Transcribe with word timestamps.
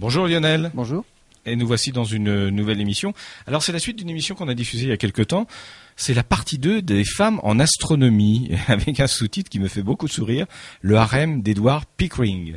Bonjour 0.00 0.26
Lionel. 0.26 0.70
Bonjour. 0.72 1.04
Et 1.44 1.56
nous 1.56 1.66
voici 1.66 1.92
dans 1.92 2.04
une 2.04 2.48
nouvelle 2.48 2.80
émission. 2.80 3.12
Alors 3.46 3.62
c'est 3.62 3.70
la 3.70 3.78
suite 3.78 3.98
d'une 3.98 4.08
émission 4.08 4.34
qu'on 4.34 4.48
a 4.48 4.54
diffusée 4.54 4.84
il 4.84 4.88
y 4.88 4.92
a 4.92 4.96
quelque 4.96 5.20
temps. 5.20 5.46
C'est 5.94 6.14
la 6.14 6.22
partie 6.22 6.56
2 6.56 6.80
des 6.80 7.04
femmes 7.04 7.38
en 7.42 7.58
astronomie, 7.58 8.50
avec 8.68 8.98
un 8.98 9.06
sous-titre 9.06 9.50
qui 9.50 9.60
me 9.60 9.68
fait 9.68 9.82
beaucoup 9.82 10.08
sourire, 10.08 10.46
le 10.80 10.96
harem 10.96 11.42
d'Edward 11.42 11.84
Pickering. 11.98 12.54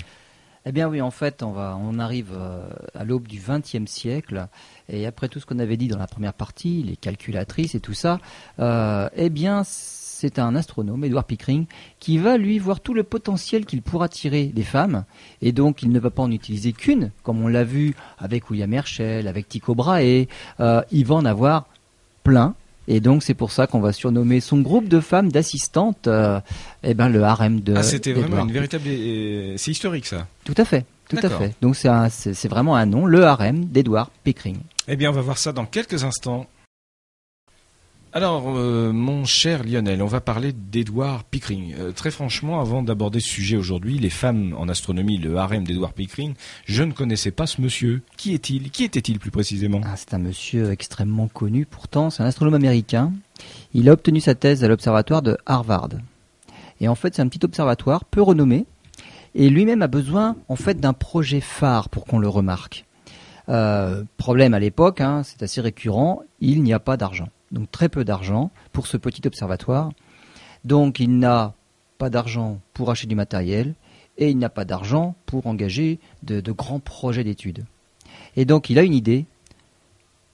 Eh 0.65 0.71
bien 0.71 0.87
oui, 0.87 1.01
en 1.01 1.11
fait, 1.11 1.43
on, 1.43 1.51
va, 1.51 1.77
on 1.81 1.99
arrive 1.99 2.31
euh, 2.33 2.65
à 2.95 3.03
l'aube 3.03 3.27
du 3.27 3.41
XXe 3.45 3.91
siècle, 3.91 4.47
et 4.87 5.05
après 5.05 5.27
tout 5.27 5.41
ce 5.41 5.45
qu'on 5.45 5.59
avait 5.59 5.75
dit 5.75 5.89
dans 5.89 5.99
la 5.99 6.07
première 6.07 6.33
partie, 6.33 6.81
les 6.81 6.95
calculatrices 6.95 7.75
et 7.75 7.81
tout 7.81 7.93
ça, 7.93 8.21
euh, 8.59 9.09
eh 9.17 9.29
bien 9.29 9.63
c'est 10.23 10.39
un 10.39 10.55
astronome, 10.55 11.03
Edward 11.03 11.25
Pickering, 11.25 11.65
qui 11.99 12.17
va 12.17 12.37
lui 12.37 12.57
voir 12.57 12.79
tout 12.79 12.93
le 12.93 13.03
potentiel 13.03 13.65
qu'il 13.65 13.81
pourra 13.81 14.07
tirer 14.07 14.45
des 14.45 14.63
femmes, 14.63 15.03
et 15.41 15.51
donc 15.51 15.83
il 15.83 15.89
ne 15.89 15.99
va 15.99 16.11
pas 16.11 16.23
en 16.23 16.31
utiliser 16.31 16.71
qu'une, 16.71 17.11
comme 17.23 17.43
on 17.43 17.49
l'a 17.49 17.65
vu 17.65 17.93
avec 18.19 18.49
William 18.49 18.73
Herschel, 18.73 19.27
avec 19.27 19.49
Tycho 19.49 19.75
Brahe, 19.75 20.27
euh, 20.61 20.81
il 20.91 21.05
va 21.05 21.15
en 21.15 21.25
avoir 21.25 21.65
plein, 22.23 22.55
et 22.87 23.01
donc 23.01 23.21
c'est 23.21 23.33
pour 23.33 23.51
ça 23.51 23.67
qu'on 23.67 23.81
va 23.81 23.91
surnommer 23.91 24.39
son 24.39 24.61
groupe 24.61 24.87
de 24.87 25.01
femmes 25.01 25.29
d'assistantes, 25.29 26.07
euh, 26.07 26.39
eh 26.83 26.93
ben 26.93 27.09
le 27.09 27.21
harem 27.23 27.59
de. 27.59 27.75
Ah, 27.75 27.83
c'était 27.83 28.13
vraiment 28.13 28.45
une 28.45 28.53
véritable. 28.53 28.85
C'est 29.57 29.71
historique 29.71 30.05
ça. 30.05 30.27
Tout 30.45 30.55
à 30.55 30.63
fait, 30.63 30.85
tout 31.09 31.17
à 31.21 31.29
fait. 31.29 31.53
Donc 31.61 31.75
c'est 31.75 32.47
vraiment 32.47 32.77
un 32.77 32.85
nom, 32.85 33.05
le 33.05 33.25
harem 33.25 33.65
d'Edward 33.65 34.09
Pickering. 34.23 34.59
Eh 34.87 34.95
bien, 34.95 35.09
on 35.09 35.13
va 35.13 35.21
voir 35.21 35.37
ça 35.37 35.51
dans 35.51 35.65
quelques 35.65 36.03
instants. 36.03 36.45
Alors, 38.15 38.43
euh, 38.47 38.91
mon 38.93 39.25
cher 39.25 39.63
Lionel, 39.63 40.03
on 40.03 40.07
va 40.07 40.21
parler 40.21 40.53
d'Edward 40.53 41.23
Pickering. 41.31 41.73
Euh, 41.79 41.91
très 41.93 42.11
franchement, 42.11 42.61
avant 42.61 42.83
d'aborder 42.83 43.19
ce 43.19 43.27
sujet 43.27 43.57
aujourd'hui, 43.57 43.97
les 43.97 44.11
femmes 44.11 44.53
en 44.55 44.69
astronomie, 44.69 45.17
le 45.17 45.35
harem 45.35 45.65
d'Edward 45.65 45.93
Pickering, 45.93 46.35
je 46.65 46.83
ne 46.83 46.91
connaissais 46.91 47.31
pas 47.31 47.47
ce 47.47 47.59
monsieur. 47.59 48.03
Qui 48.15 48.35
est-il? 48.35 48.69
Qui 48.69 48.83
était-il 48.83 49.17
plus 49.17 49.31
précisément? 49.31 49.81
Ah, 49.83 49.95
c'est 49.95 50.13
un 50.13 50.19
monsieur 50.19 50.69
extrêmement 50.69 51.27
connu. 51.27 51.65
Pourtant, 51.65 52.11
c'est 52.11 52.21
un 52.21 52.27
astronome 52.27 52.53
américain. 52.53 53.11
Il 53.73 53.89
a 53.89 53.93
obtenu 53.93 54.19
sa 54.19 54.35
thèse 54.35 54.63
à 54.63 54.67
l'observatoire 54.67 55.23
de 55.23 55.35
Harvard. 55.47 55.89
Et 56.81 56.87
en 56.87 56.93
fait, 56.93 57.15
c'est 57.15 57.23
un 57.23 57.27
petit 57.27 57.43
observatoire 57.43 58.05
peu 58.05 58.21
renommé. 58.21 58.67
Et 59.33 59.49
lui-même 59.49 59.81
a 59.81 59.87
besoin, 59.87 60.35
en 60.49 60.55
fait, 60.55 60.79
d'un 60.79 60.93
projet 60.93 61.41
phare 61.41 61.89
pour 61.89 62.05
qu'on 62.05 62.19
le 62.19 62.29
remarque. 62.29 62.85
Euh, 63.49 64.03
problème 64.17 64.53
à 64.53 64.59
l'époque, 64.59 65.01
hein, 65.01 65.23
c'est 65.23 65.41
assez 65.41 65.61
récurrent, 65.61 66.21
il 66.41 66.61
n'y 66.61 66.73
a 66.73 66.79
pas 66.79 66.95
d'argent. 66.95 67.29
Donc 67.53 67.71
très 67.71 67.87
peu 67.87 68.03
d'argent 68.03 68.51
pour 68.73 68.87
ce 68.87 68.97
petit 68.97 69.25
observatoire. 69.25 69.91
Donc 70.65 70.99
il 70.99 71.17
n'a 71.19 71.53
pas 71.97 72.09
d'argent 72.09 72.59
pour 72.73 72.89
acheter 72.91 73.07
du 73.07 73.15
matériel 73.15 73.75
et 74.17 74.29
il 74.29 74.37
n'a 74.37 74.49
pas 74.49 74.65
d'argent 74.65 75.15
pour 75.25 75.47
engager 75.47 75.99
de, 76.23 76.41
de 76.41 76.51
grands 76.51 76.79
projets 76.79 77.23
d'études. 77.23 77.63
Et 78.35 78.45
donc 78.45 78.69
il 78.69 78.79
a 78.79 78.83
une 78.83 78.93
idée, 78.93 79.25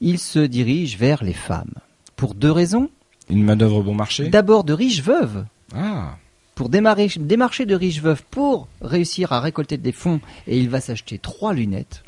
il 0.01 0.17
se 0.17 0.39
dirige 0.39 0.97
vers 0.97 1.23
les 1.23 1.33
femmes. 1.33 1.73
Pour 2.15 2.33
deux 2.33 2.51
raisons. 2.51 2.89
Une 3.29 3.43
manœuvre 3.43 3.83
bon 3.83 3.93
marché 3.93 4.29
D'abord 4.29 4.63
de 4.63 4.73
riches 4.73 5.03
veuves, 5.03 5.45
Ah, 5.75 6.15
pour 6.55 6.69
démarrer, 6.69 7.09
démarcher 7.17 7.65
de 7.65 7.75
riches 7.75 8.01
veuves 8.01 8.23
pour 8.31 8.67
réussir 8.81 9.31
à 9.31 9.39
récolter 9.39 9.77
des 9.77 9.91
fonds 9.91 10.19
et 10.47 10.57
il 10.57 10.69
va 10.69 10.81
s'acheter 10.81 11.17
trois 11.19 11.53
lunettes 11.53 12.03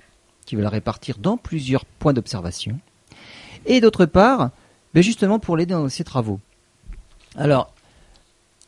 qui 0.45 0.55
va 0.55 0.63
la 0.63 0.69
répartir 0.69 1.17
dans 1.19 1.37
plusieurs 1.37 1.85
points 1.85 2.13
d'observation. 2.13 2.79
Et 3.65 3.79
d'autre 3.79 4.05
part, 4.05 4.49
ben 4.94 5.03
justement 5.03 5.39
pour 5.39 5.58
l'aider 5.58 5.73
dans 5.73 5.89
ses 5.89 6.03
travaux. 6.03 6.39
Alors, 7.36 7.73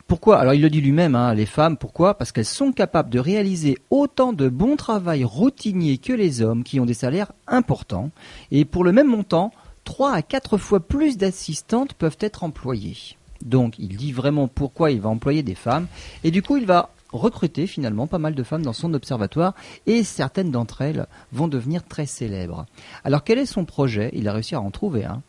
pourquoi? 0.06 0.38
Alors 0.38 0.54
il 0.54 0.60
le 0.60 0.70
dit 0.70 0.80
lui-même, 0.80 1.14
hein, 1.14 1.34
les 1.34 1.46
femmes, 1.46 1.76
pourquoi? 1.76 2.14
Parce 2.14 2.30
qu'elles 2.30 2.44
sont 2.44 2.72
capables 2.72 3.10
de 3.10 3.18
réaliser 3.18 3.78
autant 3.90 4.32
de 4.32 4.48
bon 4.48 4.76
travail 4.76 5.24
routinier 5.24 5.98
que 5.98 6.12
les 6.12 6.42
hommes 6.42 6.62
qui 6.62 6.78
ont 6.78 6.84
des 6.86 6.94
salaires 6.94 7.32
importants. 7.46 8.10
Et 8.50 8.64
pour 8.66 8.84
le 8.84 8.92
même 8.92 9.08
montant, 9.08 9.52
trois 9.84 10.12
à 10.12 10.22
quatre 10.22 10.58
fois 10.58 10.80
plus 10.80 11.16
d'assistantes 11.16 11.94
peuvent 11.94 12.18
être 12.20 12.44
employées. 12.44 13.16
Donc 13.44 13.78
il 13.78 13.96
dit 13.96 14.12
vraiment 14.12 14.46
pourquoi 14.46 14.90
il 14.90 15.00
va 15.00 15.08
employer 15.08 15.42
des 15.42 15.54
femmes. 15.54 15.86
Et 16.22 16.30
du 16.30 16.42
coup 16.42 16.58
il 16.58 16.66
va 16.66 16.90
recruter 17.12 17.66
finalement 17.66 18.06
pas 18.06 18.18
mal 18.18 18.34
de 18.34 18.42
femmes 18.42 18.62
dans 18.62 18.72
son 18.72 18.92
observatoire 18.92 19.54
et 19.86 20.02
certaines 20.02 20.50
d'entre 20.50 20.82
elles 20.82 21.06
vont 21.32 21.48
devenir 21.48 21.82
très 21.82 22.06
célèbres. 22.06 22.66
Alors 23.04 23.24
quel 23.24 23.38
est 23.38 23.46
son 23.46 23.64
projet? 23.64 24.10
Il 24.14 24.28
a 24.28 24.32
réussi 24.32 24.54
à 24.54 24.60
en 24.60 24.70
trouver 24.70 25.04
un. 25.04 25.22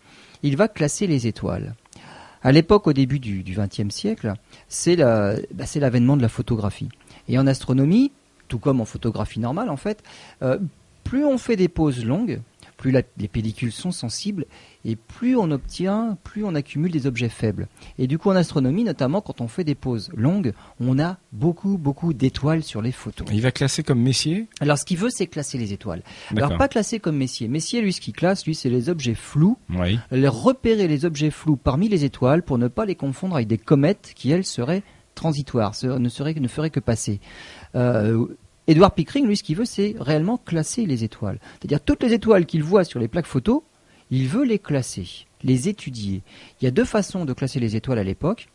Il 0.43 0.57
va 0.57 0.67
classer 0.67 1.07
les 1.07 1.27
étoiles. 1.27 1.75
À 2.43 2.51
l'époque, 2.51 2.87
au 2.87 2.93
début 2.93 3.19
du 3.19 3.43
XXe 3.43 3.93
siècle, 3.93 4.33
bah, 4.35 5.65
c'est 5.65 5.79
l'avènement 5.79 6.17
de 6.17 6.21
la 6.21 6.29
photographie. 6.29 6.89
Et 7.27 7.39
en 7.39 7.47
astronomie, 7.47 8.11
tout 8.47 8.59
comme 8.59 8.81
en 8.81 8.85
photographie 8.85 9.39
normale 9.39 9.69
en 9.69 9.77
fait, 9.77 10.03
euh, 10.41 10.59
plus 11.03 11.25
on 11.25 11.37
fait 11.37 11.55
des 11.55 11.67
pauses 11.67 12.05
longues, 12.05 12.41
plus 12.85 12.91
la- 12.91 13.01
les 13.17 13.27
pellicules 13.27 13.71
sont 13.71 13.89
sensibles 13.91 14.45
et 14.83 14.95
plus 14.95 15.35
on 15.35 15.49
obtient, 15.49 16.19
plus 16.23 16.43
on 16.45 16.53
accumule 16.53 16.91
des 16.91 17.07
objets 17.07 17.29
faibles. 17.29 17.67
Et 17.97 18.05
du 18.05 18.19
coup 18.19 18.29
en 18.29 18.35
astronomie, 18.35 18.83
notamment 18.83 19.21
quand 19.21 19.41
on 19.41 19.47
fait 19.47 19.63
des 19.63 19.73
pauses 19.73 20.11
longues, 20.15 20.53
on 20.79 20.99
a 20.99 21.17
beaucoup 21.31 21.79
beaucoup 21.79 22.13
d'étoiles 22.13 22.61
sur 22.61 22.83
les 22.83 22.91
photos. 22.91 23.27
il 23.31 23.41
va 23.41 23.51
classer 23.51 23.81
comme 23.81 23.99
Messier? 23.99 24.45
Alors 24.59 24.77
ce 24.77 24.85
qu'il 24.85 24.97
veut, 24.99 25.09
c'est 25.09 25.25
classer 25.25 25.57
les 25.57 25.73
étoiles. 25.73 26.03
Alors 26.37 26.57
pas 26.59 26.67
classer 26.67 26.99
comme 26.99 27.17
Messier. 27.17 27.47
Messier, 27.47 27.81
lui, 27.81 27.91
ce 27.91 28.01
qu'il 28.01 28.13
classe, 28.13 28.45
lui, 28.45 28.53
c'est 28.53 28.69
les 28.69 28.87
objets 28.87 29.15
flous 29.15 29.57
Oui. 29.71 29.97
les 30.11 30.27
repérer 30.27 30.87
les 30.87 31.05
objets 31.05 31.31
flous 31.31 31.55
parmi 31.55 31.89
les 31.89 32.05
étoiles 32.05 32.43
pour 32.43 32.59
ne 32.59 32.67
pas 32.67 32.85
les 32.85 32.93
confondre 32.93 33.35
avec 33.35 33.47
des 33.47 33.57
comètes 33.57 34.11
qui, 34.15 34.29
elles, 34.29 34.45
seraient 34.45 34.83
transitoires, 35.15 35.73
ne, 35.83 36.09
seraient, 36.09 36.35
ne 36.35 36.47
feraient 36.47 36.69
que 36.69 36.79
passer. 36.81 37.19
Euh, 37.73 38.27
Edward 38.67 38.93
Pickering, 38.93 39.27
lui, 39.27 39.37
ce 39.37 39.43
qu'il 39.43 39.55
veut, 39.55 39.65
c'est 39.65 39.95
réellement 39.99 40.37
classer 40.37 40.85
les 40.85 41.03
étoiles. 41.03 41.39
C'est-à-dire 41.59 41.81
toutes 41.81 42.03
les 42.03 42.13
étoiles 42.13 42.45
qu'il 42.45 42.63
voit 42.63 42.83
sur 42.83 42.99
les 42.99 43.07
plaques 43.07 43.27
photos, 43.27 43.61
il 44.11 44.27
veut 44.27 44.43
les 44.43 44.59
classer, 44.59 45.07
les 45.43 45.69
étudier. 45.69 46.23
Il 46.59 46.65
y 46.65 46.67
a 46.67 46.71
deux 46.71 46.85
façons 46.85 47.25
de 47.25 47.33
classer 47.33 47.59
les 47.59 47.75
étoiles 47.75 47.99
à 47.99 48.03
l'époque, 48.03 48.47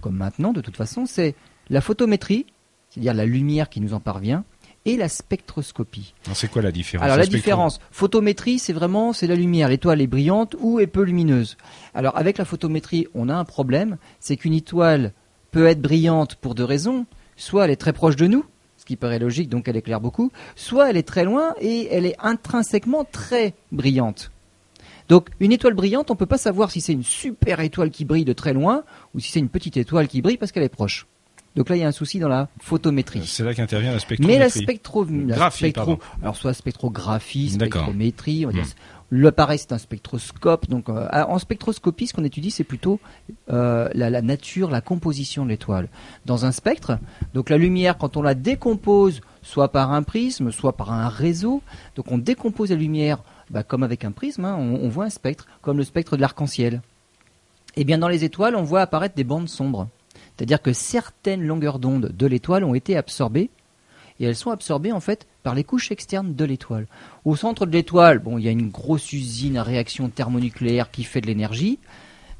comme 0.00 0.16
maintenant, 0.16 0.52
de 0.52 0.60
toute 0.60 0.76
façon, 0.76 1.06
c'est 1.06 1.34
la 1.70 1.80
photométrie, 1.80 2.46
c'est-à-dire 2.88 3.14
la 3.14 3.26
lumière 3.26 3.68
qui 3.68 3.80
nous 3.80 3.94
en 3.94 4.00
parvient, 4.00 4.44
et 4.84 4.96
la 4.96 5.08
spectroscopie. 5.08 6.14
C'est 6.32 6.50
quoi 6.50 6.62
la 6.62 6.72
différence 6.72 7.04
Alors 7.04 7.18
la 7.18 7.24
spectrum 7.24 7.40
différence, 7.40 7.80
photométrie, 7.90 8.58
c'est 8.58 8.72
vraiment 8.72 9.12
c'est 9.12 9.26
la 9.26 9.34
lumière. 9.34 9.68
L'étoile 9.68 10.00
est 10.00 10.06
brillante 10.06 10.56
ou 10.60 10.80
est 10.80 10.86
peu 10.86 11.02
lumineuse. 11.02 11.56
Alors 11.94 12.16
avec 12.16 12.38
la 12.38 12.46
photométrie, 12.46 13.06
on 13.14 13.28
a 13.28 13.34
un 13.34 13.44
problème, 13.44 13.98
c'est 14.18 14.36
qu'une 14.36 14.54
étoile 14.54 15.12
peut 15.50 15.66
être 15.66 15.82
brillante 15.82 16.36
pour 16.36 16.54
deux 16.54 16.64
raisons. 16.64 17.06
Soit 17.36 17.66
elle 17.66 17.70
est 17.70 17.76
très 17.76 17.92
proche 17.92 18.16
de 18.16 18.26
nous, 18.26 18.44
qui 18.88 18.96
paraît 18.96 19.18
logique, 19.20 19.48
donc 19.48 19.68
elle 19.68 19.76
éclaire 19.76 20.00
beaucoup. 20.00 20.32
Soit 20.56 20.90
elle 20.90 20.96
est 20.96 21.06
très 21.06 21.24
loin 21.24 21.54
et 21.60 21.86
elle 21.92 22.06
est 22.06 22.16
intrinsèquement 22.18 23.04
très 23.04 23.54
brillante. 23.70 24.32
Donc 25.08 25.28
une 25.40 25.52
étoile 25.52 25.74
brillante, 25.74 26.10
on 26.10 26.16
peut 26.16 26.26
pas 26.26 26.38
savoir 26.38 26.70
si 26.70 26.80
c'est 26.80 26.92
une 26.92 27.04
super 27.04 27.60
étoile 27.60 27.90
qui 27.90 28.04
brille 28.04 28.24
de 28.24 28.32
très 28.32 28.52
loin 28.52 28.82
ou 29.14 29.20
si 29.20 29.30
c'est 29.30 29.38
une 29.40 29.48
petite 29.48 29.76
étoile 29.76 30.08
qui 30.08 30.20
brille 30.22 30.36
parce 30.36 30.52
qu'elle 30.52 30.64
est 30.64 30.68
proche. 30.68 31.06
Donc 31.56 31.70
là, 31.70 31.76
il 31.76 31.80
y 31.80 31.82
a 31.84 31.88
un 31.88 31.92
souci 31.92 32.18
dans 32.18 32.28
la 32.28 32.48
photométrie. 32.60 33.22
C'est 33.26 33.42
là 33.42 33.52
qu'intervient 33.54 33.88
la 33.88 33.94
Mais 33.94 34.00
spectrométrie. 34.00 34.38
la 34.38 34.48
spectro, 34.50 35.04
la 35.04 35.34
Graphie, 35.34 35.64
spectro- 35.64 35.74
pardon. 35.96 35.98
alors 36.22 36.36
soit 36.36 36.52
spectrographie, 36.54 37.50
spectrométrie, 37.50 38.44
on 38.46 38.50
va 38.50 38.54
dire. 38.54 38.64
Hmm. 38.64 38.66
L'appareil 39.10 39.58
c'est 39.58 39.72
un 39.72 39.78
spectroscope. 39.78 40.68
Donc 40.68 40.88
euh, 40.88 41.08
en 41.12 41.38
spectroscopie, 41.38 42.06
ce 42.06 42.14
qu'on 42.14 42.24
étudie, 42.24 42.50
c'est 42.50 42.64
plutôt 42.64 43.00
euh, 43.50 43.88
la, 43.94 44.22
nature, 44.22 44.70
la 44.70 44.80
composition 44.80 45.44
de 45.44 45.50
l'étoile. 45.50 45.88
Dans 46.26 46.44
un 46.44 46.52
spectre, 46.52 46.98
donc 47.34 47.48
la 47.50 47.56
lumière, 47.56 47.96
quand 47.96 48.16
on 48.16 48.22
la 48.22 48.34
décompose, 48.34 49.20
soit 49.42 49.68
par 49.72 49.92
un 49.92 50.02
prisme, 50.02 50.52
soit 50.52 50.74
par 50.74 50.92
un 50.92 51.08
réseau, 51.08 51.62
donc 51.96 52.12
on 52.12 52.18
décompose 52.18 52.70
la 52.70 52.76
lumière, 52.76 53.22
bah, 53.50 53.62
comme 53.62 53.82
avec 53.82 54.04
un 54.04 54.12
prisme, 54.12 54.44
hein, 54.44 54.56
on, 54.56 54.88
voit 54.88 55.06
un 55.06 55.10
spectre, 55.10 55.46
comme 55.62 55.78
le 55.78 55.84
spectre 55.84 56.16
de 56.16 56.20
l'arc-en-ciel. 56.20 56.82
Et 57.76 57.84
bien 57.84 57.98
dans 57.98 58.08
les 58.08 58.24
étoiles, 58.24 58.56
on 58.56 58.62
voit 58.62 58.82
apparaître 58.82 59.14
des 59.14 59.24
bandes 59.24 59.48
sombres. 59.48 59.88
C'est-à-dire 60.36 60.60
que 60.60 60.72
certaines 60.72 61.44
longueurs 61.44 61.78
d'onde 61.78 62.12
de 62.14 62.26
l'étoile 62.26 62.64
ont 62.64 62.74
été 62.74 62.96
absorbées 62.96 63.50
et 64.20 64.24
elles 64.24 64.36
sont 64.36 64.50
absorbées 64.50 64.92
en 64.92 65.00
fait 65.00 65.26
les 65.54 65.64
couches 65.64 65.90
externes 65.90 66.34
de 66.34 66.44
l'étoile. 66.44 66.86
Au 67.24 67.36
centre 67.36 67.66
de 67.66 67.72
l'étoile, 67.72 68.18
bon, 68.18 68.38
il 68.38 68.44
y 68.44 68.48
a 68.48 68.52
une 68.52 68.70
grosse 68.70 69.12
usine 69.12 69.56
à 69.56 69.62
réaction 69.62 70.08
thermonucléaire 70.08 70.90
qui 70.90 71.04
fait 71.04 71.20
de 71.20 71.26
l'énergie, 71.26 71.78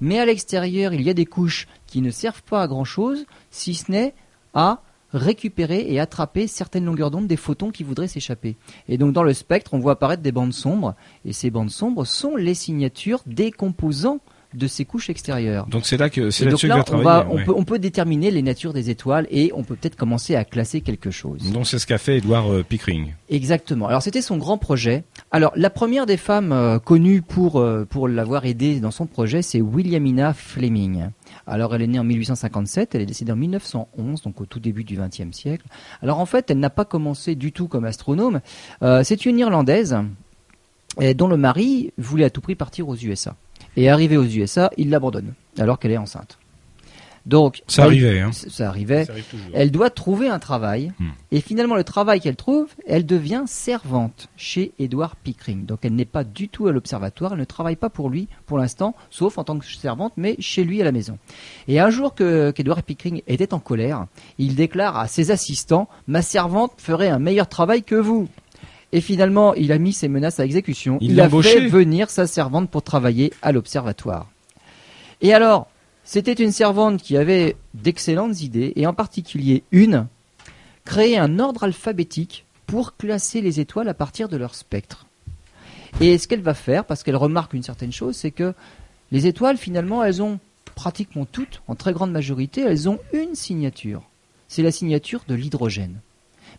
mais 0.00 0.19
à 0.19 0.27
l'extérieur, 0.27 0.93
il 0.93 1.03
y 1.03 1.11
a 1.11 1.15
des 1.15 1.27
couches 1.27 1.67
qui 1.87 2.00
ne 2.00 2.11
servent 2.11 2.43
pas 2.43 2.62
à 2.62 2.69
grand 2.69 2.85
chose, 2.85 3.27
si 3.50 3.75
ce 3.75 3.91
n'est 3.91 4.15
à 4.55 4.82
récupérer 5.12 5.87
et 5.88 6.00
attraper 6.00 6.47
certaines 6.47 6.85
longueurs 6.85 7.11
d'onde 7.11 7.27
des 7.27 7.37
photons 7.37 7.71
qui 7.71 7.82
voudraient 7.82 8.09
s'échapper. 8.09 8.56
Et 8.88 8.99
donc 8.99 9.12
dans 9.12 9.23
le 9.23 9.32
spectre, 9.32 9.75
on 9.75 9.79
voit 9.79 9.93
apparaître 9.93 10.23
des 10.23 10.32
bandes 10.32 10.53
sombres, 10.53 10.94
et 11.25 11.32
ces 11.32 11.50
bandes 11.50 11.71
sombres 11.71 12.06
sont 12.06 12.37
les 12.37 12.55
signatures 12.55 13.23
des 13.27 13.50
composants 13.50 14.21
de 14.55 14.67
ces 14.67 14.85
couches 14.85 15.11
extérieures. 15.11 15.67
Donc 15.67 15.85
c'est 15.85 15.99
là 15.99 16.09
que 16.09 16.31
c'est 16.31 16.47
donc 16.47 16.61
que 16.61 16.67
là, 16.67 16.77
va 16.77 16.85
on, 16.93 17.03
va, 17.03 17.27
on, 17.29 17.37
ouais. 17.37 17.45
peut, 17.45 17.53
on 17.55 17.65
peut 17.65 17.79
déterminer 17.79 18.31
les 18.31 18.41
natures 18.41 18.73
des 18.73 18.89
étoiles 18.89 19.27
et 19.31 19.53
on 19.55 19.62
peut 19.62 19.77
peut-être 19.77 19.97
commencer 19.97 20.37
à 20.37 20.45
classer 20.45 20.81
quelque 20.81 21.11
chose. 21.11 21.53
Donc 21.53 21.67
c'est 21.67 21.79
ce 21.79 21.87
qu'a 21.87 21.99
fait 21.99 22.19
Edward 22.19 22.50
euh, 22.50 22.62
Pickering. 22.62 23.12
Exactement. 23.29 23.89
Alors 23.89 24.00
c'était 24.00 24.23
son 24.23 24.39
grand 24.39 24.56
projet. 24.56 25.05
Alors 25.33 25.53
la 25.55 25.69
première 25.69 26.06
des 26.06 26.17
femmes 26.17 26.53
euh, 26.53 26.79
connues 26.79 27.21
pour 27.21 27.61
euh, 27.61 27.85
pour 27.85 28.09
l'avoir 28.09 28.47
aidé 28.47 28.81
dans 28.81 28.91
son 28.91 29.06
projet, 29.06 29.43
c'est 29.43 29.61
Williamina 29.61 30.33
Fleming. 30.33 31.09
Alors 31.47 31.75
elle 31.75 31.83
est 31.83 31.87
née 31.87 31.99
en 31.99 32.05
1857, 32.05 32.94
elle 32.94 33.03
est 33.03 33.06
décédée 33.06 33.33
en 33.33 33.37
1911, 33.37 34.23
donc 34.23 34.41
au 34.41 34.47
tout 34.47 34.61
début 34.61 34.85
du 34.85 34.97
XXe 34.97 35.37
siècle. 35.37 35.67
Alors 36.03 36.21
en 36.21 36.27
fait, 36.27 36.51
elle 36.51 36.59
n'a 36.59 36.71
pas 36.71 36.87
commencé 36.87 37.35
du 37.35 37.53
tout 37.53 37.69
comme 37.69 37.85
astronome. 37.85 38.41
C'est 38.81 39.27
une 39.27 39.39
Irlandaise 39.39 39.99
dont 41.15 41.29
le 41.29 41.37
mari 41.37 41.93
voulait 41.99 42.25
à 42.25 42.31
tout 42.31 42.41
prix 42.41 42.55
partir 42.55 42.89
aux 42.89 42.97
USA. 42.97 43.37
Et 43.76 43.88
arrivé 43.88 44.17
aux 44.17 44.25
USA, 44.25 44.70
il 44.76 44.91
l'abandonne 44.91 45.35
alors 45.59 45.79
qu'elle 45.79 45.93
est 45.93 45.97
enceinte. 45.99 46.38
Donc 47.26 47.62
Ça 47.67 47.82
elle- 47.82 47.88
arrivait, 47.88 48.20
hein. 48.20 48.31
ça 48.32 48.69
arrivait. 48.69 49.05
Ça 49.05 49.12
arrive. 49.12 49.25
Elle 49.53 49.70
doit 49.70 49.91
trouver 49.91 50.29
un 50.31 50.38
travail. 50.38 50.93
Hmm. 50.99 51.09
Et 51.31 51.43
finalement, 51.43 51.75
le 51.76 51.85
travail 51.85 52.20
qu'elle 52.20 52.37
trouve, 52.37 52.69
elle 52.87 53.05
devient 53.05 53.43
servante 53.47 54.29
chez 54.37 54.73
Edward 54.79 55.15
Pickering. 55.23 55.67
Donc 55.67 55.81
elle 55.82 55.94
n'est 55.94 56.06
pas 56.06 56.25
du 56.25 56.49
tout 56.49 56.69
à 56.69 56.73
l'observatoire, 56.73 57.32
elle 57.35 57.38
ne 57.41 57.44
travaille 57.44 57.76
pas 57.76 57.91
pour 57.91 58.09
lui 58.09 58.29
pour 58.47 58.56
l'instant, 58.56 58.94
sauf 59.11 59.37
en 59.37 59.44
tant 59.44 59.59
que 59.59 59.67
servante, 59.67 60.15
mais 60.17 60.37
chez 60.38 60.65
lui 60.65 60.81
à 60.81 60.85
la 60.85 60.93
maison. 60.93 61.19
Et 61.67 61.81
un 61.81 61.91
jour 61.91 62.15
que 62.15 62.50
qu'Edward 62.50 62.82
Pickering 62.82 63.20
était 63.26 63.53
en 63.53 63.59
colère, 63.59 64.06
il 64.38 64.55
déclare 64.55 64.97
à 64.97 65.06
ses 65.06 65.31
assistants 65.31 65.88
Ma 66.06 66.23
servante 66.23 66.73
ferait 66.79 67.09
un 67.09 67.19
meilleur 67.19 67.49
travail 67.49 67.82
que 67.82 67.94
vous. 67.97 68.29
Et 68.93 69.00
finalement, 69.00 69.55
il 69.55 69.73
a 69.73 69.79
mis 69.79 69.93
ses 69.93 70.08
menaces 70.08 70.40
à 70.40 70.44
exécution. 70.44 70.99
Il 71.00 71.20
a 71.20 71.29
fait 71.29 71.67
venir 71.67 72.08
sa 72.11 72.26
servante 72.26 72.70
pour 72.70 72.82
travailler 72.82 73.32
à 73.43 73.52
l'observatoire. 73.52 74.31
Et 75.20 75.35
alors, 75.35 75.69
c'était 76.05 76.32
une 76.32 76.52
servante 76.52 77.02
qui 77.02 77.17
avait 77.17 77.56
d'excellentes 77.75 78.40
idées, 78.40 78.73
et 78.76 78.87
en 78.87 78.94
particulier 78.94 79.62
une, 79.73 80.06
créer 80.85 81.19
un 81.19 81.38
ordre 81.38 81.64
alphabétique 81.64 82.46
pour 82.67 82.96
classer 82.96 83.43
les 83.43 83.61
étoiles 83.61 83.88
à 83.88 83.94
partir 83.94 84.29
de 84.29 84.37
leur 84.37 84.55
spectre. 84.55 85.06
Et 86.00 86.17
ce 86.17 86.29
qu'elle 86.29 86.41
va 86.41 86.55
faire, 86.55 86.84
parce 86.84 87.02
qu'elle 87.02 87.17
remarque 87.17 87.52
une 87.52 87.62
certaine 87.62 87.93
chose, 87.93 88.17
c'est 88.17 88.31
que 88.31 88.55
les 89.11 89.26
étoiles, 89.26 89.58
finalement, 89.58 90.02
elles 90.05 90.23
ont 90.23 90.38
pratiquement 90.75 91.26
toutes, 91.26 91.61
en 91.67 91.75
très 91.75 91.93
grande 91.93 92.12
majorité, 92.12 92.62
elles 92.62 92.88
ont 92.88 93.00
une 93.12 93.34
signature. 93.34 94.02
C'est 94.49 94.62
la 94.62 94.70
signature 94.70 95.23
de 95.29 95.34
l'hydrogène. 95.34 96.00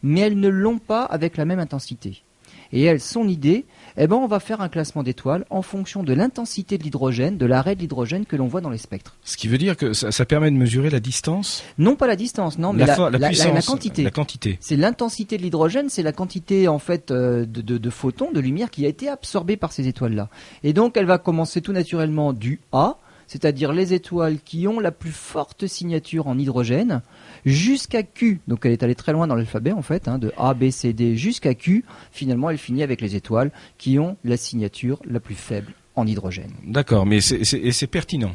Mais 0.03 0.21
elles 0.21 0.39
ne 0.39 0.49
l'ont 0.49 0.77
pas 0.79 1.03
avec 1.03 1.37
la 1.37 1.45
même 1.45 1.59
intensité. 1.59 2.23
Et 2.71 2.83
elle, 2.83 2.99
son 2.99 3.27
idée, 3.27 3.65
eh 3.97 4.05
ben, 4.05 4.15
on 4.15 4.27
va 4.27 4.39
faire 4.39 4.61
un 4.61 4.69
classement 4.69 5.01
d'étoiles 5.01 5.43
en 5.49 5.63
fonction 5.63 6.03
de 6.03 6.13
l'intensité 6.13 6.77
de 6.77 6.83
l'hydrogène, 6.83 7.35
de 7.35 7.47
l'arrêt 7.47 7.73
de 7.75 7.81
l'hydrogène 7.81 8.27
que 8.27 8.35
l'on 8.35 8.45
voit 8.45 8.61
dans 8.61 8.69
les 8.69 8.77
spectres. 8.77 9.15
Ce 9.23 9.37
qui 9.37 9.47
veut 9.47 9.57
dire 9.57 9.75
que 9.75 9.93
ça, 9.93 10.11
ça 10.11 10.23
permet 10.23 10.51
de 10.51 10.55
mesurer 10.55 10.91
la 10.91 10.99
distance, 10.99 11.63
Non 11.79 11.95
pas 11.95 12.05
la 12.05 12.15
distance, 12.15 12.59
non, 12.59 12.71
mais 12.71 12.85
la, 12.85 12.95
fo- 12.95 13.09
la- 13.11 13.17
la- 13.17 13.27
puissance, 13.29 13.53
la 13.55 13.61
quantité. 13.63 14.03
La 14.03 14.11
quantité. 14.11 14.57
C'est 14.61 14.75
l'intensité 14.77 15.37
de 15.37 15.41
l'hydrogène, 15.41 15.89
c'est 15.89 16.03
la 16.03 16.11
quantité 16.11 16.67
en 16.67 16.77
fait 16.77 17.09
euh, 17.09 17.43
de, 17.47 17.61
de- 17.61 17.79
de 17.79 17.89
photons, 17.89 18.31
de 18.31 18.39
lumière 18.39 18.69
qui 18.69 18.85
a 18.85 18.87
été 18.87 19.09
absorbée 19.09 19.57
par 19.57 19.71
ces 19.71 19.87
étoiles-là. 19.87 20.29
Et 20.63 20.71
donc 20.73 20.95
elle 20.95 21.05
va 21.07 21.17
commencer 21.17 21.61
tout 21.61 21.73
naturellement 21.73 22.33
du 22.33 22.59
A, 22.71 22.97
c'est-à-dire 23.25 23.73
les 23.73 23.93
étoiles 23.93 24.37
qui 24.45 24.67
ont 24.67 24.79
la 24.79 24.91
plus 24.91 25.11
forte 25.11 25.65
signature 25.65 26.27
en 26.27 26.37
hydrogène, 26.37 27.01
jusqu'à 27.45 28.03
Q. 28.03 28.41
Donc 28.47 28.65
elle 28.65 28.71
est 28.71 28.83
allée 28.83 28.95
très 28.95 29.13
loin 29.13 29.27
dans 29.27 29.35
l'alphabet 29.35 29.71
en 29.71 29.81
fait, 29.81 30.07
hein, 30.07 30.17
de 30.17 30.31
A, 30.37 30.53
B, 30.53 30.69
C, 30.69 30.93
D 30.93 31.15
jusqu'à 31.15 31.53
Q. 31.53 31.85
Finalement 32.11 32.49
elle 32.49 32.57
finit 32.57 32.83
avec 32.83 33.01
les 33.01 33.15
étoiles 33.15 33.51
qui 33.77 33.99
ont 33.99 34.17
la 34.23 34.37
signature 34.37 34.99
la 35.05 35.19
plus 35.19 35.35
faible 35.35 35.73
en 35.95 36.07
hydrogène. 36.07 36.51
D'accord, 36.65 37.05
mais 37.05 37.21
c'est 37.21 37.87
pertinent? 37.87 38.31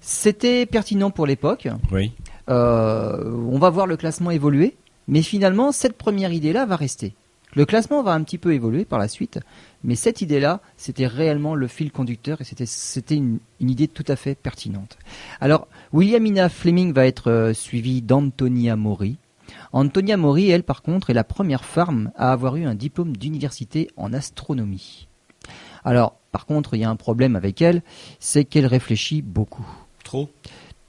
C'était 0.00 0.64
pertinent 0.66 1.10
pour 1.10 1.26
l'époque. 1.26 1.68
Oui. 1.92 2.12
Euh, 2.48 3.32
on 3.50 3.58
va 3.58 3.70
voir 3.70 3.86
le 3.86 3.96
classement 3.96 4.30
évoluer, 4.30 4.76
mais 5.06 5.22
finalement, 5.22 5.72
cette 5.72 5.96
première 5.96 6.32
idée-là 6.32 6.64
va 6.66 6.76
rester. 6.76 7.14
Le 7.54 7.66
classement 7.66 8.02
va 8.02 8.12
un 8.12 8.22
petit 8.22 8.38
peu 8.38 8.54
évoluer 8.54 8.84
par 8.84 8.98
la 8.98 9.08
suite, 9.08 9.40
mais 9.82 9.96
cette 9.96 10.22
idée-là, 10.22 10.60
c'était 10.76 11.08
réellement 11.08 11.56
le 11.56 11.66
fil 11.66 11.90
conducteur 11.90 12.40
et 12.40 12.44
c'était 12.44 12.64
c'était 12.64 13.16
une, 13.16 13.40
une 13.60 13.70
idée 13.70 13.88
tout 13.88 14.04
à 14.06 14.14
fait 14.14 14.36
pertinente. 14.36 14.96
Alors, 15.40 15.66
Williamina 15.92 16.48
Fleming 16.48 16.92
va 16.92 17.06
être 17.06 17.30
euh, 17.30 17.52
suivie 17.52 18.02
d'Antonia 18.02 18.76
Mori. 18.76 19.16
Antonia 19.72 20.16
Mori, 20.16 20.50
elle, 20.50 20.62
par 20.62 20.82
contre, 20.82 21.10
est 21.10 21.14
la 21.14 21.24
première 21.24 21.64
femme 21.64 22.12
à 22.16 22.32
avoir 22.32 22.56
eu 22.56 22.64
un 22.64 22.74
diplôme 22.74 23.16
d'université 23.16 23.88
en 23.96 24.12
astronomie. 24.12 25.08
Alors, 25.84 26.14
par 26.32 26.46
contre, 26.46 26.74
il 26.74 26.80
y 26.80 26.84
a 26.84 26.90
un 26.90 26.96
problème 26.96 27.34
avec 27.36 27.60
elle, 27.60 27.82
c'est 28.20 28.44
qu'elle 28.44 28.66
réfléchit 28.66 29.22
beaucoup. 29.22 29.66
Trop? 30.04 30.28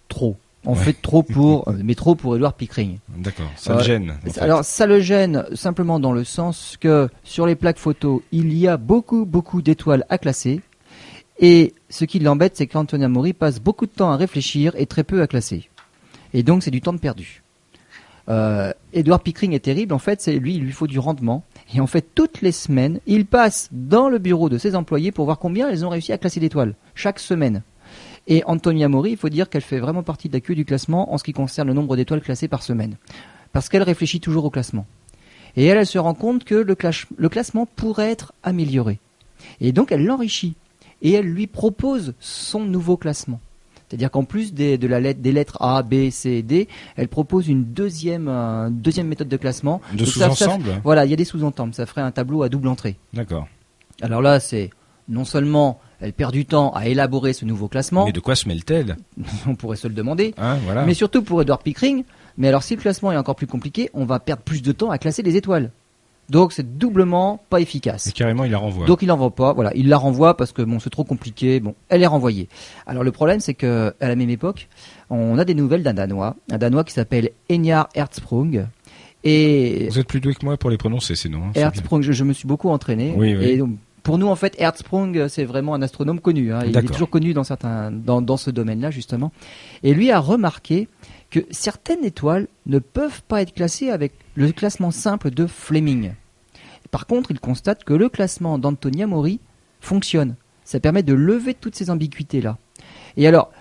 Trop. 0.07 0.37
En 0.63 0.73
Ouais. 0.73 0.77
fait, 0.77 0.93
trop 1.01 1.23
pour, 1.23 1.67
euh, 1.67 1.73
mais 1.83 1.95
trop 1.95 2.13
pour 2.13 2.35
Edward 2.35 2.55
Pickering. 2.55 2.99
D'accord, 3.17 3.49
ça 3.55 3.75
le 3.77 3.81
gêne. 3.83 4.11
en 4.11 4.29
fait. 4.29 4.39
Alors, 4.39 4.63
ça 4.63 4.85
le 4.85 4.99
gêne 4.99 5.45
simplement 5.55 5.99
dans 5.99 6.11
le 6.13 6.23
sens 6.23 6.77
que 6.79 7.09
sur 7.23 7.47
les 7.47 7.55
plaques 7.55 7.79
photos, 7.79 8.21
il 8.31 8.53
y 8.55 8.67
a 8.67 8.77
beaucoup, 8.77 9.25
beaucoup 9.25 9.63
d'étoiles 9.63 10.05
à 10.09 10.19
classer. 10.19 10.61
Et 11.41 11.73
ce 11.89 12.05
qui 12.05 12.19
l'embête, 12.19 12.55
c'est 12.55 12.67
qu'Antonia 12.67 13.09
Mori 13.09 13.33
passe 13.33 13.59
beaucoup 13.59 13.87
de 13.87 13.91
temps 13.91 14.11
à 14.11 14.15
réfléchir 14.15 14.73
et 14.77 14.85
très 14.85 15.03
peu 15.03 15.21
à 15.23 15.27
classer. 15.27 15.69
Et 16.33 16.43
donc, 16.43 16.61
c'est 16.63 16.71
du 16.71 16.81
temps 16.81 16.95
perdu. 16.95 17.41
Euh, 18.29 18.71
Edward 18.93 19.23
Pickering 19.23 19.53
est 19.53 19.61
terrible. 19.61 19.93
En 19.93 19.99
fait, 19.99 20.21
c'est 20.21 20.37
lui, 20.37 20.55
il 20.55 20.61
lui 20.61 20.71
faut 20.71 20.85
du 20.85 20.99
rendement. 20.99 21.43
Et 21.73 21.81
en 21.81 21.87
fait, 21.87 22.05
toutes 22.13 22.41
les 22.41 22.51
semaines, 22.51 22.99
il 23.07 23.25
passe 23.25 23.69
dans 23.71 24.07
le 24.07 24.19
bureau 24.19 24.49
de 24.49 24.59
ses 24.59 24.75
employés 24.75 25.11
pour 25.11 25.25
voir 25.25 25.39
combien 25.39 25.71
ils 25.71 25.83
ont 25.83 25.89
réussi 25.89 26.13
à 26.13 26.19
classer 26.19 26.39
d'étoiles. 26.39 26.75
Chaque 26.93 27.19
semaine. 27.19 27.63
Et 28.27 28.43
Antonia 28.45 28.87
Mori, 28.87 29.11
il 29.11 29.17
faut 29.17 29.29
dire 29.29 29.49
qu'elle 29.49 29.63
fait 29.63 29.79
vraiment 29.79 30.03
partie 30.03 30.29
de 30.29 30.33
la 30.33 30.41
queue 30.41 30.53
du 30.53 30.63
classement 30.63 31.11
en 31.11 31.17
ce 31.17 31.23
qui 31.23 31.33
concerne 31.33 31.67
le 31.67 31.73
nombre 31.73 31.95
d'étoiles 31.95 32.21
classées 32.21 32.47
par 32.47 32.61
semaine. 32.61 32.97
Parce 33.51 33.67
qu'elle 33.67 33.83
réfléchit 33.83 34.19
toujours 34.19 34.45
au 34.45 34.51
classement. 34.51 34.85
Et 35.57 35.65
elle, 35.65 35.79
elle 35.79 35.87
se 35.87 35.97
rend 35.97 36.13
compte 36.13 36.43
que 36.43 36.55
le 36.55 37.29
classement 37.29 37.65
pourrait 37.65 38.11
être 38.11 38.31
amélioré. 38.43 38.99
Et 39.59 39.71
donc, 39.71 39.91
elle 39.91 40.05
l'enrichit. 40.05 40.55
Et 41.01 41.13
elle 41.13 41.25
lui 41.25 41.47
propose 41.47 42.13
son 42.19 42.61
nouveau 42.63 42.97
classement. 42.97 43.39
C'est-à-dire 43.91 44.09
qu'en 44.09 44.23
plus 44.23 44.53
des, 44.53 44.77
de 44.77 44.87
la 44.87 45.01
lettre, 45.01 45.19
des 45.19 45.33
lettres 45.33 45.57
A, 45.59 45.83
B, 45.83 46.09
C 46.11 46.29
et 46.29 46.43
D, 46.43 46.69
elle 46.95 47.09
propose 47.09 47.49
une 47.49 47.65
deuxième, 47.65 48.29
euh, 48.29 48.69
deuxième 48.69 49.07
méthode 49.07 49.27
de 49.27 49.35
classement. 49.35 49.81
De 49.93 50.05
sous-ensemble 50.05 50.79
Voilà, 50.85 51.03
il 51.03 51.11
y 51.11 51.13
a 51.13 51.17
des 51.17 51.25
sous-entendres. 51.25 51.75
Ça 51.75 51.85
ferait 51.85 52.01
un 52.01 52.11
tableau 52.11 52.43
à 52.43 52.47
double 52.49 52.69
entrée. 52.69 52.97
D'accord. 53.13 53.49
Alors 54.01 54.21
là, 54.21 54.39
c'est 54.39 54.69
non 55.09 55.25
seulement 55.25 55.81
elle 55.99 56.13
perd 56.13 56.31
du 56.31 56.45
temps 56.45 56.71
à 56.73 56.87
élaborer 56.87 57.33
ce 57.33 57.43
nouveau 57.45 57.67
classement, 57.67 58.05
Mais 58.05 58.13
de 58.13 58.19
quoi 58.19 58.35
se 58.35 58.47
mêle-t-elle 58.47 58.95
on 59.47 59.55
pourrait 59.55 59.75
se 59.77 59.87
le 59.87 59.93
demander, 59.93 60.33
hein, 60.37 60.57
voilà. 60.65 60.85
mais 60.85 60.93
surtout 60.93 61.21
pour 61.21 61.41
Edward 61.41 61.61
Pickering. 61.61 62.03
Mais 62.37 62.47
alors, 62.47 62.63
si 62.63 62.75
le 62.75 62.81
classement 62.81 63.11
est 63.11 63.17
encore 63.17 63.35
plus 63.35 63.45
compliqué, 63.45 63.89
on 63.93 64.05
va 64.05 64.19
perdre 64.19 64.41
plus 64.41 64.61
de 64.61 64.71
temps 64.71 64.89
à 64.89 64.97
classer 64.97 65.21
les 65.21 65.35
étoiles. 65.35 65.71
Donc, 66.31 66.53
c'est 66.53 66.77
doublement 66.77 67.43
pas 67.49 67.59
efficace. 67.61 68.07
Et 68.07 68.11
carrément, 68.13 68.45
il 68.45 68.51
la 68.51 68.57
renvoie. 68.57 68.87
Donc, 68.87 69.01
il 69.03 69.07
l'envoie 69.07 69.29
pas. 69.35 69.51
Voilà, 69.53 69.71
il 69.75 69.89
la 69.89 69.97
renvoie 69.97 70.35
parce 70.37 70.51
que 70.53 70.61
bon, 70.61 70.79
c'est 70.79 70.89
trop 70.89 71.03
compliqué. 71.03 71.59
Bon, 71.59 71.75
elle 71.89 72.01
est 72.01 72.07
renvoyée. 72.07 72.47
Alors, 72.87 73.03
le 73.03 73.11
problème, 73.11 73.39
c'est 73.41 73.53
que 73.53 73.93
à 73.99 74.07
la 74.07 74.15
même 74.15 74.29
époque, 74.29 74.69
on 75.09 75.37
a 75.37 75.45
des 75.45 75.53
nouvelles 75.53 75.83
d'un 75.83 75.93
Danois, 75.93 76.35
un 76.49 76.57
Danois 76.57 76.83
qui 76.85 76.93
s'appelle 76.93 77.31
Enyar 77.51 77.89
Hertzsprung. 77.95 78.65
Et 79.23 79.87
Vous 79.91 79.99
êtes 79.99 80.07
plus 80.07 80.19
doué 80.21 80.33
que 80.33 80.43
moi 80.45 80.57
pour 80.57 80.69
les 80.69 80.77
prononcer, 80.77 81.15
ces 81.15 81.29
noms. 81.29 81.43
hein. 81.43 81.51
Hertzsprung, 81.53 82.01
je, 82.01 82.11
je 82.11 82.23
me 82.23 82.33
suis 82.33 82.47
beaucoup 82.47 82.69
entraîné. 82.69 83.13
Oui, 83.15 83.35
oui. 83.37 83.45
Et 83.45 83.57
donc, 83.57 83.71
pour 84.01 84.17
nous, 84.17 84.27
en 84.27 84.35
fait, 84.35 84.55
Hertzsprung, 84.57 85.27
c'est 85.27 85.43
vraiment 85.45 85.75
un 85.75 85.81
astronome 85.83 86.19
connu. 86.19 86.51
hein. 86.53 86.61
Il 86.65 86.75
est 86.75 86.81
toujours 86.83 87.09
connu 87.09 87.33
dans 87.33 87.43
certains, 87.43 87.91
dans, 87.91 88.21
dans 88.21 88.37
ce 88.37 88.49
domaine-là, 88.49 88.89
justement. 88.89 89.31
Et 89.83 89.93
lui 89.93 90.09
a 90.11 90.19
remarqué 90.19 90.87
que 91.29 91.41
certaines 91.51 92.03
étoiles 92.03 92.47
ne 92.65 92.79
peuvent 92.79 93.21
pas 93.27 93.41
être 93.43 93.53
classées 93.53 93.89
avec 93.91 94.13
le 94.35 94.51
classement 94.51 94.91
simple 94.91 95.29
de 95.29 95.45
Fleming. 95.45 96.13
Par 96.91 97.07
contre, 97.07 97.31
il 97.31 97.39
constate 97.39 97.83
que 97.83 97.93
le 97.93 98.09
classement 98.09 98.57
d'Antonia 98.57 99.07
Mori 99.07 99.39
fonctionne. 99.79 100.35
Ça 100.63 100.79
permet 100.79 101.03
de 101.03 101.13
lever 101.13 101.53
toutes 101.53 101.75
ces 101.75 101.89
ambiguïtés-là. 101.89 102.57
Et 103.17 103.27
alors, 103.27 103.51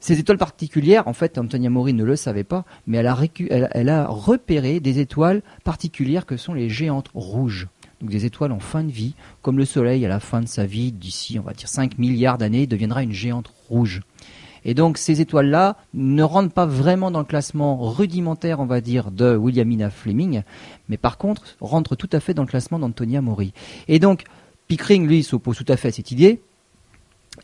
ces 0.00 0.18
étoiles 0.18 0.38
particulières, 0.38 1.08
en 1.08 1.12
fait, 1.12 1.38
Antonia 1.38 1.70
Mori 1.70 1.94
ne 1.94 2.04
le 2.04 2.16
savait 2.16 2.44
pas, 2.44 2.64
mais 2.86 2.98
elle 2.98 3.88
a, 3.88 4.06
repéré 4.06 4.80
des 4.80 4.98
étoiles 4.98 5.42
particulières 5.64 6.26
que 6.26 6.36
sont 6.36 6.54
les 6.54 6.68
géantes 6.68 7.10
rouges. 7.14 7.68
Donc 8.00 8.10
des 8.10 8.26
étoiles 8.26 8.52
en 8.52 8.60
fin 8.60 8.84
de 8.84 8.92
vie, 8.92 9.14
comme 9.40 9.56
le 9.56 9.64
Soleil 9.64 10.04
à 10.04 10.08
la 10.08 10.20
fin 10.20 10.42
de 10.42 10.48
sa 10.48 10.66
vie, 10.66 10.92
d'ici, 10.92 11.38
on 11.38 11.42
va 11.42 11.54
dire 11.54 11.68
5 11.68 11.98
milliards 11.98 12.36
d'années, 12.36 12.66
deviendra 12.66 13.02
une 13.02 13.12
géante 13.12 13.50
rouge. 13.68 14.02
Et 14.68 14.74
donc 14.74 14.98
ces 14.98 15.20
étoiles-là 15.20 15.76
ne 15.94 16.24
rentrent 16.24 16.52
pas 16.52 16.66
vraiment 16.66 17.12
dans 17.12 17.20
le 17.20 17.24
classement 17.24 17.78
rudimentaire, 17.88 18.58
on 18.58 18.66
va 18.66 18.80
dire, 18.80 19.12
de 19.12 19.36
Williamina 19.36 19.90
Fleming, 19.90 20.42
mais 20.88 20.96
par 20.96 21.18
contre 21.18 21.44
rentrent 21.60 21.94
tout 21.94 22.10
à 22.12 22.18
fait 22.18 22.34
dans 22.34 22.42
le 22.42 22.48
classement 22.48 22.80
d'Antonia 22.80 23.22
Mori. 23.22 23.54
Et 23.86 24.00
donc 24.00 24.24
Pickering, 24.66 25.06
lui, 25.06 25.22
s'oppose 25.22 25.56
tout 25.56 25.72
à 25.72 25.76
fait 25.76 25.88
à 25.88 25.92
cette 25.92 26.10
idée, 26.10 26.42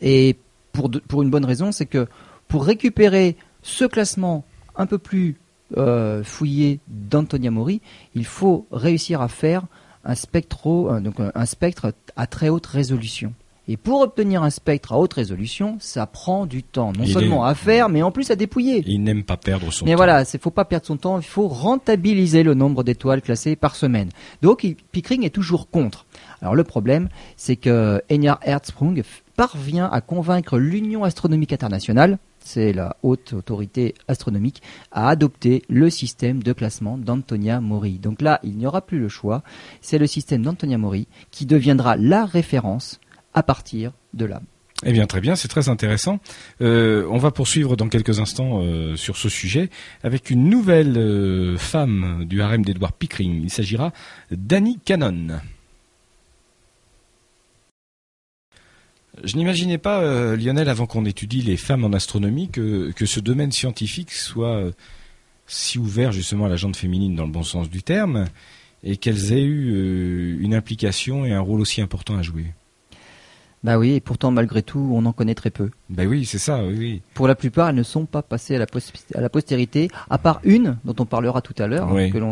et 0.01 0.35
pour, 0.73 0.91
une 1.21 1.29
bonne 1.29 1.45
raison, 1.45 1.71
c'est 1.71 1.85
que 1.85 2.07
pour 2.49 2.65
récupérer 2.65 3.37
ce 3.61 3.85
classement 3.85 4.43
un 4.75 4.85
peu 4.85 4.97
plus 4.97 5.37
euh, 5.77 6.25
fouillé 6.25 6.81
d'Antonia 6.89 7.51
Mori, 7.51 7.79
il 8.15 8.25
faut 8.25 8.67
réussir 8.69 9.21
à 9.21 9.29
faire 9.29 9.63
un, 10.03 10.15
spectro, 10.15 10.91
euh, 10.91 10.99
donc 10.99 11.15
un 11.19 11.45
spectre 11.45 11.93
à 12.17 12.27
très 12.27 12.49
haute 12.49 12.65
résolution. 12.65 13.33
Et 13.67 13.77
pour 13.77 14.01
obtenir 14.01 14.43
un 14.43 14.49
spectre 14.49 14.91
à 14.91 14.99
haute 14.99 15.13
résolution, 15.13 15.77
ça 15.79 16.05
prend 16.05 16.45
du 16.45 16.63
temps, 16.63 16.91
non 16.91 17.03
Il 17.05 17.13
seulement 17.13 17.47
est- 17.47 17.51
à 17.51 17.55
faire, 17.55 17.87
mais 17.87 18.01
en 18.03 18.11
plus 18.11 18.29
à 18.29 18.35
dépouiller. 18.35 18.83
Il 18.85 19.01
n'aime 19.03 19.23
pas 19.23 19.37
perdre 19.37 19.71
son 19.71 19.85
Mais 19.85 19.91
temps. 19.91 19.97
voilà, 19.97 20.23
il 20.33 20.39
faut 20.39 20.51
pas 20.51 20.65
perdre 20.65 20.85
son 20.85 20.97
temps, 20.97 21.17
il 21.17 21.23
faut 21.25 21.47
rentabiliser 21.47 22.43
le 22.43 22.55
nombre 22.55 22.83
d'étoiles 22.83 23.21
classées 23.21 23.55
par 23.55 23.75
semaine. 23.75 24.09
Donc 24.41 24.63
il- 24.65 24.75
Pickering 24.75 25.23
est 25.23 25.29
toujours 25.29 25.69
contre. 25.69 26.05
Alors 26.41 26.55
le 26.55 26.63
problème, 26.65 27.07
c'est 27.37 27.55
que 27.55 28.01
Enyar 28.11 28.39
Hertzsprung 28.43 29.01
parvient 29.37 29.89
à 29.89 30.01
convaincre 30.01 30.57
l'Union 30.57 31.03
astronomique 31.03 31.53
internationale 31.53 32.17
c'est 32.45 32.73
la 32.73 32.97
haute 33.03 33.31
autorité 33.31 33.95
astronomique, 34.09 34.61
a 34.91 35.07
adopté 35.07 35.61
le 35.69 35.89
système 35.89 36.43
de 36.43 36.51
classement 36.51 36.97
d'Antonia 36.97 37.61
Mori. 37.61 37.99
Donc 37.99 38.21
là, 38.21 38.41
il 38.43 38.57
n'y 38.57 38.65
aura 38.67 38.81
plus 38.81 38.99
le 38.99 39.07
choix. 39.07 39.43
C'est 39.79 39.97
le 39.97 40.07
système 40.07 40.41
d'Antonia 40.43 40.77
Mori 40.77 41.07
qui 41.31 41.45
deviendra 41.45 41.95
la 41.95 42.25
référence 42.25 42.99
à 43.33 43.43
partir 43.43 43.91
de 44.13 44.25
là. 44.25 44.41
Eh 44.85 44.91
bien, 44.91 45.07
très 45.07 45.21
bien, 45.21 45.35
c'est 45.35 45.47
très 45.47 45.69
intéressant. 45.69 46.19
Euh, 46.61 47.07
on 47.09 47.17
va 47.17 47.31
poursuivre 47.31 47.75
dans 47.75 47.87
quelques 47.87 48.19
instants 48.19 48.61
euh, 48.61 48.95
sur 48.95 49.17
ce 49.17 49.29
sujet 49.29 49.69
avec 50.03 50.29
une 50.29 50.49
nouvelle 50.49 50.97
euh, 50.97 51.57
femme 51.57 52.25
du 52.25 52.41
harem 52.41 52.65
d'Edward 52.65 52.93
Pickering. 52.93 53.41
Il 53.43 53.49
s'agira 53.49 53.93
d'Annie 54.31 54.79
Cannon. 54.83 55.39
Je 59.23 59.37
n'imaginais 59.37 59.77
pas, 59.77 60.35
Lionel, 60.35 60.67
avant 60.67 60.87
qu'on 60.87 61.05
étudie 61.05 61.43
les 61.43 61.55
femmes 61.55 61.85
en 61.85 61.93
astronomie, 61.93 62.49
que, 62.49 62.91
que 62.93 63.05
ce 63.05 63.19
domaine 63.19 63.51
scientifique 63.51 64.11
soit 64.11 64.71
si 65.45 65.77
ouvert 65.77 66.11
justement 66.11 66.45
à 66.45 66.49
la 66.49 66.55
jante 66.55 66.75
féminine 66.75 67.15
dans 67.15 67.25
le 67.25 67.31
bon 67.31 67.43
sens 67.43 67.69
du 67.69 67.83
terme, 67.83 68.25
et 68.83 68.97
qu'elles 68.97 69.31
aient 69.31 69.43
eu 69.43 70.39
une 70.41 70.55
implication 70.55 71.25
et 71.25 71.31
un 71.31 71.41
rôle 71.41 71.61
aussi 71.61 71.79
important 71.79 72.17
à 72.17 72.23
jouer. 72.23 72.47
Bah 73.63 73.77
oui, 73.77 73.93
et 73.93 73.99
pourtant 74.01 74.29
malgré 74.29 74.61
tout, 74.61 74.91
on 74.93 75.05
en 75.05 75.13
connaît 75.13 75.35
très 75.35 75.49
peu. 75.49 75.69
Bah 75.89 76.03
oui, 76.05 76.25
c'est 76.25 76.37
ça, 76.37 76.61
oui, 76.65 77.01
Pour 77.13 77.29
la 77.29 77.35
plupart, 77.35 77.69
elles 77.69 77.75
ne 77.75 77.83
sont 77.83 78.05
pas 78.05 78.21
passées 78.21 78.55
à 78.55 78.59
la, 78.59 78.65
à 79.15 79.21
la 79.21 79.29
postérité, 79.29 79.89
à 80.09 80.17
part 80.17 80.41
une 80.43 80.77
dont 80.83 80.95
on 80.99 81.05
parlera 81.05 81.41
tout 81.41 81.53
à 81.57 81.67
l'heure, 81.67 81.89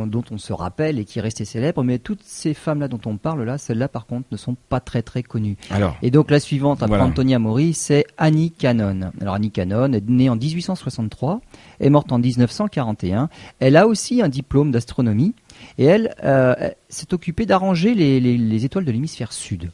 dont 0.08 0.24
on 0.30 0.38
se 0.38 0.52
rappelle 0.52 1.00
et 1.00 1.06
qui 1.06 1.20
est 1.20 1.22
restée 1.22 1.46
célèbre. 1.46 1.84
Mais 1.84 2.00
toutes 2.00 2.24
ces 2.24 2.54
femmes-là 2.54 2.90
dont 2.90 3.00
on 3.06 3.16
parle 3.16 3.44
là, 3.44 3.58
celles-là 3.58 3.88
par 3.88 4.08
contre, 4.08 4.28
ne 4.32 4.38
sont 4.38 4.58
pas 4.68 4.82
très 4.82 5.04
très 5.04 5.24
connues. 5.24 5.56
Alors, 5.70 5.96
et 6.02 6.12
donc 6.12 6.32
la 6.32 6.40
suivante 6.40 6.84
après 6.84 7.00
Antonia 7.00 7.40
Mori, 7.40 7.74
c'est 7.74 8.06
Annie 8.18 8.52
Cannon. 8.52 9.12
Alors 9.22 9.36
Annie 9.36 9.52
Cannon 9.52 9.94
est 9.94 10.10
née 10.10 10.30
en 10.30 10.36
1863, 10.36 11.40
est 11.80 11.90
morte 11.90 12.12
en 12.12 12.20
1941. 12.20 13.30
Elle 13.60 13.78
a 13.78 13.88
aussi 13.88 14.22
un 14.22 14.30
diplôme 14.30 14.72
d'astronomie 14.72 15.34
et 15.78 15.86
elle 15.86 16.14
euh, 16.26 16.56
s'est 16.90 17.14
occupée 17.14 17.46
d'arranger 17.46 17.96
les, 17.96 18.20
les 18.20 18.66
étoiles 18.66 18.86
de 18.86 18.92
l'hémisphère 18.92 19.32
sud. 19.32 19.72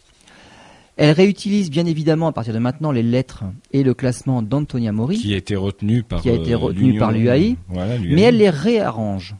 Elle 0.97 1.11
réutilise 1.11 1.69
bien 1.69 1.85
évidemment 1.85 2.27
à 2.27 2.31
partir 2.31 2.53
de 2.53 2.59
maintenant 2.59 2.91
les 2.91 3.03
lettres 3.03 3.43
et 3.71 3.83
le 3.83 3.93
classement 3.93 4.41
d'Antonia 4.41 4.91
Mori, 4.91 5.17
qui 5.17 5.33
a 5.33 5.37
été 5.37 5.55
retenu 5.55 6.01
par 6.01 6.21
qui 6.21 6.29
a 6.29 6.33
été 6.33 6.53
euh, 6.53 6.57
retenu 6.57 6.97
par 6.97 7.11
l'UAI, 7.11 7.55
mais 7.69 8.21
elle 8.21 8.37
les 8.37 8.49
réarrange. 8.49 9.35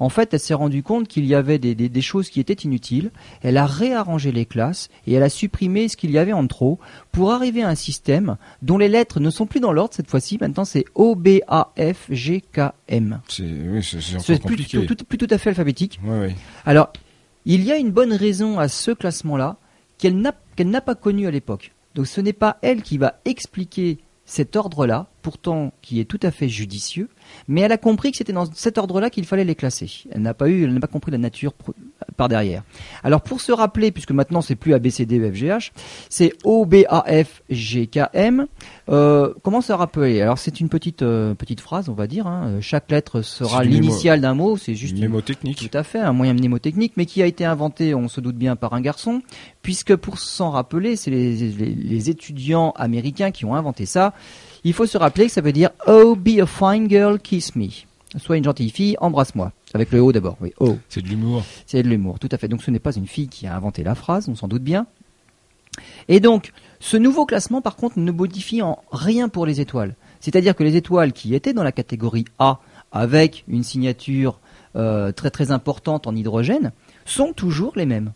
En 0.00 0.10
fait, 0.10 0.32
elle 0.32 0.40
s'est 0.40 0.54
rendue 0.54 0.82
compte 0.82 1.08
qu'il 1.08 1.26
y 1.26 1.34
avait 1.34 1.58
des, 1.58 1.74
des, 1.74 2.00
choses 2.00 2.30
qui 2.30 2.38
étaient 2.38 2.52
inutiles. 2.52 3.10
Elle 3.42 3.56
a 3.56 3.66
réarrangé 3.66 4.30
les 4.30 4.46
classes 4.46 4.90
et 5.06 5.14
elle 5.14 5.22
a 5.22 5.28
supprimé 5.28 5.88
ce 5.88 5.96
qu'il 5.96 6.10
y 6.12 6.18
avait 6.18 6.32
en 6.32 6.46
trop 6.46 6.78
pour 7.10 7.32
arriver 7.32 7.62
à 7.62 7.68
un 7.68 7.74
système 7.74 8.36
dont 8.62 8.78
les 8.78 8.88
lettres 8.88 9.18
ne 9.18 9.30
sont 9.30 9.46
plus 9.46 9.58
dans 9.58 9.72
l'ordre 9.72 9.94
cette 9.94 10.08
fois-ci. 10.08 10.38
Maintenant, 10.40 10.64
c'est 10.64 10.84
O 10.94 11.16
B 11.16 11.40
A 11.48 11.72
F 11.76 12.06
G 12.10 12.40
K 12.40 12.72
M. 12.86 13.20
C'est 13.28 13.42
oui, 13.42 13.82
c'est 13.82 14.40
plus, 14.40 14.66
tout, 14.66 15.04
plus 15.04 15.18
tout 15.18 15.26
à 15.30 15.38
fait 15.38 15.50
alphabétique. 15.50 15.98
Oui, 16.04 16.28
oui. 16.28 16.34
Alors, 16.64 16.92
il 17.44 17.64
y 17.64 17.72
a 17.72 17.76
une 17.76 17.90
bonne 17.90 18.12
raison 18.12 18.58
à 18.60 18.68
ce 18.68 18.92
classement-là 18.92 19.56
qu'elle 19.98 20.18
n'a 20.18 20.32
qu'elle 20.58 20.70
n'a 20.70 20.80
pas 20.80 20.96
connu 20.96 21.28
à 21.28 21.30
l'époque. 21.30 21.70
Donc 21.94 22.08
ce 22.08 22.20
n'est 22.20 22.32
pas 22.32 22.58
elle 22.62 22.82
qui 22.82 22.98
va 22.98 23.20
expliquer 23.24 23.98
cet 24.24 24.56
ordre-là, 24.56 25.06
pourtant 25.22 25.72
qui 25.82 26.00
est 26.00 26.04
tout 26.04 26.18
à 26.20 26.32
fait 26.32 26.48
judicieux, 26.48 27.08
mais 27.46 27.62
elle 27.62 27.72
a 27.72 27.78
compris 27.78 28.10
que 28.10 28.16
c'était 28.16 28.32
dans 28.32 28.46
cet 28.52 28.78
ordre-là 28.78 29.10
qu'il 29.10 29.24
fallait 29.24 29.44
les 29.44 29.54
classer. 29.54 29.90
Elle 30.10 30.22
n'a 30.22 30.34
pas 30.34 30.48
eu, 30.48 30.64
elle 30.64 30.74
n'a 30.74 30.80
pas 30.80 30.86
compris 30.86 31.12
la 31.12 31.18
nature 31.18 31.52
par 32.16 32.28
derrière. 32.28 32.62
Alors 33.02 33.22
pour 33.22 33.40
se 33.40 33.52
rappeler, 33.52 33.90
puisque 33.90 34.12
maintenant 34.12 34.40
c'est 34.40 34.56
plus 34.56 34.74
ABCD 34.74 35.18
FGH, 35.30 35.72
c'est 36.08 36.32
O 36.44 36.66
B 36.66 36.84
A 36.88 37.04
F 37.24 37.42
G 37.50 37.86
K 37.86 38.00
M. 38.12 38.46
Euh, 38.88 39.32
comment 39.42 39.60
se 39.60 39.72
rappeler? 39.72 40.20
Alors 40.20 40.38
c'est 40.38 40.60
une 40.60 40.68
petite 40.68 41.02
euh, 41.02 41.34
petite 41.34 41.60
phrase, 41.60 41.88
on 41.88 41.94
va 41.94 42.06
dire. 42.06 42.26
Hein. 42.26 42.58
Chaque 42.60 42.90
lettre 42.90 43.22
sera 43.22 43.64
l'initiale 43.64 44.20
d'un 44.20 44.34
mot. 44.34 44.56
C'est 44.56 44.74
juste 44.74 44.92
une 44.92 44.98
mnémotechnique. 44.98 45.70
Tout 45.70 45.76
à 45.76 45.82
fait, 45.82 45.98
un 45.98 46.12
moyen 46.12 46.34
mnémotechnique, 46.34 46.94
mais 46.96 47.06
qui 47.06 47.22
a 47.22 47.26
été 47.26 47.44
inventé, 47.44 47.94
on 47.94 48.08
se 48.08 48.20
doute 48.20 48.36
bien, 48.36 48.56
par 48.56 48.72
un 48.72 48.80
garçon, 48.80 49.22
puisque 49.62 49.94
pour 49.96 50.18
s'en 50.18 50.50
rappeler, 50.50 50.96
c'est 50.96 51.10
les, 51.10 51.34
les 51.36 52.10
étudiants 52.10 52.72
américains 52.76 53.30
qui 53.30 53.44
ont 53.44 53.54
inventé 53.54 53.86
ça. 53.86 54.14
Il 54.64 54.72
faut 54.72 54.86
se 54.86 54.98
rappeler 54.98 55.26
que 55.26 55.32
ça 55.32 55.40
veut 55.40 55.52
dire 55.52 55.70
Oh, 55.86 56.16
be 56.16 56.40
a 56.40 56.46
fine 56.46 56.88
girl, 56.88 57.18
kiss 57.18 57.54
me. 57.56 57.68
Sois 58.16 58.38
une 58.38 58.44
gentille 58.44 58.70
fille, 58.70 58.96
embrasse-moi. 59.00 59.52
Avec 59.74 59.92
le 59.92 60.00
O 60.00 60.12
d'abord, 60.12 60.36
oui. 60.40 60.52
Oh. 60.60 60.78
C'est 60.88 61.02
de 61.02 61.08
l'humour. 61.08 61.44
C'est 61.66 61.82
de 61.82 61.88
l'humour, 61.88 62.18
tout 62.18 62.28
à 62.32 62.38
fait. 62.38 62.48
Donc 62.48 62.62
ce 62.62 62.70
n'est 62.70 62.78
pas 62.78 62.94
une 62.94 63.06
fille 63.06 63.28
qui 63.28 63.46
a 63.46 63.54
inventé 63.54 63.84
la 63.84 63.94
phrase, 63.94 64.28
on 64.28 64.34
s'en 64.34 64.48
doute 64.48 64.62
bien. 64.62 64.86
Et 66.08 66.20
donc, 66.20 66.52
ce 66.80 66.96
nouveau 66.96 67.26
classement, 67.26 67.60
par 67.60 67.76
contre, 67.76 67.98
ne 67.98 68.10
modifie 68.10 68.62
en 68.62 68.82
rien 68.90 69.28
pour 69.28 69.46
les 69.46 69.60
étoiles. 69.60 69.94
C'est-à-dire 70.20 70.56
que 70.56 70.64
les 70.64 70.76
étoiles 70.76 71.12
qui 71.12 71.34
étaient 71.34 71.52
dans 71.52 71.62
la 71.62 71.72
catégorie 71.72 72.24
A, 72.38 72.58
avec 72.90 73.44
une 73.46 73.62
signature 73.62 74.40
euh, 74.74 75.12
très 75.12 75.30
très 75.30 75.50
importante 75.50 76.06
en 76.06 76.16
hydrogène, 76.16 76.72
sont 77.04 77.32
toujours 77.32 77.72
les 77.76 77.86
mêmes. 77.86 78.12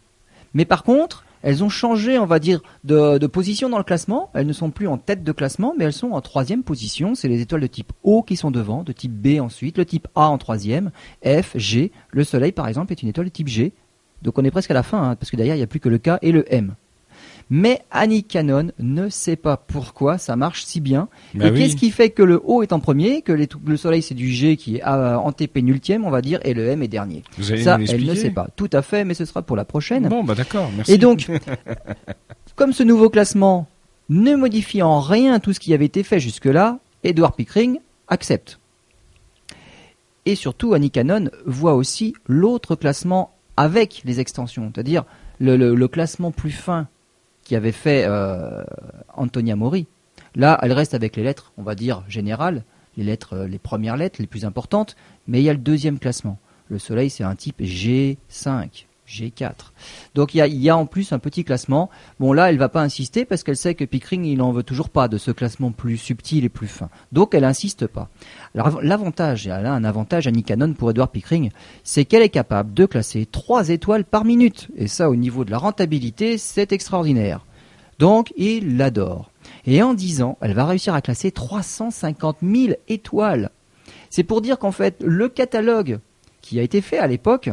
Mais 0.55 0.65
par 0.65 0.83
contre, 0.83 1.25
elles 1.43 1.65
ont 1.65 1.69
changé, 1.69 2.19
on 2.19 2.27
va 2.27 2.39
dire, 2.39 2.61
de, 2.85 3.27
position 3.27 3.69
dans 3.69 3.79
le 3.79 3.85
classement. 3.85 4.31
Elles 4.35 4.47
ne 4.47 4.53
sont 4.53 4.71
plus 4.71 4.89
en 4.89 4.99
tête 4.99 5.25
de 5.25 5.33
classement, 5.33 5.75
mais 5.77 5.85
elles 5.85 5.93
sont 5.93 6.13
en 6.13 6.21
troisième 6.21 6.63
position. 6.63 7.15
C'est 7.15 7.29
les 7.29 7.41
étoiles 7.41 7.61
de 7.61 7.67
type 7.67 7.93
O 8.03 8.23
qui 8.23 8.37
sont 8.37 8.51
devant, 8.51 8.83
de 8.83 8.93
type 8.93 9.13
B 9.13 9.41
ensuite, 9.41 9.79
le 9.79 9.85
type 9.85 10.09
A 10.15 10.29
en 10.29 10.39
troisième, 10.39 10.91
F, 11.25 11.57
G. 11.57 11.93
Le 12.11 12.25
Soleil, 12.25 12.53
par 12.53 12.69
exemple, 12.69 12.93
est 12.93 13.03
une 13.03 13.09
étoile 13.09 13.27
de 13.27 13.33
type 13.33 13.49
G. 13.49 13.73
Donc 14.23 14.39
on 14.39 14.45
est 14.45 14.51
presque 14.51 14.71
à 14.71 14.75
la 14.75 14.83
fin, 14.83 15.03
hein, 15.03 15.17
parce 15.17 15.31
que 15.31 15.37
derrière, 15.37 15.57
il 15.57 15.59
n'y 15.59 15.65
a 15.65 15.69
plus 15.69 15.81
que 15.81 15.89
le 15.89 15.99
K 15.99 16.11
et 16.23 16.33
le 16.33 16.45
M. 16.53 16.75
Mais 17.55 17.83
Annie 17.91 18.25
Cannon 18.25 18.71
ne 18.79 19.11
sait 19.11 19.37
pas 19.37 19.59
pourquoi 19.59 20.17
ça 20.17 20.37
marche 20.37 20.65
si 20.65 20.81
bien. 20.81 21.11
Bah 21.35 21.49
et 21.49 21.53
qu'est-ce 21.53 21.77
qui 21.77 21.91
fait 21.91 22.09
que 22.09 22.23
le 22.23 22.41
O 22.47 22.63
est 22.63 22.73
en 22.73 22.81
premier, 22.81 23.21
que 23.21 23.33
le 23.33 23.77
Soleil 23.77 24.01
c'est 24.01 24.15
du 24.15 24.31
G 24.31 24.57
qui 24.57 24.77
est 24.77 24.83
antépénultième, 24.83 26.07
on 26.07 26.11
va 26.11 26.23
dire, 26.23 26.41
et 26.45 26.55
le 26.55 26.67
M 26.67 26.83
est 26.83 26.89
dernier? 26.89 27.25
ça, 27.59 27.77
elle 27.79 28.07
ne 28.07 28.15
sait 28.15 28.31
pas. 28.31 28.49
Tout 28.57 28.71
à 28.73 28.81
fait, 28.81 29.05
mais 29.05 29.13
ce 29.13 29.27
sera 29.27 29.43
pour 29.43 29.55
la 29.55 29.67
prochaine. 29.67 30.09
Bon, 30.09 30.25
bah 30.25 30.35
d'accord, 30.35 30.71
merci. 30.75 30.93
Et 30.93 30.97
donc, 30.97 31.27
comme 32.57 32.73
ce 32.73 32.85
nouveau 32.85 33.11
classement 33.11 33.69
ne 34.09 34.35
modifie 34.35 34.81
en 34.81 35.01
rien 35.01 35.39
tout 35.39 35.53
ce 35.53 35.61
qui 35.61 35.75
avait 35.75 35.85
été 35.85 36.05
fait 36.05 36.21
jusque-là, 36.21 36.79
Edward 37.05 37.37
Pickering 37.37 37.81
accepte. 38.09 38.61
Et 40.25 40.37
surtout, 40.37 40.73
Annie 40.73 40.91
Cannon 40.91 41.29
voit 41.45 41.75
aussi 41.75 42.15
l'autre 42.27 42.77
classement 42.77 43.35
avec 43.59 44.01
les 44.07 44.21
extensions, 44.21 44.73
c'est-à-dire 44.75 45.05
le, 45.39 45.87
classement 45.87 46.31
plus 46.31 46.51
fin 46.51 46.89
qui 47.45 47.57
avait 47.57 47.73
fait 47.73 48.05
euh, 48.07 48.65
Antonia 49.15 49.57
Mori. 49.57 49.87
Là, 50.35 50.59
elle 50.63 50.73
reste 50.73 50.95
avec 50.95 51.17
les 51.17 51.23
lettres, 51.23 51.53
on 51.59 51.63
va 51.63 51.75
dire 51.75 52.05
générales, 52.09 52.65
les 52.97 53.05
lettres, 53.05 53.35
euh, 53.35 53.47
les 53.47 53.59
premières 53.59 53.97
lettres, 53.97 54.21
les 54.21 54.27
plus 54.27 54.45
importantes, 54.45 54.97
mais 55.27 55.41
il 55.41 55.45
y 55.45 55.51
a 55.51 55.53
le 55.53 55.59
deuxième 55.59 55.99
classement. 55.99 56.39
Le 56.69 56.79
Soleil, 56.79 57.11
c'est 57.11 57.25
un 57.25 57.35
type 57.35 57.61
G5. 57.61 58.87
G4. 59.13 59.73
Donc 60.15 60.35
il 60.35 60.39
y 60.39 60.71
a, 60.71 60.77
en 60.77 60.87
plus 60.87 61.13
un 61.13 61.19
petit 61.19 61.45
classement. 61.45 61.91
Bon 62.19 62.33
là, 62.33 62.51
elle 62.51 62.59
va 62.59 62.69
pas 62.69 62.83
insister 62.83 63.25
parce 63.25 63.43
qu'elle 63.43 63.57
sait 63.57 63.75
que 63.75 63.85
Pickering 63.85 64.25
il 64.25 64.41
en 64.41 64.53
veut 64.53 64.63
toujours 64.63 64.89
pas 64.89 65.09
de 65.09 65.19
ce 65.19 65.31
classement 65.31 65.71
plus 65.71 65.99
subtil 65.99 66.45
et 66.45 66.49
plus 66.49 66.69
fin. 66.69 66.89
Donc 67.13 67.35
elle 67.35 67.45
insiste 67.45 67.87
pas. 67.87 68.09
Alors 68.55 68.81
l'avantage, 68.83 69.47
elle 69.47 69.67
a 69.67 69.75
un 69.75 69.85
avantage 69.85 70.27
Annie 70.27 70.45
Cannon 70.45 70.73
pour 70.73 70.91
Edward 70.91 71.11
Pickering, 71.11 71.51
c'est 71.85 72.05
qu'elle 72.05 72.23
est 72.23 72.29
capable 72.29 72.75
de 72.75 72.87
classer 72.87 73.27
3 73.27 73.69
étoiles 73.69 74.05
par 74.05 74.25
minute. 74.25 74.69
Et 74.77 74.89
ça 74.89 75.11
au 75.11 75.17
niveau 75.17 75.45
de 75.45 75.51
la 75.51 75.59
rentabilité, 75.59 76.39
c'est 76.39 76.73
extraordinaire. 76.73 77.45
Donc 77.99 78.33
il 78.37 78.77
l'adore. 78.77 79.31
Et 79.67 79.83
en 79.83 79.95
10 79.95 80.23
ans, 80.23 80.39
elle 80.41 80.55
va 80.55 80.65
réussir 80.65 80.95
à 80.95 81.03
classer 81.03 81.31
350 81.31 82.39
000 82.43 82.75
étoiles. 82.89 83.51
C'est 84.11 84.25
pour 84.25 84.41
dire 84.41 84.59
qu'en 84.59 84.73
fait, 84.73 85.03
le 85.03 85.29
catalogue 85.29 86.01
qui 86.41 86.59
a 86.59 86.63
été 86.63 86.81
fait 86.81 86.99
à 86.99 87.07
l'époque, 87.07 87.51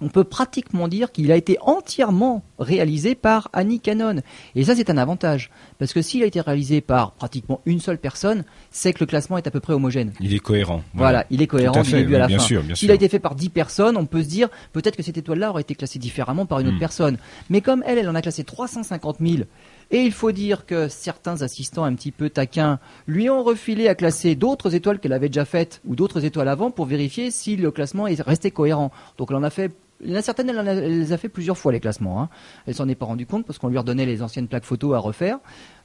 on 0.00 0.08
peut 0.08 0.24
pratiquement 0.24 0.88
dire 0.88 1.12
qu'il 1.12 1.30
a 1.32 1.36
été 1.36 1.56
entièrement 1.60 2.44
réalisé 2.58 3.14
par 3.14 3.48
Annie 3.52 3.80
Cannon. 3.80 4.20
Et 4.54 4.64
ça, 4.64 4.74
c'est 4.74 4.90
un 4.90 4.96
avantage. 4.96 5.50
Parce 5.78 5.92
que 5.92 6.02
s'il 6.02 6.22
a 6.22 6.26
été 6.26 6.40
réalisé 6.40 6.80
par 6.80 7.12
pratiquement 7.12 7.60
une 7.66 7.80
seule 7.80 7.98
personne, 7.98 8.44
c'est 8.70 8.92
que 8.92 9.00
le 9.00 9.06
classement 9.06 9.38
est 9.38 9.46
à 9.46 9.50
peu 9.50 9.60
près 9.60 9.72
homogène. 9.72 10.12
Il 10.20 10.34
est 10.34 10.38
cohérent. 10.38 10.82
Voilà, 10.94 11.26
il 11.30 11.42
est 11.42 11.46
cohérent 11.46 11.82
du 11.82 11.92
début 11.92 12.16
à 12.16 12.20
la 12.20 12.26
bien 12.26 12.38
fin. 12.38 12.44
Sûr, 12.44 12.62
s'il 12.74 12.90
a 12.90 12.94
été 12.94 13.08
fait 13.08 13.18
par 13.18 13.34
dix 13.34 13.48
personnes, 13.48 13.96
on 13.96 14.06
peut 14.06 14.22
se 14.22 14.28
dire 14.28 14.48
peut-être 14.72 14.96
que 14.96 15.02
cette 15.02 15.18
étoile-là 15.18 15.50
aurait 15.50 15.62
été 15.62 15.74
classée 15.74 15.98
différemment 15.98 16.46
par 16.46 16.60
une 16.60 16.68
autre 16.68 16.76
hmm. 16.76 16.80
personne. 16.80 17.18
Mais 17.50 17.60
comme 17.60 17.82
elle, 17.86 17.98
elle 17.98 18.08
en 18.08 18.14
a 18.14 18.22
classé 18.22 18.44
350 18.44 19.18
000, 19.20 19.44
et 19.90 20.02
il 20.02 20.12
faut 20.12 20.32
dire 20.32 20.66
que 20.66 20.88
certains 20.88 21.42
assistants 21.42 21.84
un 21.84 21.94
petit 21.94 22.10
peu 22.10 22.30
taquins 22.30 22.78
lui 23.06 23.28
ont 23.30 23.42
refilé 23.42 23.88
à 23.88 23.94
classer 23.94 24.34
d'autres 24.34 24.74
étoiles 24.74 24.98
qu'elle 24.98 25.12
avait 25.12 25.28
déjà 25.28 25.44
faites 25.44 25.80
ou 25.84 25.94
d'autres 25.94 26.24
étoiles 26.24 26.48
avant 26.48 26.70
pour 26.70 26.86
vérifier 26.86 27.30
si 27.30 27.56
le 27.56 27.70
classement 27.70 28.06
est 28.06 28.20
resté 28.20 28.50
cohérent. 28.50 28.90
Donc 29.18 29.28
elle 29.30 29.36
en 29.36 29.42
a 29.42 29.50
fait 29.50 29.72
il 30.00 30.10
y 30.10 30.16
en 30.16 30.20
a 30.20 30.72
elle, 30.72 30.98
les 30.98 31.12
a 31.12 31.18
fait 31.18 31.28
plusieurs 31.28 31.58
fois 31.58 31.72
les 31.72 31.80
classements. 31.80 32.22
Hein. 32.22 32.28
Elle 32.66 32.74
s'en 32.74 32.88
est 32.88 32.94
pas 32.94 33.06
rendue 33.06 33.26
compte 33.26 33.46
parce 33.46 33.58
qu'on 33.58 33.68
lui 33.68 33.78
redonnait 33.78 34.06
les 34.06 34.22
anciennes 34.22 34.48
plaques 34.48 34.64
photos 34.64 34.94
à 34.94 34.98
refaire. 34.98 35.38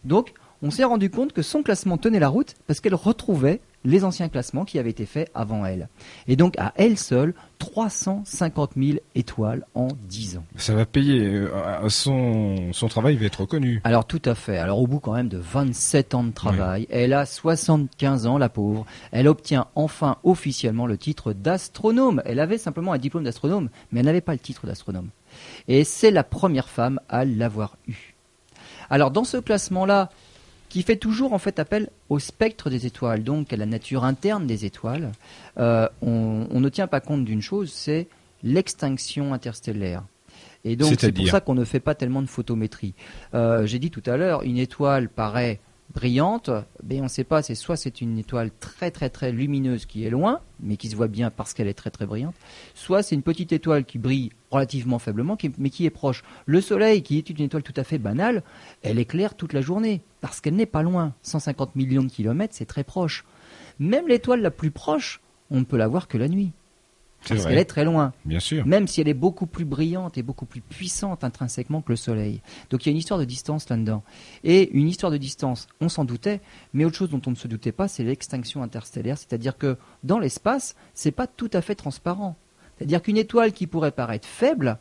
Donc, 0.04 0.34
on 0.62 0.72
s'est 0.72 0.84
rendu 0.84 1.10
compte 1.10 1.34
que 1.34 1.42
son 1.42 1.63
classement 1.63 1.98
tenait 1.98 2.20
la 2.20 2.30
route 2.30 2.56
parce 2.68 2.80
qu'elle 2.80 2.96
retrouvait 2.96 3.62
les 3.86 4.03
anciens 4.03 4.29
classements 4.29 4.65
qui 4.65 4.77
avaient 4.79 4.89
été 4.89 5.05
faits 5.05 5.31
avant 5.33 5.65
elle. 5.65 5.88
Et 6.27 6.36
donc 6.36 6.57
à 6.57 6.74
elle 6.75 6.98
seule, 6.98 7.33
350 7.59 8.71
000 8.77 9.00
étoiles 9.15 9.65
en 9.75 9.88
10 10.07 10.38
ans. 10.38 10.45
Ça 10.55 10.74
va 10.74 10.86
payer. 10.86 11.21
euh, 11.25 11.89
Son, 11.89 12.71
son 12.74 12.88
travail 12.88 13.15
va 13.17 13.25
être 13.25 13.41
reconnu. 13.41 13.81
Alors 13.83 14.05
tout 14.05 14.21
à 14.25 14.36
fait. 14.36 14.57
Alors 14.57 14.79
au 14.79 14.88
bout 14.88 15.00
quand 15.00 15.13
même 15.13 15.29
de 15.29 15.38
27 15.38 16.13
ans 16.15 16.24
de 16.24 16.31
travail, 16.31 16.88
elle 16.89 17.13
a 17.13 17.25
75 17.25 18.27
ans, 18.27 18.38
la 18.38 18.50
pauvre. 18.50 18.86
Elle 19.12 19.27
obtient 19.27 19.67
enfin 19.75 20.17
officiellement 20.24 20.86
le 20.86 20.98
titre 20.98 21.33
d'astronome. 21.33 22.21
Elle 22.25 22.39
avait 22.39 22.57
simplement 22.57 22.93
un 22.93 22.98
diplôme 22.98 23.24
d'astronome, 23.24 23.69
mais 23.91 24.00
elle 24.01 24.05
n'avait 24.07 24.21
pas 24.21 24.33
le 24.33 24.39
titre 24.39 24.67
d'astronome. 24.67 25.09
Et 25.67 25.83
c'est 25.83 26.12
la 26.12 26.24
première 26.24 26.69
femme 26.69 27.00
à 27.07 27.24
l'avoir 27.25 27.77
eu. 27.88 28.15
Alors 28.89 29.12
dans 29.12 29.24
ce 29.24 29.38
classement-là, 29.38 30.09
qui 30.70 30.84
fait 30.84 30.96
toujours 30.96 31.34
en 31.34 31.40
fait 31.40 31.60
appel 31.60 31.90
au 32.10 32.20
spectre 32.20 32.70
des 32.70 32.86
étoiles, 32.86 33.24
donc 33.24 33.52
à 33.52 33.58
la 33.58 33.66
nature 33.66 34.04
interne 34.04 34.48
des 34.48 34.66
étoiles, 34.66 35.12
euh, 35.58 35.88
on, 36.02 36.48
on 36.50 36.60
ne 36.60 36.70
tient 36.70 36.88
pas 36.88 37.02
compte 37.02 37.26
d'une 37.26 37.42
chose, 37.42 37.72
c'est 37.72 38.08
l'extinction 38.44 39.34
interstellaire. 39.34 40.04
Et 40.64 40.76
donc 40.76 40.96
c'est 41.00 41.12
pour 41.12 41.28
ça 41.28 41.42
qu'on 41.42 41.56
ne 41.56 41.64
fait 41.66 41.80
pas 41.80 41.96
tellement 41.96 42.22
de 42.22 42.28
photométrie. 42.28 42.94
Euh, 43.34 43.66
J'ai 43.66 43.80
dit 43.80 43.92
tout 43.92 44.04
à 44.06 44.18
l'heure, 44.18 44.44
une 44.44 44.58
étoile 44.58 45.10
paraît 45.10 45.60
brillante, 45.94 46.52
mais 46.88 47.00
on 47.00 47.06
ne 47.06 47.10
sait 47.10 47.24
pas, 47.24 47.42
c'est 47.42 47.56
soit 47.56 47.76
c'est 47.76 48.02
une 48.02 48.20
étoile 48.20 48.52
très 48.60 48.92
très 48.92 49.10
très 49.10 49.32
lumineuse 49.32 49.88
qui 49.88 50.06
est 50.06 50.12
loin, 50.12 50.42
mais 50.60 50.78
qui 50.78 50.90
se 50.90 50.96
voit 50.96 51.08
bien 51.08 51.32
parce 51.32 51.54
qu'elle 51.54 51.68
est 51.68 51.74
très 51.74 51.90
très 51.90 52.06
brillante, 52.06 52.36
soit 52.76 53.02
c'est 53.02 53.16
une 53.16 53.24
petite 53.24 53.52
étoile 53.54 53.86
qui 53.86 53.98
brille 53.98 54.32
relativement 54.52 55.00
faiblement, 55.00 55.36
mais 55.58 55.70
qui 55.72 55.86
est 55.86 55.90
proche. 55.90 56.24
Le 56.46 56.62
Soleil, 56.62 57.02
qui 57.02 57.18
est 57.18 57.30
une 57.30 57.42
étoile 57.42 57.64
tout 57.64 57.74
à 57.76 57.84
fait 57.84 57.98
banale, 57.98 58.44
elle 58.84 59.00
éclaire 59.00 59.34
toute 59.34 59.54
la 59.54 59.62
journée, 59.62 60.02
parce 60.22 60.42
qu'elle 60.42 60.56
n'est 60.56 60.66
pas 60.66 60.84
loin. 60.84 61.14
150 61.24 61.76
millions 61.76 62.04
de 62.04 62.10
kilomètres, 62.12 62.56
c'est 62.56 62.66
très 62.66 62.84
proche. 62.84 63.26
Même 63.80 64.08
l'étoile 64.08 64.42
la 64.42 64.52
plus 64.52 64.72
proche, 64.72 65.22
on 65.52 65.60
ne 65.60 65.66
peut 65.66 65.78
la 65.78 65.88
voir 65.88 66.08
que 66.08 66.18
la 66.18 66.28
nuit, 66.28 66.52
parce 67.28 67.46
qu'elle 67.46 67.58
est 67.58 67.66
très 67.66 67.84
loin 67.84 68.14
Bien 68.26 68.40
sûr. 68.40 68.66
même 68.66 68.88
si 68.88 69.02
elle 69.02 69.08
est 69.08 69.14
beaucoup 69.14 69.46
plus 69.46 69.66
brillante 69.66 70.18
et 70.18 70.24
beaucoup 70.24 70.46
plus 70.46 70.62
puissante 70.62 71.24
intrinsèquement 71.24 71.82
que 71.82 71.92
le 71.92 71.96
Soleil. 71.96 72.42
Donc 72.70 72.86
il 72.86 72.90
y 72.90 72.92
a 72.92 72.94
une 72.94 72.98
histoire 72.98 73.20
de 73.20 73.26
distance 73.26 73.68
là-dedans. 73.70 74.04
Et 74.44 74.70
une 74.72 74.88
histoire 74.88 75.12
de 75.12 75.18
distance, 75.18 75.68
on 75.82 75.90
s'en 75.90 76.06
doutait, 76.06 76.42
mais 76.74 76.86
autre 76.86 76.96
chose 76.98 77.10
dont 77.10 77.22
on 77.26 77.32
ne 77.32 77.36
se 77.36 77.48
doutait 77.48 77.72
pas, 77.72 77.88
c'est 77.88 78.04
l'extinction 78.04 78.64
interstellaire, 78.64 79.18
c'est-à-dire 79.18 79.58
que 79.58 79.78
dans 80.04 80.20
l'espace, 80.20 80.76
c'est 80.94 81.12
pas 81.12 81.28
tout 81.28 81.50
à 81.54 81.62
fait 81.62 81.76
transparent. 81.76 82.36
C'est-à-dire 82.78 83.02
qu'une 83.02 83.18
étoile 83.18 83.52
qui 83.52 83.68
pourrait 83.68 83.92
paraître 83.92 84.28
faible, 84.28 84.78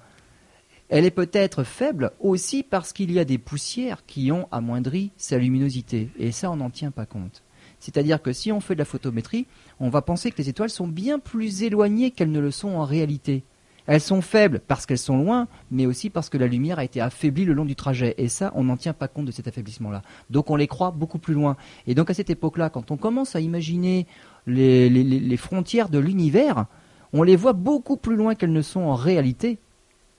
elle 0.88 1.04
est 1.04 1.10
peut-être 1.10 1.64
faible 1.64 2.12
aussi 2.20 2.62
parce 2.62 2.92
qu'il 2.92 3.12
y 3.12 3.18
a 3.18 3.24
des 3.24 3.38
poussières 3.38 4.06
qui 4.06 4.32
ont 4.32 4.48
amoindri 4.50 5.12
sa 5.16 5.38
luminosité. 5.38 6.10
Et 6.18 6.32
ça, 6.32 6.50
on 6.50 6.56
n'en 6.56 6.70
tient 6.70 6.90
pas 6.90 7.06
compte. 7.06 7.42
C'est-à-dire 7.78 8.22
que 8.22 8.32
si 8.32 8.50
on 8.52 8.60
fait 8.60 8.74
de 8.74 8.80
la 8.80 8.84
photométrie, 8.84 9.46
on 9.80 9.90
va 9.90 10.02
penser 10.02 10.30
que 10.30 10.38
les 10.38 10.48
étoiles 10.48 10.70
sont 10.70 10.88
bien 10.88 11.18
plus 11.18 11.62
éloignées 11.62 12.10
qu'elles 12.10 12.32
ne 12.32 12.40
le 12.40 12.50
sont 12.50 12.70
en 12.70 12.84
réalité. 12.84 13.44
Elles 13.86 14.02
sont 14.02 14.20
faibles 14.20 14.60
parce 14.66 14.84
qu'elles 14.84 14.98
sont 14.98 15.16
loin, 15.16 15.48
mais 15.70 15.86
aussi 15.86 16.10
parce 16.10 16.28
que 16.28 16.36
la 16.36 16.46
lumière 16.46 16.78
a 16.78 16.84
été 16.84 17.00
affaiblie 17.00 17.46
le 17.46 17.54
long 17.54 17.64
du 17.64 17.74
trajet. 17.74 18.14
Et 18.18 18.28
ça, 18.28 18.52
on 18.54 18.64
n'en 18.64 18.76
tient 18.76 18.92
pas 18.92 19.08
compte 19.08 19.24
de 19.24 19.30
cet 19.30 19.48
affaiblissement-là. 19.48 20.02
Donc 20.28 20.50
on 20.50 20.56
les 20.56 20.66
croit 20.66 20.90
beaucoup 20.90 21.18
plus 21.18 21.32
loin. 21.32 21.56
Et 21.86 21.94
donc 21.94 22.10
à 22.10 22.14
cette 22.14 22.28
époque-là, 22.28 22.68
quand 22.68 22.90
on 22.90 22.98
commence 22.98 23.34
à 23.34 23.40
imaginer 23.40 24.06
les, 24.46 25.36
frontières 25.38 25.88
de 25.88 25.98
l'univers, 25.98 26.66
on 27.14 27.22
les 27.22 27.36
voit 27.36 27.54
beaucoup 27.54 27.96
plus 27.96 28.16
loin 28.16 28.34
qu'elles 28.34 28.52
ne 28.52 28.60
sont 28.60 28.80
en 28.80 28.94
réalité, 28.94 29.58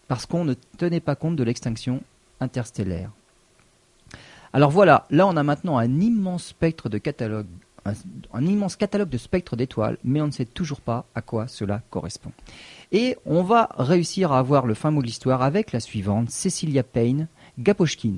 parce 0.10 0.25
qu'on 0.25 0.44
ne 0.44 0.56
tenait 0.78 1.00
pas 1.00 1.16
compte 1.16 1.38
de 1.38 1.44
l'extinction 1.44 2.01
interstellaire. 2.42 3.12
Alors 4.51 4.72
voilà, 4.72 5.06
là 5.12 5.28
on 5.28 5.38
a 5.38 5.44
maintenant 5.44 5.78
un 5.78 6.01
immense 6.01 6.48
spectre 6.48 6.89
de 6.89 6.98
catalogue, 6.98 7.46
un, 7.86 8.46
immense 8.46 8.75
catalogue 8.75 9.10
de 9.10 9.20
spectres 9.20 9.56
d'étoiles, 9.56 9.98
mais 10.04 10.20
on 10.20 10.25
ne 10.25 10.32
sait 10.32 10.46
toujours 10.46 10.82
pas 10.82 11.06
à 11.13 11.22
quoi 11.22 11.48
cela 11.48 11.84
correspond. 11.92 12.32
Et 12.92 13.18
on 13.25 13.44
va 13.44 13.70
réussir 13.78 14.32
à 14.32 14.39
avoir 14.39 14.66
le 14.66 14.74
fin 14.74 14.89
mot 14.89 15.01
de 15.01 15.06
l'histoire 15.06 15.44
avec 15.44 15.72
la 15.72 15.80
suivante, 15.80 16.32
Cecilia 16.32 16.82
Payne 16.82 17.28
Gaposchkin. 17.60 18.16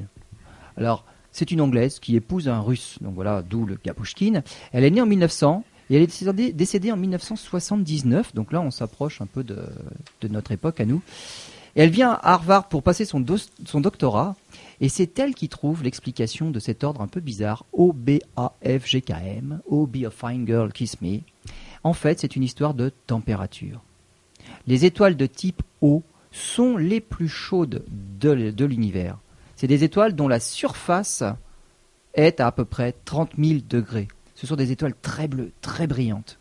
Alors, 0.78 1.04
c'est 1.34 1.52
une 1.52 1.60
Anglaise 1.60 2.00
qui 2.00 2.16
épouse 2.16 2.48
un 2.48 2.62
Russe, 2.62 3.00
donc 3.02 3.16
voilà, 3.16 3.42
d'où 3.42 3.66
le 3.66 3.78
Gaposchkin. 3.84 4.44
Elle 4.72 4.86
est 4.86 4.92
née 4.92 5.02
en 5.02 5.06
1900 5.06 5.66
et 5.90 5.98
elle 5.98 6.04
est 6.04 6.54
décédée, 6.54 6.92
en 6.94 6.98
1979, 6.98 8.34
donc 8.34 8.54
là 8.54 8.62
on 8.62 8.72
s'approche 8.72 9.20
un 9.20 9.26
peu 9.26 9.44
de 9.44 9.68
notre 10.30 10.54
époque 10.54 10.80
à 10.80 10.86
nous. 10.86 11.02
Elle 11.76 11.90
vient 11.90 12.12
à 12.12 12.34
Harvard 12.34 12.68
pour 12.68 12.84
passer 12.84 13.06
son, 13.06 13.22
doctorat, 13.22 14.36
et 14.82 14.90
c'est 14.90 15.18
elle 15.20 15.34
qui 15.34 15.48
trouve 15.48 15.84
l'explication 15.84 16.52
de 16.52 16.60
cet 16.60 16.84
ordre 16.84 17.02
un 17.02 17.08
peu 17.08 17.22
bizarre, 17.22 17.66
O-B-A-F-G-K-M, 17.72 19.62
Oh 19.68 19.88
be 19.88 20.06
a 20.06 20.10
fine 20.10 20.46
girl, 20.46 20.72
kiss 20.74 21.00
me. 21.02 21.20
En 21.84 21.94
fait, 21.94 22.20
c'est 22.20 22.36
une 22.36 22.44
histoire 22.44 22.74
de 22.74 22.92
température. 23.08 23.82
Les 24.68 24.86
étoiles 24.86 25.16
de 25.16 25.26
type 25.26 25.64
O 25.82 26.04
sont 26.32 26.78
les 26.78 27.00
plus 27.00 27.30
chaudes 27.30 27.84
de, 28.20 28.66
l'univers. 28.66 29.18
C'est 29.56 29.68
des 29.68 29.84
étoiles 29.84 30.16
dont 30.16 30.28
la 30.28 30.40
surface 30.40 31.24
est 32.14 32.40
à 32.40 32.48
à 32.48 32.52
peu 32.52 32.66
près 32.66 32.94
30 33.06 33.32
000 33.38 33.62
degrés. 33.68 34.08
Ce 34.36 34.48
sont 34.48 34.56
des 34.56 34.72
étoiles 34.72 34.96
très 35.02 35.28
bleues, 35.28 35.52
très 35.62 35.88
brillantes. 35.88 36.40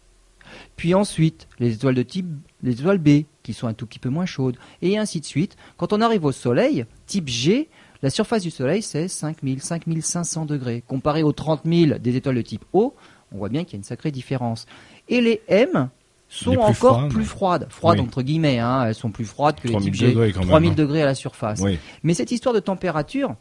Puis 0.76 0.94
ensuite, 0.94 1.48
les 1.58 1.74
étoiles 1.74 1.94
de 1.94 2.02
type 2.02 2.26
les 2.62 2.72
étoiles 2.72 2.98
B, 2.98 3.24
qui 3.42 3.52
sont 3.54 3.66
un 3.66 3.74
tout 3.74 3.86
petit 3.86 3.98
peu 3.98 4.10
moins 4.10 4.26
chaudes, 4.26 4.56
et 4.82 4.98
ainsi 4.98 5.20
de 5.20 5.24
suite. 5.24 5.56
Quand 5.76 5.92
on 5.92 6.00
arrive 6.00 6.24
au 6.24 6.32
Soleil, 6.32 6.84
type 7.06 7.28
G, 7.28 7.68
la 8.02 8.10
surface 8.10 8.42
du 8.42 8.50
Soleil, 8.50 8.82
c'est 8.82 9.08
5000, 9.08 9.62
5500 9.62 10.44
degrés. 10.46 10.82
Comparé 10.86 11.22
aux 11.22 11.32
30 11.32 11.62
000 11.64 11.98
des 11.98 12.16
étoiles 12.16 12.36
de 12.36 12.42
type 12.42 12.64
O, 12.72 12.94
on 13.32 13.38
voit 13.38 13.48
bien 13.48 13.64
qu'il 13.64 13.74
y 13.74 13.76
a 13.76 13.78
une 13.78 13.84
sacrée 13.84 14.10
différence. 14.10 14.66
Et 15.08 15.20
les 15.20 15.40
M 15.48 15.88
sont 16.28 16.50
Les 16.50 16.56
plus 16.56 16.64
encore 16.64 16.74
froides. 16.74 17.10
plus 17.10 17.24
froides. 17.24 17.66
Froides 17.70 17.98
Oui. 17.98 18.04
entre 18.06 18.22
guillemets, 18.22 18.58
hein, 18.58 18.84
elles 18.86 18.94
sont 18.94 19.10
plus 19.10 19.24
froides 19.24 19.56
que 19.60 19.68
les 19.68 19.72
3000 19.72 19.92
type 19.92 20.00
G. 20.00 20.08
degrés 20.08 20.32
quand 20.32 20.40
même, 20.40 20.48
3000 20.48 20.70
hein. 20.70 20.74
degrés 20.74 21.02
à 21.02 21.06
la 21.06 21.14
surface. 21.14 21.60
Oui. 21.60 21.78
Mais 22.02 22.14
cette 22.14 22.30
histoire 22.30 22.54
de 22.54 22.60
température 22.60 23.34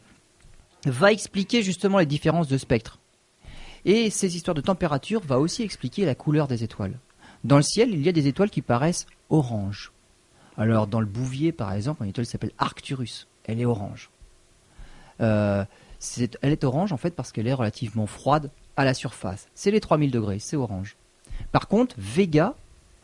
va 0.86 1.12
expliquer 1.12 1.62
justement 1.62 1.98
les 1.98 2.06
différences 2.06 2.48
de 2.48 2.56
spectre. 2.56 2.99
Et 3.84 4.10
ces 4.10 4.36
histoires 4.36 4.54
de 4.54 4.60
température 4.60 5.20
va 5.20 5.38
aussi 5.38 5.62
expliquer 5.62 6.04
la 6.04 6.14
couleur 6.14 6.48
des 6.48 6.64
étoiles. 6.64 6.98
Dans 7.44 7.56
le 7.56 7.62
ciel, 7.62 7.90
il 7.90 8.02
y 8.02 8.08
a 8.08 8.12
des 8.12 8.26
étoiles 8.26 8.50
qui 8.50 8.62
paraissent 8.62 9.06
orange. 9.30 9.92
Alors 10.56 10.86
dans 10.86 11.00
le 11.00 11.06
Bouvier, 11.06 11.52
par 11.52 11.72
exemple, 11.72 12.02
une 12.02 12.10
étoile 12.10 12.26
s'appelle 12.26 12.52
Arcturus. 12.58 13.28
Elle 13.44 13.60
est 13.60 13.64
orange. 13.64 14.10
Euh, 15.20 15.64
elle 16.42 16.52
est 16.52 16.64
orange 16.64 16.92
en 16.92 16.96
fait 16.96 17.14
parce 17.14 17.32
qu'elle 17.32 17.46
est 17.46 17.54
relativement 17.54 18.06
froide 18.06 18.50
à 18.76 18.84
la 18.84 18.94
surface. 18.94 19.48
C'est 19.54 19.70
les 19.70 19.80
3000 19.80 20.10
degrés, 20.10 20.38
c'est 20.38 20.56
orange. 20.56 20.96
Par 21.52 21.68
contre, 21.68 21.94
Vega, 21.98 22.54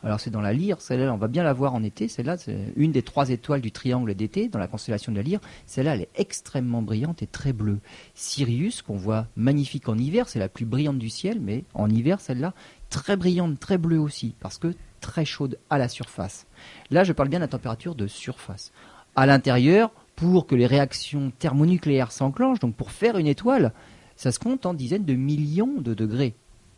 alors 0.03 0.19
c'est 0.19 0.29
dans 0.29 0.41
la 0.41 0.53
lyre, 0.53 0.79
celle-là 0.79 1.11
on 1.13 1.17
va 1.17 1.27
bien 1.27 1.43
la 1.43 1.53
voir 1.53 1.73
en 1.73 1.83
été, 1.83 2.07
celle-là 2.07 2.37
c'est 2.37 2.71
une 2.75 2.91
des 2.91 3.01
trois 3.01 3.29
étoiles 3.29 3.61
du 3.61 3.71
triangle 3.71 4.13
d'été 4.13 4.47
dans 4.47 4.59
la 4.59 4.67
constellation 4.67 5.11
de 5.11 5.17
la 5.17 5.23
lyre, 5.23 5.39
celle-là 5.65 5.95
elle 5.95 6.01
est 6.01 6.09
extrêmement 6.15 6.81
brillante 6.81 7.23
et 7.23 7.27
très 7.27 7.53
bleue. 7.53 7.79
Sirius, 8.13 8.81
qu'on 8.81 8.95
voit 8.95 9.27
magnifique 9.35 9.89
en 9.89 9.97
hiver, 9.97 10.29
c'est 10.29 10.39
la 10.39 10.49
plus 10.49 10.65
brillante 10.65 10.99
du 10.99 11.09
ciel, 11.09 11.39
mais 11.41 11.63
en 11.73 11.89
hiver 11.89 12.19
celle-là, 12.19 12.53
très 12.89 13.17
brillante, 13.17 13.59
très 13.59 13.77
bleue 13.77 13.99
aussi, 13.99 14.35
parce 14.39 14.57
que 14.57 14.73
très 15.01 15.25
chaude 15.25 15.57
à 15.69 15.77
la 15.77 15.87
surface. 15.87 16.45
Là 16.91 17.03
je 17.03 17.13
parle 17.13 17.29
bien 17.29 17.39
de 17.39 17.43
la 17.43 17.49
température 17.49 17.95
de 17.95 18.07
surface. 18.07 18.71
À 19.15 19.25
l'intérieur, 19.25 19.91
pour 20.15 20.45
que 20.45 20.55
les 20.55 20.67
réactions 20.67 21.31
thermonucléaires 21.39 22.11
s'enclenchent, 22.11 22.59
donc 22.59 22.75
pour 22.75 22.91
faire 22.91 23.17
une 23.17 23.27
étoile, 23.27 23.73
ça 24.15 24.31
se 24.31 24.39
compte 24.39 24.65
en 24.65 24.73
dizaines 24.73 25.05
de 25.05 25.13
millions 25.13 25.79
de 25.79 25.93
degrés. 25.93 26.35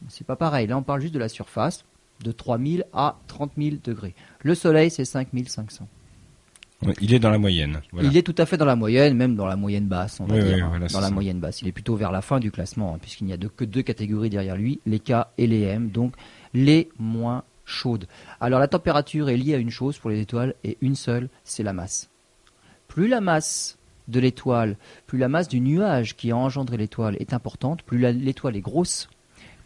C'est 0.08 0.26
pas 0.28 0.36
pareil, 0.38 0.68
là 0.68 0.78
on 0.78 0.84
parle 0.84 1.02
juste 1.02 1.14
de 1.14 1.20
la 1.20 1.30
surface, 1.30 1.86
de 2.24 2.32
3000 2.32 2.86
à 2.94 3.18
30 3.28 3.52
000 3.58 3.78
degrés. 3.84 4.14
Le 4.44 4.56
Soleil, 4.56 4.90
c'est 4.92 5.06
5500. 5.06 5.88
Ouais, 6.86 6.94
Il 7.02 7.14
est 7.14 7.20
dans 7.20 7.30
la 7.30 7.38
moyenne. 7.38 7.82
Voilà. 7.92 8.08
Il 8.08 8.16
est 8.16 8.22
tout 8.24 8.36
à 8.38 8.46
fait 8.46 8.56
dans 8.56 8.66
la 8.66 8.78
moyenne, 8.78 9.16
même 9.18 9.36
dans 9.36 9.46
la 9.46 9.58
moyenne 9.58 9.88
basse, 9.88 10.20
on 10.22 10.26
va 10.26 10.36
Oui, 10.36 10.44
dire. 10.44 10.54
oui, 10.56 10.62
voilà, 10.70 10.88
c'est 10.88 10.94
dans 10.94 11.02
la 11.02 11.08
ça. 11.08 11.14
moyenne 11.14 11.40
basse. 11.40 11.62
Il 11.62 11.68
est 11.68 11.72
plutôt 11.74 11.96
vers 11.98 12.12
la 12.12 12.22
fin 12.22 12.40
du 12.40 12.52
classement, 12.52 12.94
hein, 12.96 12.98
puisqu'il 13.02 13.26
n'y 13.26 13.34
a 13.34 13.38
de- 13.38 13.48
que 13.50 13.66
deux 13.66 13.82
catégories 13.82 14.30
derrière 14.30 14.56
lui, 14.56 14.80
les 14.86 15.00
K 15.00 15.12
et 15.38 15.46
les 15.48 15.62
M, 15.64 15.90
donc 15.90 16.14
les 16.54 16.90
moins 16.98 17.44
chaudes. 17.66 18.08
Alors 18.40 18.60
la 18.62 18.68
température 18.70 19.30
est 19.30 19.36
liée 19.38 19.56
à 19.56 19.58
une 19.58 19.70
chose 19.72 19.98
pour 19.98 20.10
les 20.10 20.22
étoiles, 20.22 20.56
et 20.64 20.78
une 20.82 20.96
seule, 20.96 21.30
c'est 21.44 21.64
la 21.64 21.74
masse. 21.74 22.10
Plus 22.88 23.08
la 23.10 23.20
masse 23.22 23.78
de 24.08 24.20
l'étoile, 24.22 24.78
plus 25.06 25.20
la 25.20 25.28
masse 25.28 25.50
du 25.50 25.60
nuage 25.60 26.16
qui 26.16 26.32
a 26.32 26.38
engendré 26.38 26.78
l'étoile 26.78 27.16
est 27.20 27.34
importante, 27.34 27.84
plus 27.84 28.00
l'étoile 28.00 28.56
est 28.56 28.62
grosse, 28.62 29.10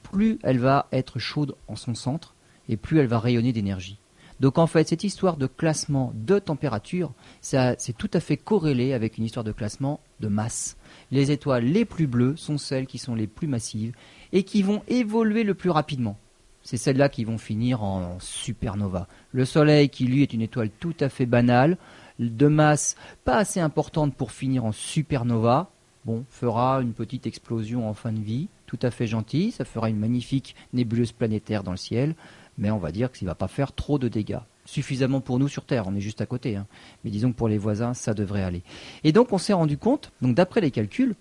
plus 0.01 0.39
elle 0.43 0.57
va 0.59 0.87
être 0.91 1.19
chaude 1.19 1.55
en 1.67 1.75
son 1.75 1.93
centre, 1.95 2.32
et 2.69 2.77
plus 2.77 2.99
elle 2.99 3.07
va 3.07 3.19
rayonner 3.19 3.53
d'énergie. 3.53 3.97
Donc 4.39 4.57
en 4.57 4.67
fait, 4.67 4.89
cette 4.89 5.03
histoire 5.03 5.37
de 5.37 5.47
classement 5.47 6.11
de 6.15 6.39
température, 6.39 7.13
c'est 7.41 7.97
tout 7.97 8.09
à 8.13 8.19
fait 8.19 8.37
corrélé 8.37 8.93
avec 8.93 9.17
une 9.17 9.23
histoire 9.23 9.43
de 9.43 9.51
classement 9.51 9.99
de 10.19 10.27
masse. 10.27 10.75
Les 11.11 11.31
étoiles 11.31 11.65
les 11.65 11.85
plus 11.85 12.07
bleues 12.07 12.35
sont 12.35 12.57
celles 12.57 12.87
qui 12.87 12.97
sont 12.97 13.15
les 13.15 13.27
plus 13.27 13.47
massives 13.47 13.93
et 14.31 14.43
qui 14.43 14.61
vont 14.63 14.81
évoluer 14.87 15.43
le 15.43 15.53
plus 15.53 15.69
rapidement. 15.69 16.17
C'est 16.63 16.77
celles-là 16.77 17.09
qui 17.09 17.25
vont 17.25 17.37
finir 17.37 17.83
en 17.83 18.17
supernova. 18.19 19.07
Le 19.31 19.45
Soleil, 19.45 19.89
qui 19.89 20.05
lui 20.05 20.23
est 20.23 20.33
une 20.33 20.41
étoile 20.41 20.69
tout 20.79 20.95
à 20.99 21.09
fait 21.09 21.25
banale, 21.25 21.77
de 22.19 22.47
masse 22.47 22.95
pas 23.25 23.37
assez 23.37 23.59
importante 23.59 24.15
pour 24.15 24.31
finir 24.31 24.65
en 24.65 24.71
supernova, 24.71 25.71
bon, 26.05 26.25
fera 26.29 26.81
une 26.81 26.93
petite 26.93 27.27
explosion 27.27 27.89
en 27.89 27.93
fin 27.93 28.11
de 28.11 28.19
vie, 28.19 28.47
tout 28.65 28.79
à 28.81 28.91
fait 28.91 29.07
gentille, 29.07 29.51
ça 29.51 29.65
fera 29.65 29.89
une 29.89 29.99
magnifique 29.99 30.55
nébuleuse 30.73 31.11
planétaire 31.11 31.63
dans 31.63 31.71
le 31.71 31.77
ciel, 31.77 32.15
mais 32.57 32.71
on 32.71 32.77
va 32.77 32.91
dire 32.91 33.11
qu'il 33.11 33.25
ne 33.25 33.31
va 33.31 33.35
pas 33.35 33.47
faire 33.47 33.71
trop 33.73 33.97
de 33.99 34.07
dégâts. 34.07 34.39
Suffisamment 34.65 35.19
pour 35.19 35.39
nous 35.39 35.47
sur 35.49 35.65
Terre, 35.65 35.85
on 35.87 35.95
est 35.95 35.99
juste 36.01 36.21
à 36.21 36.25
côté, 36.25 36.55
hein. 36.55 36.65
mais 37.03 37.11
disons 37.11 37.31
que 37.31 37.37
pour 37.37 37.49
les 37.49 37.57
voisins, 37.57 37.93
ça 37.93 38.13
devrait 38.13 38.43
aller. 38.43 38.61
Et 39.03 39.11
donc 39.11 39.33
on 39.33 39.37
s'est 39.37 39.51
rendu 39.53 39.77
compte, 39.77 40.11
donc 40.21 40.35
d'après 40.35 40.61
les 40.61 40.71
calculs, 40.71 41.15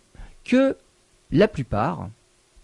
que 0.45 0.77
la 1.33 1.49
plupart 1.49 2.09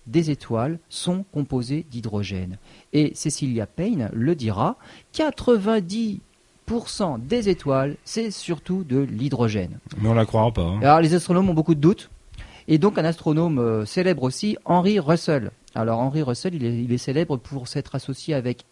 des 0.06 0.30
étoiles 0.30 0.78
sont 0.88 1.24
composées 1.32 1.84
d'hydrogène. 1.90 2.58
Et 2.92 3.12
Cecilia 3.14 3.66
Payne 3.66 4.08
le 4.12 4.34
dira, 4.34 4.76
90% 5.14 6.20
des 7.26 7.48
étoiles, 7.48 7.96
c'est 8.04 8.30
surtout 8.30 8.84
de 8.84 8.98
l'hydrogène. 8.98 9.78
Mais 10.00 10.08
on 10.08 10.14
la 10.14 10.26
croira 10.26 10.52
pas. 10.52 10.62
hein. 10.62 10.78
Alors 10.82 11.00
les 11.00 11.14
astronomes 11.14 11.48
ont 11.50 11.54
beaucoup 11.54 11.74
de 11.74 11.80
doutes. 11.80 12.10
Et 12.70 12.76
donc 12.76 12.98
un 12.98 13.04
astronome 13.04 13.58
euh, 13.58 13.86
célèbre 13.86 14.22
aussi, 14.22 14.58
Henry 14.66 15.00
Russell. 15.00 15.50
Alors 15.74 16.00
Henry 16.00 16.22
Russell, 16.22 16.54
il 16.54 16.92
est, 16.92 16.98
célèbre 16.98 17.38
pour 17.38 17.66
s'être 17.66 17.94
associé 17.94 18.34
avec 18.34 18.64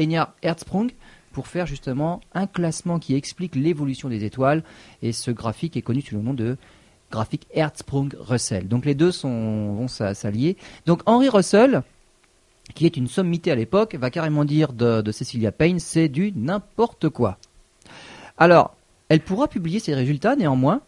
Enyar 0.00 0.32
Hertzsprung 0.42 0.90
pour 1.32 1.46
faire 1.46 1.66
justement 1.66 2.20
un 2.32 2.46
classement 2.46 2.98
qui 2.98 3.14
explique 3.14 3.54
l'évolution 3.54 4.08
des 4.08 4.24
étoiles. 4.24 4.64
Et 5.02 5.12
ce 5.12 5.30
graphique 5.30 5.76
est 5.76 5.82
connu 5.82 6.00
sous 6.00 6.14
le 6.14 6.22
nom 6.22 6.32
de 6.32 6.56
graphique 7.10 7.46
Hertzsprung-Russell. 7.54 8.68
Donc 8.68 8.86
les 8.86 8.94
deux 8.94 9.12
sont, 9.12 9.74
vont 9.74 9.88
s'a- 9.88 10.14
s'allier. 10.14 10.56
Donc 10.86 11.02
Henry 11.04 11.28
Russell, 11.28 11.82
qui 12.74 12.86
est 12.86 12.96
une 12.96 13.06
sommité 13.06 13.50
à 13.50 13.54
l'époque, 13.54 13.96
va 13.96 14.10
carrément 14.10 14.46
dire 14.46 14.72
de 14.72 15.12
Cecilia 15.12 15.52
Payne, 15.52 15.78
c'est 15.78 16.08
du 16.08 16.32
n'importe 16.34 17.10
quoi. 17.10 17.36
Alors, 18.38 18.74
elle 19.10 19.20
pourra 19.20 19.46
publier 19.46 19.78
ses 19.78 19.94
résultats 19.94 20.36
néanmoins, 20.36 20.80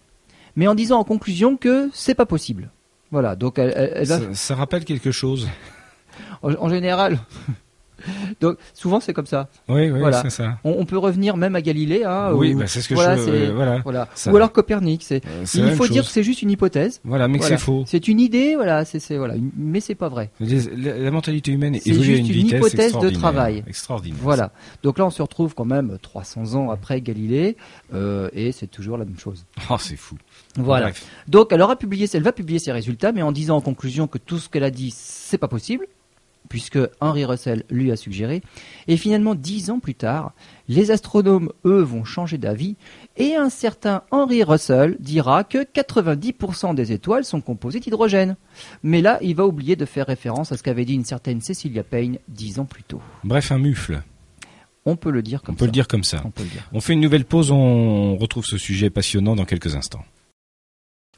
mais 0.56 0.66
en 0.66 0.74
disant 0.74 0.98
en 0.98 1.04
conclusion 1.04 1.56
que 1.56 1.90
c'est 1.92 2.14
pas 2.14 2.26
possible. 2.26 2.70
Voilà, 3.10 3.36
donc 3.36 3.58
elle, 3.58 3.72
elle- 3.76 3.92
elle 3.94 4.06
va- 4.06 4.18
Ça, 4.18 4.34
ça 4.34 4.54
rappelle 4.54 4.84
quelque 4.84 5.10
chose. 5.12 5.48
en, 6.42 6.52
en 6.54 6.68
général. 6.68 7.18
donc 8.40 8.58
souvent 8.72 9.00
c'est 9.00 9.12
comme 9.12 9.26
ça. 9.26 9.48
Oui, 9.68 9.90
oui, 9.90 9.98
Voilà. 10.00 10.22
c'est 10.22 10.30
ça. 10.30 10.58
On, 10.64 10.72
on 10.78 10.84
peut 10.84 10.98
revenir 10.98 11.36
même 11.36 11.54
à 11.56 11.62
Galilée. 11.62 12.04
Hein, 12.04 12.32
oui, 12.34 12.54
ou- 12.54 12.58
bah, 12.58 12.66
c'est 12.66 12.80
ce 12.80 12.88
que 12.88 12.94
voilà, 12.94 13.16
je. 13.16 13.22
c'est- 13.24 13.30
euh, 13.30 13.52
voilà. 13.54 13.78
voilà. 13.84 14.08
Ça- 14.14 14.32
Ou 14.32 14.36
alors 14.36 14.52
Copernic. 14.52 15.02
C'est, 15.02 15.22
Euh, 15.26 15.44
il 15.54 15.72
faut 15.74 15.86
dire 15.88 16.04
que 16.04 16.10
c'est 16.10 16.22
juste 16.22 16.42
une 16.42 16.50
hypothèse. 16.50 17.00
Voilà, 17.04 17.28
mais 17.28 17.38
Voilà. 17.38 17.56
c'est 17.56 17.62
faux. 17.64 17.84
C'est 17.86 18.08
une 18.08 18.20
idée, 18.20 18.54
voilà, 18.56 18.84
c'est, 18.84 19.16
voilà, 19.16 19.34
mais 19.56 19.80
c'est 19.80 19.94
pas 19.94 20.08
vrai. 20.08 20.30
La, 20.40 20.98
la 20.98 21.10
mentalité 21.10 21.52
humaine 21.52 21.76
C'est 21.80 21.90
évolue 21.90 22.12
à 22.14 22.16
juste 22.16 22.28
une 22.30 22.36
une 22.40 22.46
hypothèse 22.48 22.92
de 22.98 23.10
travail. 23.10 23.64
Extraordinaire. 23.66 24.18
Voilà. 24.22 24.52
Donc 24.82 24.98
là, 24.98 25.06
on 25.06 25.10
se 25.10 25.22
retrouve 25.22 25.54
quand 25.54 25.64
même 25.64 25.98
300 26.00 26.54
ans 26.54 26.70
après 26.70 27.00
Galilée, 27.00 27.56
euh, 27.92 28.28
et 28.32 28.52
c'est 28.52 28.66
toujours 28.66 28.98
la 28.98 29.04
même 29.04 29.18
chose. 29.18 29.44
Oh, 29.70 29.76
c'est 29.78 29.96
fou. 29.96 30.16
Voilà. 30.56 30.86
Bref. 30.86 31.06
Donc 31.28 31.48
elle 31.52 31.62
aura 31.62 31.76
publié, 31.76 32.06
elle 32.12 32.22
va 32.22 32.32
publier 32.32 32.58
ses 32.58 32.70
résultats, 32.72 33.12
mais 33.12 33.22
en 33.22 33.32
disant 33.32 33.56
en 33.56 33.60
conclusion 33.60 34.06
que 34.06 34.18
tout 34.18 34.38
ce 34.38 34.48
qu'elle 34.48 34.64
a 34.64 34.70
dit, 34.70 34.92
c'est 34.96 35.38
pas 35.38 35.48
possible, 35.48 35.86
puisque 36.54 36.78
Henry 37.00 37.24
Russell 37.24 37.64
lui 37.68 37.90
a 37.90 37.96
suggéré. 37.96 38.40
Et 38.86 38.96
finalement, 38.96 39.34
dix 39.34 39.70
ans 39.70 39.80
plus 39.80 39.96
tard, 39.96 40.34
les 40.68 40.92
astronomes, 40.92 41.50
eux, 41.64 41.82
vont 41.82 42.04
changer 42.04 42.38
d'avis, 42.38 42.76
et 43.16 43.34
un 43.34 43.50
certain 43.50 44.02
Henry 44.12 44.44
Russell 44.44 44.96
dira 45.00 45.42
que 45.42 45.64
90% 45.64 46.76
des 46.76 46.92
étoiles 46.92 47.24
sont 47.24 47.40
composées 47.40 47.80
d'hydrogène. 47.80 48.36
Mais 48.84 49.02
là, 49.02 49.18
il 49.20 49.34
va 49.34 49.46
oublier 49.48 49.74
de 49.74 49.84
faire 49.84 50.06
référence 50.06 50.52
à 50.52 50.56
ce 50.56 50.62
qu'avait 50.62 50.84
dit 50.84 50.94
une 50.94 51.04
certaine 51.04 51.40
Cecilia 51.40 51.82
Payne 51.82 52.18
dix 52.28 52.60
ans 52.60 52.66
plus 52.66 52.84
tôt. 52.84 53.00
Bref, 53.24 53.50
un 53.50 53.58
mufle. 53.58 54.00
On 54.86 54.94
peut 54.94 55.10
le 55.10 55.22
dire 55.22 55.42
comme 55.42 55.54
On 55.54 55.56
peut 55.56 55.64
ça. 55.64 55.66
le 55.66 55.72
dire 55.72 55.88
comme 55.88 56.04
ça. 56.04 56.22
On 56.24 56.30
peut 56.30 56.44
le 56.44 56.50
dire. 56.50 56.68
On 56.72 56.80
fait 56.80 56.92
une 56.92 57.00
nouvelle 57.00 57.24
pause, 57.24 57.50
on 57.50 58.16
retrouve 58.16 58.44
ce 58.44 58.58
sujet 58.58 58.90
passionnant 58.90 59.34
dans 59.34 59.44
quelques 59.44 59.74
instants. 59.74 60.04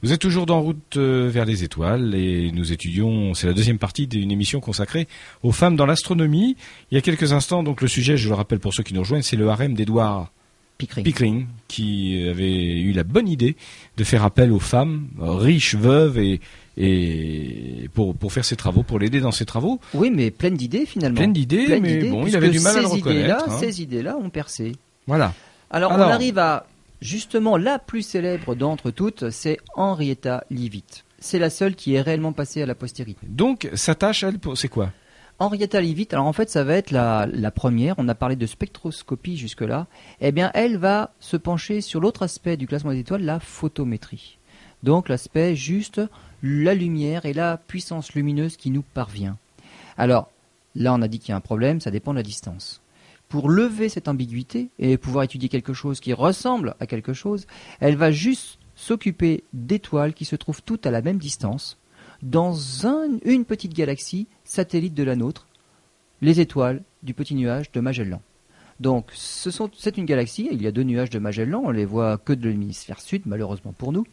Vous 0.03 0.13
êtes 0.13 0.21
toujours 0.21 0.47
dans 0.47 0.61
route 0.61 0.97
euh, 0.97 1.29
vers 1.33 1.45
les 1.47 1.65
étoiles 1.65 2.15
et 2.15 2.53
nous 2.53 2.71
étudions, 2.73 3.33
c'est 3.35 3.47
la 3.47 3.55
deuxième 3.55 3.79
partie 3.79 4.07
d'une 4.07 4.31
émission 4.31 4.61
consacrée 4.61 5.09
aux 5.43 5.53
femmes 5.53 5.75
dans 5.77 5.87
l'astronomie. 5.87 6.57
Il 6.91 6.95
y 6.95 6.99
a 6.99 7.01
quelques 7.01 7.33
instants, 7.33 7.63
donc 7.63 7.81
le 7.81 7.89
sujet, 7.89 8.17
je 8.17 8.29
le 8.29 8.35
rappelle 8.35 8.59
pour 8.61 8.75
ceux 8.75 8.83
qui 8.83 8.93
nous 8.95 9.01
rejoignent, 9.01 9.23
c'est 9.23 9.37
le 9.37 9.49
harem 9.49 9.75
d'Edouard 9.75 10.31
Pickering. 10.79 11.05
Pickering 11.05 11.47
qui 11.69 12.23
avait 12.29 12.79
eu 12.79 12.93
la 12.93 13.05
bonne 13.05 13.27
idée 13.27 13.57
de 13.97 14.05
faire 14.05 14.23
appel 14.25 14.53
aux 14.53 14.59
femmes 14.59 15.09
euh, 15.23 15.31
riches, 15.33 15.75
veuves 15.75 16.19
et, 16.19 16.41
et 16.77 17.89
pour, 17.95 18.15
pour 18.15 18.31
faire 18.33 18.45
ses 18.45 18.57
travaux, 18.57 18.83
pour 18.83 18.99
l'aider 18.99 19.21
dans 19.21 19.33
ses 19.33 19.47
travaux. 19.47 19.81
Oui, 19.95 20.11
mais 20.15 20.31
pleine 20.31 20.55
d'idées 20.55 20.85
finalement. 20.85 21.17
Pleine 21.17 21.33
d'idées, 21.33 21.81
mais 21.81 22.11
bon, 22.11 22.27
il 22.27 22.37
avait 22.37 22.51
du 22.51 22.61
mal 22.61 22.77
à 22.77 22.83
le 22.83 22.89
ces 22.89 22.99
idées-là, 22.99 23.37
reconnaître. 23.39 23.51
hein. 23.51 23.59
Ces 23.59 23.83
idées-là 23.83 24.17
ont 24.19 24.29
percé. 24.29 24.73
Voilà. 25.07 25.33
Alors, 25.71 25.93
Alors. 25.93 26.09
on 26.09 26.11
arrive 26.11 26.39
à 26.39 26.67
justement 27.01 27.57
la 27.57 27.79
plus 27.79 28.03
célèbre 28.03 28.55
d'entre 28.55 28.91
toutes, 28.91 29.31
c'est 29.31 29.59
Henrietta 29.75 30.45
Leavitt. 30.51 31.05
C'est 31.19 31.39
la 31.39 31.51
seule 31.51 31.75
qui 31.75 31.95
est 31.95 32.01
réellement 32.01 32.33
passée 32.33 32.63
à 32.63 32.67
la 32.67 32.75
postérité. 32.75 33.27
Donc, 33.29 33.69
sa 33.75 33.95
tâche, 33.95 34.23
elle, 34.23 34.39
pour- 34.39 34.57
c'est 34.59 34.69
quoi? 34.69 34.93
Henrietta 35.39 35.81
Leavitt, 35.81 36.15
alors 36.15 36.27
en 36.27 36.33
fait, 36.33 36.49
ça 36.49 36.65
va 36.65 36.75
être 36.75 36.91
la, 36.91 37.27
la 37.31 37.51
première. 37.51 37.95
On 37.99 38.09
a 38.09 38.15
parlé 38.15 38.37
de 38.37 38.47
spectroscopie 38.47 39.37
jusque-là. 39.37 39.87
Eh 40.21 40.33
bien, 40.33 40.51
elle 40.55 40.79
va 40.79 41.13
se 41.21 41.37
pencher 41.37 41.83
sur 41.83 42.01
l'autre 42.01 42.23
aspect 42.23 42.57
du 42.57 42.67
classement 42.67 42.93
des 42.93 43.01
étoiles, 43.01 43.23
la 43.23 43.39
photométrie. 43.41 44.39
Donc, 44.83 45.09
l'aspect 45.09 45.55
juste 45.57 46.01
la 46.43 46.75
lumière 46.75 47.27
et 47.27 47.33
la 47.33 47.57
puissance 47.57 48.15
lumineuse 48.15 48.57
qui 48.57 48.71
nous 48.71 48.83
parvient. 48.83 49.37
Alors, 49.99 50.31
là, 50.75 50.95
on 50.95 51.03
a 51.03 51.09
dit 51.09 51.19
qu'il 51.19 51.31
y 51.31 51.33
a 51.33 51.37
un 51.37 51.41
problème, 51.41 51.81
ça 51.81 51.91
dépend 51.91 52.13
de 52.13 52.19
la 52.19 52.23
distance. 52.23 52.81
Pour 53.29 53.51
lever 53.51 53.89
cette 53.89 54.09
ambiguïté 54.09 54.71
et 54.79 54.97
pouvoir 54.97 55.25
étudier 55.25 55.49
quelque 55.49 55.73
chose 55.73 56.01
qui 56.01 56.13
ressemble 56.13 56.77
à 56.79 56.87
quelque 56.87 57.13
chose, 57.13 57.47
elle 57.81 57.97
va 57.97 58.11
juste 58.13 58.59
s'occuper 58.77 59.43
d'étoiles 59.53 60.15
qui 60.15 60.25
se 60.25 60.37
trouvent 60.37 60.63
toutes 60.63 60.87
à 60.87 60.91
la 60.91 61.03
même 61.03 61.19
distance, 61.19 61.79
dans 62.23 62.87
un- 62.87 63.19
une 63.25 63.45
petite 63.45 63.75
galaxie 63.75 64.27
satellite 64.45 64.95
de 64.95 65.03
la 65.03 65.17
nôtre, 65.17 65.47
les 66.23 66.41
étoiles 66.41 66.83
du 67.03 67.15
petit 67.15 67.35
nuage 67.35 67.73
de 67.73 67.81
Magellan. 67.81 68.23
Donc, 68.79 69.11
c'est 69.15 69.97
une 69.97 70.05
galaxie, 70.05 70.49
il 70.53 70.63
y 70.63 70.67
a 70.67 70.73
deux 70.73 70.83
nuages 70.83 71.11
de 71.11 71.19
Magellan, 71.19 71.63
on 71.65 71.71
les 71.71 71.87
voit 71.87 72.19
que 72.19 72.33
de 72.35 72.49
l'hémisphère 72.49 73.01
sud, 73.01 73.23
malheureusement 73.25 73.73
pour 73.73 73.93
nous. 73.93 74.07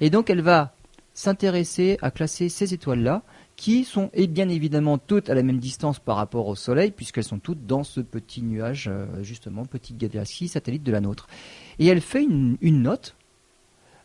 Et 0.00 0.10
donc, 0.10 0.30
elle 0.30 0.42
va 0.42 0.74
s'intéresser 1.14 1.98
à 2.02 2.10
classer 2.10 2.48
ces 2.48 2.74
étoiles-là, 2.74 3.22
qui 3.60 3.84
sont 3.84 4.08
et 4.14 4.26
bien 4.26 4.48
évidemment 4.48 4.96
toutes 4.96 5.28
à 5.28 5.34
la 5.34 5.42
même 5.42 5.58
distance 5.58 5.98
par 5.98 6.16
rapport 6.16 6.46
au 6.46 6.56
Soleil, 6.56 6.92
puisqu'elles 6.92 7.24
sont 7.24 7.38
toutes 7.38 7.66
dans 7.66 7.84
ce 7.84 8.00
petit 8.00 8.40
nuage, 8.40 8.88
euh, 8.90 9.22
justement, 9.22 9.66
petite 9.66 9.98
galaxie 9.98 10.48
satellite 10.48 10.82
de 10.82 10.90
la 10.90 11.02
nôtre. 11.02 11.28
Et 11.78 11.86
elle 11.86 12.00
fait 12.00 12.22
une, 12.22 12.56
une 12.62 12.80
note, 12.80 13.16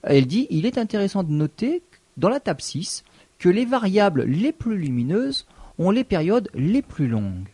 elle 0.04 0.28
dit, 0.28 0.48
il 0.50 0.66
est 0.66 0.78
intéressant 0.78 1.24
de 1.24 1.32
noter, 1.32 1.84
dans 2.18 2.28
la 2.28 2.42
table 2.42 2.60
6, 2.60 3.06
que 3.40 3.48
les 3.48 3.64
variables 3.64 4.24
les 4.24 4.52
plus 4.52 4.78
lumineuses 4.78 5.46
ont 5.80 5.90
les 5.90 6.04
périodes 6.04 6.50
les 6.54 6.82
plus 6.82 7.08
longues. 7.08 7.48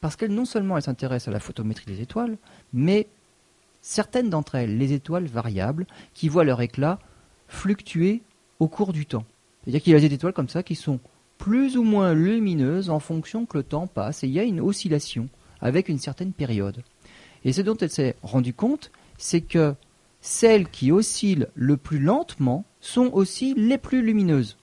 Parce 0.00 0.16
qu'elles, 0.16 0.32
non 0.32 0.46
seulement 0.46 0.78
elles 0.78 0.84
s'intéressent 0.84 1.28
à 1.28 1.32
la 1.32 1.40
photométrie 1.40 1.84
des 1.84 2.00
étoiles, 2.00 2.38
mais 2.72 3.08
certaines 3.82 4.30
d'entre 4.30 4.54
elles, 4.54 4.78
les 4.78 4.94
étoiles 4.94 5.26
variables, 5.26 5.86
qui 6.14 6.30
voient 6.30 6.44
leur 6.44 6.62
éclat 6.62 6.98
fluctuer 7.46 8.22
au 8.58 8.68
cours 8.68 8.94
du 8.94 9.04
temps. 9.04 9.26
C'est-à-dire 9.62 9.82
qu'il 9.82 9.92
y 9.92 9.96
a 9.96 10.00
des 10.00 10.14
étoiles 10.14 10.32
comme 10.32 10.48
ça 10.48 10.62
qui 10.62 10.76
sont 10.76 10.98
plus 11.42 11.76
ou 11.76 11.82
moins 11.82 12.14
lumineuses 12.14 12.88
en 12.88 13.00
fonction 13.00 13.46
que 13.46 13.58
le 13.58 13.64
temps 13.64 13.88
passe, 13.88 14.22
et 14.22 14.28
il 14.28 14.32
y 14.32 14.38
a 14.38 14.44
une 14.44 14.60
oscillation 14.60 15.28
avec 15.60 15.88
une 15.88 15.98
certaine 15.98 16.32
période. 16.32 16.84
Et 17.44 17.52
ce 17.52 17.62
dont 17.62 17.76
elle 17.78 17.90
s'est 17.90 18.14
rendue 18.22 18.54
compte, 18.54 18.92
c'est 19.18 19.40
que 19.40 19.74
celles 20.20 20.68
qui 20.68 20.92
oscillent 20.92 21.48
le 21.56 21.76
plus 21.76 21.98
lentement 21.98 22.64
sont 22.80 23.10
aussi 23.12 23.54
les 23.56 23.76
plus 23.76 24.02
lumineuses. 24.02 24.56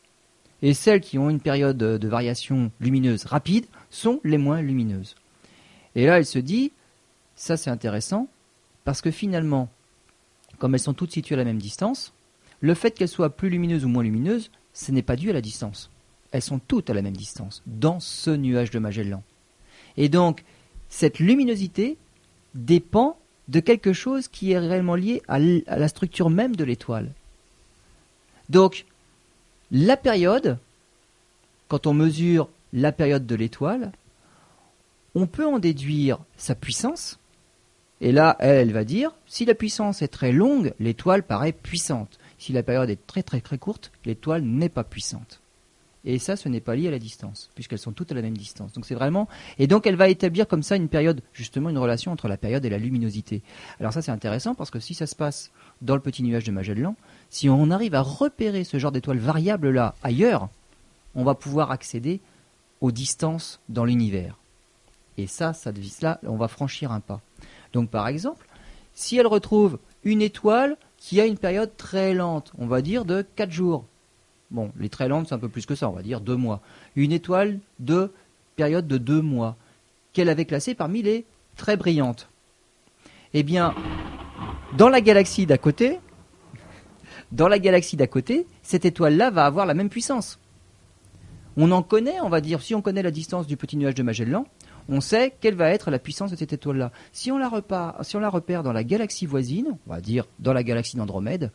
Et 0.61 0.73
celles 0.73 1.01
qui 1.01 1.17
ont 1.17 1.29
une 1.29 1.41
période 1.41 1.75
de 1.75 2.07
variation 2.07 2.71
lumineuse 2.79 3.25
rapide 3.25 3.65
sont 3.89 4.21
les 4.23 4.37
moins 4.37 4.61
lumineuses. 4.61 5.15
Et 5.95 6.05
là, 6.05 6.17
elle 6.17 6.25
se 6.25 6.39
dit, 6.39 6.71
ça 7.35 7.57
c'est 7.57 7.69
intéressant, 7.69 8.29
parce 8.85 9.01
que 9.01 9.11
finalement, 9.11 9.67
comme 10.59 10.75
elles 10.75 10.79
sont 10.79 10.93
toutes 10.93 11.11
situées 11.11 11.35
à 11.35 11.39
la 11.39 11.43
même 11.43 11.59
distance, 11.59 12.13
le 12.61 12.73
fait 12.73 12.91
qu'elles 12.91 13.09
soient 13.09 13.35
plus 13.35 13.49
lumineuses 13.49 13.83
ou 13.83 13.89
moins 13.89 14.03
lumineuses, 14.03 14.49
ce 14.71 14.93
n'est 14.93 15.01
pas 15.01 15.17
dû 15.17 15.29
à 15.29 15.33
la 15.33 15.41
distance. 15.41 15.91
Elles 16.31 16.41
sont 16.41 16.59
toutes 16.59 16.89
à 16.89 16.93
la 16.93 17.01
même 17.01 17.17
distance, 17.17 17.63
dans 17.65 17.99
ce 17.99 18.29
nuage 18.29 18.71
de 18.71 18.79
Magellan. 18.79 19.23
Et 19.97 20.09
donc, 20.09 20.43
cette 20.89 21.19
luminosité 21.19 21.97
dépend 22.55 23.17
de 23.47 23.59
quelque 23.59 23.93
chose 23.93 24.27
qui 24.27 24.51
est 24.51 24.59
réellement 24.59 24.95
lié 24.95 25.21
à 25.27 25.39
la 25.39 25.87
structure 25.87 26.29
même 26.29 26.55
de 26.55 26.63
l'étoile. 26.63 27.11
Donc, 28.49 28.85
la 29.71 29.97
période, 29.97 30.57
quand 31.67 31.87
on 31.87 31.93
mesure 31.93 32.49
la 32.73 32.91
période 32.91 33.25
de 33.25 33.35
l'étoile, 33.35 33.91
on 35.15 35.27
peut 35.27 35.45
en 35.45 35.59
déduire 35.59 36.19
sa 36.37 36.55
puissance. 36.55 37.19
Et 38.01 38.11
là, 38.11 38.35
elle 38.39 38.71
va 38.71 38.83
dire, 38.83 39.13
si 39.25 39.45
la 39.45 39.55
puissance 39.55 40.01
est 40.01 40.07
très 40.07 40.31
longue, 40.31 40.73
l'étoile 40.79 41.23
paraît 41.23 41.51
puissante. 41.51 42.19
Si 42.37 42.53
la 42.53 42.63
période 42.63 42.89
est 42.89 43.05
très 43.07 43.23
très 43.23 43.41
très 43.41 43.57
courte, 43.57 43.91
l'étoile 44.05 44.43
n'est 44.43 44.69
pas 44.69 44.83
puissante. 44.83 45.41
Et 46.05 46.17
ça, 46.17 46.37
ce 46.37 46.47
n'est 46.47 46.61
pas 46.61 46.75
lié 46.75 46.87
à 46.87 46.91
la 46.91 46.99
distance, 46.99 47.49
puisqu'elles 47.55 47.79
sont 47.79 47.91
toutes 47.91 48.11
à 48.11 48.15
la 48.15 48.21
même 48.21 48.37
distance. 48.37 48.71
Donc 48.71 48.85
c'est 48.85 48.95
vraiment. 48.95 49.27
Et 49.57 49.67
donc 49.67 49.85
elle 49.85 49.97
va 49.97 50.07
établir 50.07 50.47
comme 50.47 50.63
ça 50.63 50.77
une 50.77 50.87
période, 50.87 51.21
justement 51.33 51.69
une 51.69 51.77
relation 51.77 52.11
entre 52.11 52.27
la 52.27 52.37
période 52.37 52.63
et 52.63 52.69
la 52.69 52.77
luminosité. 52.77 53.41
Alors 53.79 53.91
ça 53.91 54.01
c'est 54.01 54.11
intéressant 54.11 54.55
parce 54.55 54.69
que 54.69 54.79
si 54.79 54.93
ça 54.93 55.07
se 55.07 55.15
passe 55.15 55.51
dans 55.81 55.95
le 55.95 56.01
petit 56.01 56.23
nuage 56.23 56.45
de 56.45 56.51
Magellan, 56.51 56.95
si 57.29 57.49
on 57.49 57.69
arrive 57.69 57.95
à 57.95 58.01
repérer 58.01 58.63
ce 58.63 58.79
genre 58.79 58.93
d'étoiles 58.93 59.17
variables 59.17 59.71
là 59.71 59.95
ailleurs, 60.01 60.47
on 61.15 61.23
va 61.23 61.35
pouvoir 61.35 61.71
accéder 61.71 62.21
aux 62.79 62.91
distances 62.91 63.59
dans 63.67 63.83
l'univers. 63.83 64.37
Et 65.17 65.27
ça, 65.27 65.51
ça 65.51 65.71
là, 66.01 66.19
on 66.23 66.37
va 66.37 66.47
franchir 66.47 66.93
un 66.93 67.01
pas. 67.01 67.19
Donc 67.73 67.89
par 67.89 68.07
exemple, 68.07 68.47
si 68.93 69.17
elle 69.17 69.27
retrouve 69.27 69.79
une 70.05 70.21
étoile 70.21 70.77
qui 70.97 71.19
a 71.19 71.25
une 71.25 71.37
période 71.37 71.75
très 71.75 72.13
lente, 72.13 72.53
on 72.57 72.67
va 72.67 72.81
dire 72.81 73.03
de 73.03 73.25
4 73.35 73.51
jours. 73.51 73.85
Bon, 74.51 74.71
les 74.79 74.89
très 74.89 75.07
lentes, 75.07 75.27
c'est 75.27 75.35
un 75.35 75.39
peu 75.39 75.49
plus 75.49 75.65
que 75.65 75.75
ça, 75.75 75.89
on 75.89 75.93
va 75.93 76.01
dire 76.01 76.21
2 76.21 76.35
mois. 76.35 76.61
Une 76.95 77.11
étoile 77.11 77.59
de 77.79 78.11
période 78.55 78.87
de 78.87 78.97
2 78.97 79.21
mois, 79.21 79.55
qu'elle 80.11 80.29
avait 80.29 80.45
classée 80.45 80.73
parmi 80.73 81.01
les 81.01 81.25
très 81.55 81.77
brillantes. 81.77 82.29
Eh 83.33 83.43
bien, 83.43 83.75
dans 84.77 84.89
la 84.89 85.01
galaxie 85.01 85.45
d'à 85.45 85.57
côté, 85.57 85.99
dans 87.31 87.47
la 87.47 87.59
galaxie 87.59 87.95
d'à 87.95 88.07
côté, 88.07 88.47
cette 88.63 88.85
étoile-là 88.85 89.29
va 89.29 89.45
avoir 89.45 89.67
la 89.67 89.75
même 89.75 89.89
puissance. 89.89 90.39
On 91.57 91.71
en 91.71 91.83
connaît, 91.83 92.19
on 92.21 92.29
va 92.29 92.41
dire, 92.41 92.61
si 92.61 92.73
on 92.73 92.81
connaît 92.81 93.03
la 93.03 93.11
distance 93.11 93.45
du 93.45 93.55
petit 93.55 93.77
nuage 93.77 93.93
de 93.93 94.01
Magellan, 94.01 94.45
on 94.87 95.01
sait 95.01 95.35
quelle 95.39 95.55
va 95.55 95.69
être 95.69 95.91
la 95.91 95.99
puissance 95.99 96.31
de 96.31 96.35
cette 96.35 96.53
étoile-là. 96.53 96.91
Si 97.11 97.31
on 97.31 97.37
la 97.37 97.49
repère, 97.49 98.63
dans 98.63 98.73
la 98.73 98.83
galaxie 98.83 99.27
voisine, 99.27 99.77
on 99.85 99.91
va 99.91 100.01
dire 100.01 100.25
dans 100.39 100.53
la 100.53 100.63
galaxie 100.63 100.97
d'Andromède, 100.97 101.51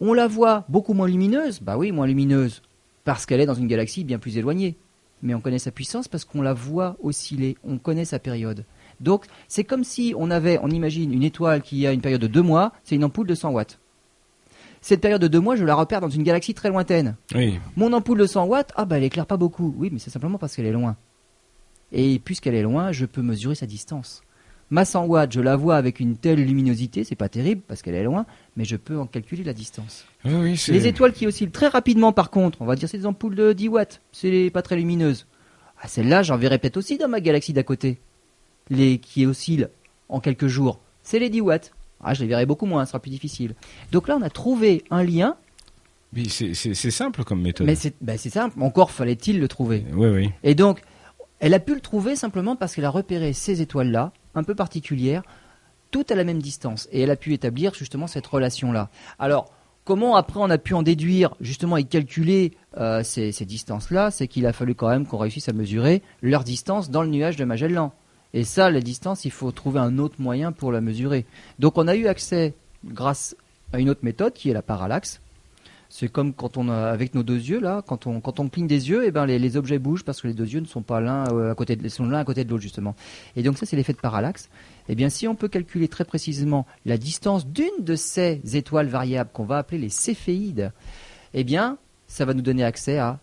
on 0.00 0.12
la 0.12 0.26
voit 0.26 0.64
beaucoup 0.68 0.94
moins 0.94 1.08
lumineuse. 1.08 1.60
Bah 1.60 1.76
oui, 1.76 1.92
moins 1.92 2.06
lumineuse, 2.06 2.62
parce 3.04 3.26
qu'elle 3.26 3.40
est 3.40 3.46
dans 3.46 3.54
une 3.54 3.66
galaxie 3.66 4.04
bien 4.04 4.18
plus 4.18 4.38
éloignée. 4.38 4.76
Mais 5.22 5.34
on 5.34 5.40
connaît 5.40 5.58
sa 5.58 5.72
puissance 5.72 6.06
parce 6.06 6.24
qu'on 6.24 6.42
la 6.42 6.54
voit 6.54 6.96
osciller, 7.02 7.56
on 7.64 7.78
connaît 7.78 8.04
sa 8.04 8.20
période. 8.20 8.64
Donc 9.00 9.26
c'est 9.48 9.64
comme 9.64 9.84
si 9.84 10.14
on 10.16 10.30
avait, 10.30 10.58
on 10.62 10.70
imagine 10.70 11.12
une 11.12 11.24
étoile 11.24 11.62
qui 11.62 11.86
a 11.86 11.92
une 11.92 12.00
période 12.00 12.20
de 12.20 12.28
deux 12.28 12.42
mois, 12.42 12.72
c'est 12.84 12.94
une 12.94 13.04
ampoule 13.04 13.26
de 13.26 13.34
100 13.34 13.50
watts. 13.50 13.80
Cette 14.80 15.00
période 15.00 15.20
de 15.20 15.26
deux 15.26 15.40
mois, 15.40 15.56
je 15.56 15.64
la 15.64 15.74
repère 15.74 16.00
dans 16.00 16.08
une 16.08 16.22
galaxie 16.22 16.54
très 16.54 16.68
lointaine. 16.68 17.16
Mon 17.76 17.92
ampoule 17.92 18.18
de 18.18 18.26
100 18.26 18.46
watts, 18.46 18.72
ah 18.76 18.84
bah 18.84 18.98
elle 18.98 19.04
éclaire 19.04 19.26
pas 19.26 19.36
beaucoup. 19.36 19.74
Oui, 19.76 19.90
mais 19.92 19.98
c'est 19.98 20.10
simplement 20.10 20.38
parce 20.38 20.54
qu'elle 20.54 20.66
est 20.66 20.72
loin. 20.72 20.96
Et 21.90 22.20
puisqu'elle 22.20 22.54
est 22.54 22.62
loin, 22.62 22.92
je 22.92 23.06
peux 23.06 23.22
mesurer 23.22 23.56
sa 23.56 23.66
distance. 23.66 24.22
Ma 24.70 24.84
100 24.84 25.06
watts, 25.06 25.32
je 25.32 25.40
la 25.40 25.56
vois 25.56 25.76
avec 25.76 25.98
une 25.98 26.16
telle 26.16 26.44
luminosité, 26.44 27.02
c'est 27.02 27.16
pas 27.16 27.28
terrible 27.28 27.62
parce 27.66 27.82
qu'elle 27.82 27.94
est 27.94 28.04
loin, 28.04 28.26
mais 28.58 28.64
je 28.64 28.76
peux 28.76 28.98
en 28.98 29.06
calculer 29.06 29.44
la 29.44 29.54
distance. 29.54 30.04
les 30.24 30.86
étoiles 30.88 31.12
qui 31.12 31.28
oscillent 31.28 31.50
très 31.50 31.68
rapidement, 31.68 32.12
par 32.12 32.28
contre, 32.28 32.60
on 32.60 32.66
va 32.66 32.74
dire 32.74 32.88
c'est 32.88 32.98
des 32.98 33.06
ampoules 33.06 33.36
de 33.36 33.52
10 33.52 33.68
watts, 33.68 34.02
c'est 34.10 34.50
pas 34.52 34.62
très 34.62 34.74
lumineuses. 34.74 35.26
Ah, 35.80 35.86
celles-là, 35.86 36.24
j'en 36.24 36.36
verrai 36.36 36.58
peut-être 36.58 36.76
aussi 36.76 36.98
dans 36.98 37.08
ma 37.08 37.20
galaxie 37.20 37.52
d'à 37.52 37.62
côté. 37.62 37.98
Les 38.68 38.98
qui 38.98 39.26
oscillent 39.26 39.68
en 40.08 40.18
quelques 40.18 40.48
jours, 40.48 40.80
c'est 41.04 41.20
les 41.20 41.30
10 41.30 41.40
watts. 41.40 41.72
Ah, 42.02 42.14
je 42.14 42.22
les 42.22 42.26
verrai 42.26 42.46
beaucoup 42.46 42.66
moins, 42.66 42.84
ce 42.84 42.90
sera 42.90 43.00
plus 43.00 43.10
difficile. 43.10 43.54
Donc 43.92 44.08
là, 44.08 44.16
on 44.18 44.22
a 44.22 44.30
trouvé 44.30 44.82
un 44.90 45.04
lien. 45.04 45.36
Oui, 46.12 46.28
c'est 46.28 46.74
simple 46.90 47.22
comme 47.22 47.40
méthode. 47.40 47.64
Mais 47.66 47.76
ben, 48.00 48.18
c'est 48.18 48.30
simple, 48.30 48.60
encore 48.60 48.90
fallait-il 48.90 49.38
le 49.38 49.46
trouver. 49.46 49.84
Oui, 49.92 50.08
oui. 50.08 50.30
Et 50.42 50.56
donc, 50.56 50.80
elle 51.38 51.54
a 51.54 51.60
pu 51.60 51.76
le 51.76 51.80
trouver 51.80 52.16
simplement 52.16 52.56
parce 52.56 52.74
qu'elle 52.74 52.86
a 52.86 52.90
repéré 52.90 53.32
ces 53.32 53.62
étoiles-là, 53.62 54.12
un 54.34 54.42
peu 54.42 54.56
particulières, 54.56 55.22
toutes 55.90 56.10
à 56.10 56.14
la 56.14 56.24
même 56.24 56.40
distance. 56.40 56.88
Et 56.92 57.02
elle 57.02 57.10
a 57.10 57.16
pu 57.16 57.32
établir 57.32 57.74
justement 57.74 58.06
cette 58.06 58.26
relation-là. 58.26 58.90
Alors, 59.18 59.52
comment 59.84 60.16
après 60.16 60.40
on 60.40 60.50
a 60.50 60.58
pu 60.58 60.74
en 60.74 60.82
déduire 60.82 61.34
justement 61.40 61.76
et 61.76 61.84
calculer 61.84 62.52
euh, 62.76 63.02
ces, 63.02 63.32
distances-là? 63.32 64.10
C'est 64.10 64.28
qu'il 64.28 64.46
a 64.46 64.52
fallu 64.52 64.74
quand 64.74 64.88
même 64.88 65.06
qu'on 65.06 65.18
réussisse 65.18 65.48
à 65.48 65.52
mesurer 65.52 66.02
leur 66.22 66.44
distance 66.44 66.90
dans 66.90 67.02
le 67.02 67.08
nuage 67.08 67.36
de 67.36 67.44
Magellan. 67.44 67.92
Et 68.34 68.44
ça, 68.44 68.70
la 68.70 68.80
distance, 68.80 69.24
il 69.24 69.30
faut 69.30 69.50
trouver 69.52 69.80
un 69.80 69.98
autre 69.98 70.16
moyen 70.18 70.52
pour 70.52 70.72
la 70.72 70.80
mesurer. 70.80 71.24
Donc 71.58 71.78
on 71.78 71.88
a 71.88 71.96
eu 71.96 72.06
accès, 72.06 72.54
grâce 72.84 73.34
à 73.72 73.78
une 73.78 73.88
autre 73.88 74.00
méthode 74.02 74.34
qui 74.34 74.50
est 74.50 74.52
la 74.54 74.62
parallaxe, 74.62 75.20
c'est 75.88 76.08
comme 76.08 76.34
quand 76.34 76.56
on 76.56 76.68
a, 76.68 76.90
avec 76.90 77.14
nos 77.14 77.22
deux 77.22 77.38
yeux 77.38 77.60
là, 77.60 77.82
quand 77.86 78.06
on 78.06 78.20
quand 78.20 78.40
on 78.40 78.48
cligne 78.48 78.66
des 78.66 78.90
yeux, 78.90 79.04
et 79.04 79.08
eh 79.08 79.10
ben 79.10 79.24
les, 79.24 79.56
objets 79.56 79.78
bougent 79.78 80.04
parce 80.04 80.20
que 80.20 80.28
les 80.28 80.34
deux 80.34 80.46
yeux 80.46 80.60
ne 80.60 80.66
sont 80.66 80.82
pas 80.82 81.00
l'un 81.00 81.24
euh, 81.32 81.52
à 81.52 81.54
côté 81.54 81.76
de, 81.76 82.02
l'un 82.04 82.18
à 82.18 82.24
côté 82.24 82.44
de 82.44 82.50
l'autre 82.50 82.62
justement. 82.62 82.94
Et 83.36 83.42
donc 83.42 83.56
ça 83.56 83.64
c'est 83.64 83.76
l'effet 83.76 83.94
de 83.94 83.98
parallaxe. 83.98 84.50
Eh 84.88 84.94
bien 84.94 85.08
si 85.08 85.28
on 85.28 85.34
peut 85.34 85.48
calculer 85.48 85.88
très 85.88 86.04
précisément 86.04 86.66
la 86.86 86.96
distance 86.96 87.46
d'une 87.46 87.68
de 87.80 87.94
ces 87.94 88.40
étoiles 88.54 88.88
variables 88.88 89.30
qu'on 89.32 89.44
va 89.44 89.58
appeler 89.58 89.78
les 89.78 89.88
céphéides, 89.88 90.72
eh 91.34 91.44
bien 91.44 91.78
ça 92.06 92.24
va 92.24 92.34
nous 92.34 92.42
donner 92.42 92.64
accès 92.64 92.98
à 92.98 93.18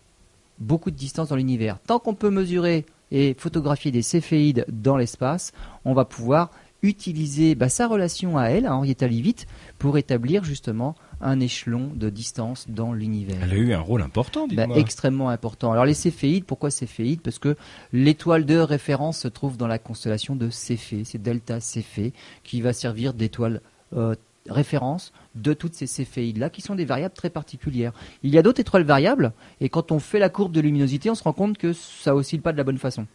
beaucoup 0.58 0.90
de 0.90 0.96
distance 0.96 1.28
dans 1.28 1.36
l'univers. 1.36 1.78
Tant 1.86 1.98
qu'on 1.98 2.14
peut 2.14 2.30
mesurer 2.30 2.86
et 3.10 3.34
photographier 3.38 3.90
des 3.90 4.02
céphéides 4.02 4.64
dans 4.68 4.96
l'espace, 4.96 5.52
on 5.84 5.94
va 5.94 6.04
pouvoir 6.04 6.50
utiliser 6.82 7.54
bah, 7.54 7.68
sa 7.68 7.86
relation 7.86 8.38
à 8.38 8.46
elle, 8.46 8.66
à 8.66 8.74
Henrietta 8.74 9.06
Leavitt, 9.06 9.46
pour 9.78 9.98
établir 9.98 10.44
justement 10.44 10.94
un 11.20 11.40
échelon 11.40 11.90
de 11.94 12.10
distance 12.10 12.66
dans 12.68 12.92
l'univers. 12.92 13.38
Elle 13.42 13.52
a 13.52 13.56
eu 13.56 13.72
un 13.72 13.80
rôle 13.80 14.02
important, 14.02 14.46
bah, 14.48 14.66
Extrêmement 14.74 15.28
important. 15.28 15.72
Alors 15.72 15.84
les 15.84 15.94
céphéides, 15.94 16.44
pourquoi 16.44 16.70
céphéides? 16.70 17.20
Parce 17.20 17.38
que 17.38 17.56
l'étoile 17.92 18.44
de 18.44 18.58
référence 18.58 19.18
se 19.18 19.28
trouve 19.28 19.56
dans 19.56 19.66
la 19.66 19.78
constellation 19.78 20.36
de 20.36 20.50
Céphée, 20.50 21.04
c'est 21.04 21.20
Delta 21.20 21.60
Céphée, 21.60 22.12
qui 22.44 22.60
va 22.60 22.72
servir 22.72 23.14
d'étoile 23.14 23.60
euh, 23.94 24.14
référence 24.48 25.12
de 25.34 25.52
toutes 25.52 25.74
ces 25.74 25.86
céphéides-là, 25.86 26.50
qui 26.50 26.62
sont 26.62 26.74
des 26.74 26.84
variables 26.84 27.14
très 27.14 27.30
particulières. 27.30 27.92
Il 28.22 28.30
y 28.30 28.38
a 28.38 28.42
d'autres 28.42 28.60
étoiles 28.60 28.84
variables, 28.84 29.32
et 29.60 29.68
quand 29.68 29.92
on 29.92 29.98
fait 29.98 30.18
la 30.18 30.28
courbe 30.28 30.52
de 30.52 30.60
luminosité, 30.60 31.10
on 31.10 31.14
se 31.14 31.24
rend 31.24 31.32
compte 31.32 31.58
que 31.58 31.72
ça 31.72 32.14
oscille 32.14 32.40
pas 32.40 32.52
de 32.52 32.56
la 32.56 32.64
bonne 32.64 32.78
façon. 32.78 33.06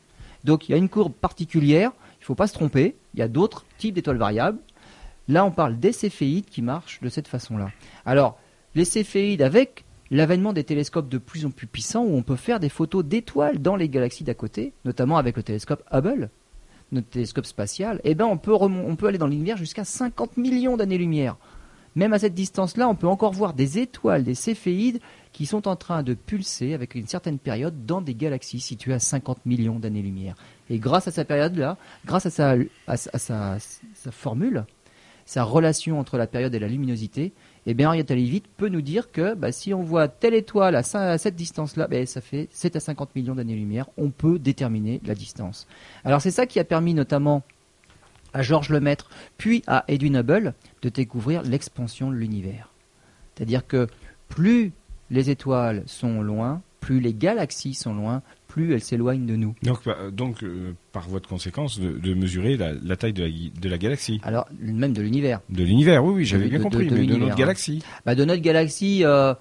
Donc 0.44 0.68
il 0.68 0.72
y 0.72 0.76
a 0.76 0.78
une 0.78 0.90
courbe 0.90 1.14
particulière, 1.14 1.92
il 2.20 2.22
ne 2.22 2.26
faut 2.26 2.36
pas 2.36 2.48
se 2.48 2.54
tromper, 2.54 2.96
il 3.14 3.20
y 3.20 3.24
a 3.24 3.28
d'autres 3.28 3.66
types 3.78 3.96
d'étoiles 3.96 4.18
variables, 4.18 4.60
Là, 5.28 5.46
on 5.46 5.52
parle 5.52 5.80
des 5.80 5.92
céphéides 5.92 6.46
qui 6.46 6.62
marchent 6.62 7.00
de 7.02 7.10
cette 7.10 7.28
façon-là. 7.28 7.70
Alors, 8.06 8.38
les 8.76 8.86
céphéides, 8.86 9.42
avec 9.42 9.86
l'avènement 10.10 10.54
des 10.54 10.64
télescopes 10.64 11.10
de 11.10 11.18
plus 11.18 11.46
en 11.46 11.52
plus 11.52 11.68
puissants, 11.68 12.04
où 12.04 12.16
on 12.16 12.24
peut 12.24 12.36
faire 12.36 12.60
des 12.60 12.70
photos 12.70 13.06
d'étoiles 13.06 13.60
dans 13.60 13.76
les 13.76 13.90
galaxies 13.90 14.24
d'à 14.24 14.34
côté, 14.34 14.74
notamment 14.86 15.18
avec 15.18 15.38
le 15.38 15.44
télescope 15.44 15.84
Hubble, 15.92 16.30
notre 16.92 17.08
télescope 17.08 17.46
spatial, 17.46 18.02
eh 18.04 18.16
ben 18.16 18.26
on 18.26 18.38
peut, 18.38 18.54
on 18.54 18.96
peut 18.98 19.08
aller 19.08 19.18
dans 19.18 19.28
l'univers 19.28 19.56
jusqu'à 19.56 19.86
50 19.86 20.36
millions 20.36 20.76
d'années-lumière. 20.76 21.38
Même 21.96 22.14
à 22.14 22.20
cette 22.20 22.34
distance-là, 22.34 22.88
on 22.88 22.96
peut 22.96 23.08
encore 23.08 23.34
voir 23.34 23.54
des 23.54 23.80
étoiles, 23.80 24.24
des 24.24 24.36
céphéides, 24.36 25.00
qui 25.34 25.46
sont 25.46 25.68
en 25.68 25.78
train 25.78 26.04
de 26.04 26.14
pulser 26.14 26.74
avec 26.74 26.96
une 26.96 27.08
certaine 27.08 27.40
période 27.40 27.86
dans 27.86 28.02
des 28.02 28.16
galaxies 28.16 28.60
situées 28.60 28.94
à 28.94 29.00
50 29.00 29.46
millions 29.46 29.80
d'années-lumière. 29.80 30.36
Et 30.70 30.78
grâce 30.78 31.08
à 31.08 31.12
cette 31.12 31.28
période-là, 31.28 31.78
grâce 32.06 32.26
à 32.26 32.30
sa, 32.30 32.56
à 32.88 32.98
sa 32.98 34.12
formule, 34.12 34.66
sa 35.32 35.46
relation 35.46 35.98
entre 35.98 36.18
la 36.18 36.28
période 36.28 36.54
et 36.54 36.60
la 36.60 36.68
luminosité, 36.68 37.32
et 37.66 37.74
bien 37.74 37.88
Henrietta 37.88 38.14
Leavitt 38.14 38.46
peut 38.58 38.68
nous 38.68 38.82
dire 38.82 39.14
que 39.14 39.34
bah, 39.34 39.54
si 39.54 39.74
on 39.74 39.82
voit 39.82 40.10
telle 40.10 40.34
étoile 40.34 40.76
à, 40.76 40.84
cette 40.84 41.38
distance-là, 41.38 41.88
bah, 41.88 42.06
ça 42.06 42.20
fait 42.20 42.50
7 42.52 42.76
à 42.76 42.80
50 42.82 43.16
millions 43.16 43.34
d'années-lumière, 43.34 43.88
on 43.96 44.10
peut 44.10 44.40
déterminer 44.40 45.00
la 45.06 45.16
distance. 45.16 45.68
Alors 46.04 46.20
c'est 46.22 46.32
ça 46.32 46.48
qui 46.48 46.60
a 46.60 46.66
permis 46.66 46.94
notamment 46.94 47.44
à 48.34 48.42
Georges 48.42 48.72
Lemaître, 48.72 49.10
puis 49.38 49.64
à 49.68 49.86
Edwin 49.88 50.18
Hubble, 50.18 50.54
de 50.82 50.90
découvrir 50.90 51.44
l'expansion 51.44 52.12
de 52.12 52.16
l'univers. 52.16 52.74
C'est-à-dire 53.34 53.66
que 53.66 53.88
plus 54.28 54.74
les 55.12 55.30
étoiles 55.30 55.84
sont 55.86 56.22
loin, 56.22 56.62
plus 56.82 57.00
les 57.00 57.14
galaxies 57.14 57.74
sont 57.74 57.94
loin, 57.94 58.22
plus 58.52 58.74
elles 58.74 58.84
s'éloignent 58.84 59.26
de 59.26 59.38
nous. 59.38 59.56
Donc, 59.64 59.80
euh, 59.88 60.12
donc 60.12 60.44
euh, 60.44 60.74
par 60.92 61.08
voie 61.08 61.22
de 61.22 61.28
conséquence, 61.28 61.80
de, 61.80 62.14
mesurer 62.14 62.58
la, 62.58 62.96
taille 62.98 63.14
de 63.14 63.24
la, 63.24 63.30
de 63.30 63.70
la, 63.70 63.78
galaxie. 63.78 64.20
Alors, 64.24 64.46
même 64.60 64.92
de 64.92 65.02
l'univers. 65.02 65.40
De 65.50 65.64
l'univers, 65.64 66.04
oui, 66.04 66.14
oui, 66.14 66.26
j'avais 66.26 66.50
bien 66.50 66.60
compris, 66.60 66.90
mais 66.92 67.06
de 67.06 67.16
notre 67.16 67.32
hein. 67.32 67.36
galaxie. 67.36 67.82
Bah, 68.06 68.14
de 68.14 68.26
notre 68.26 68.42
galaxie. 68.42 69.06
Euh, 69.06 69.34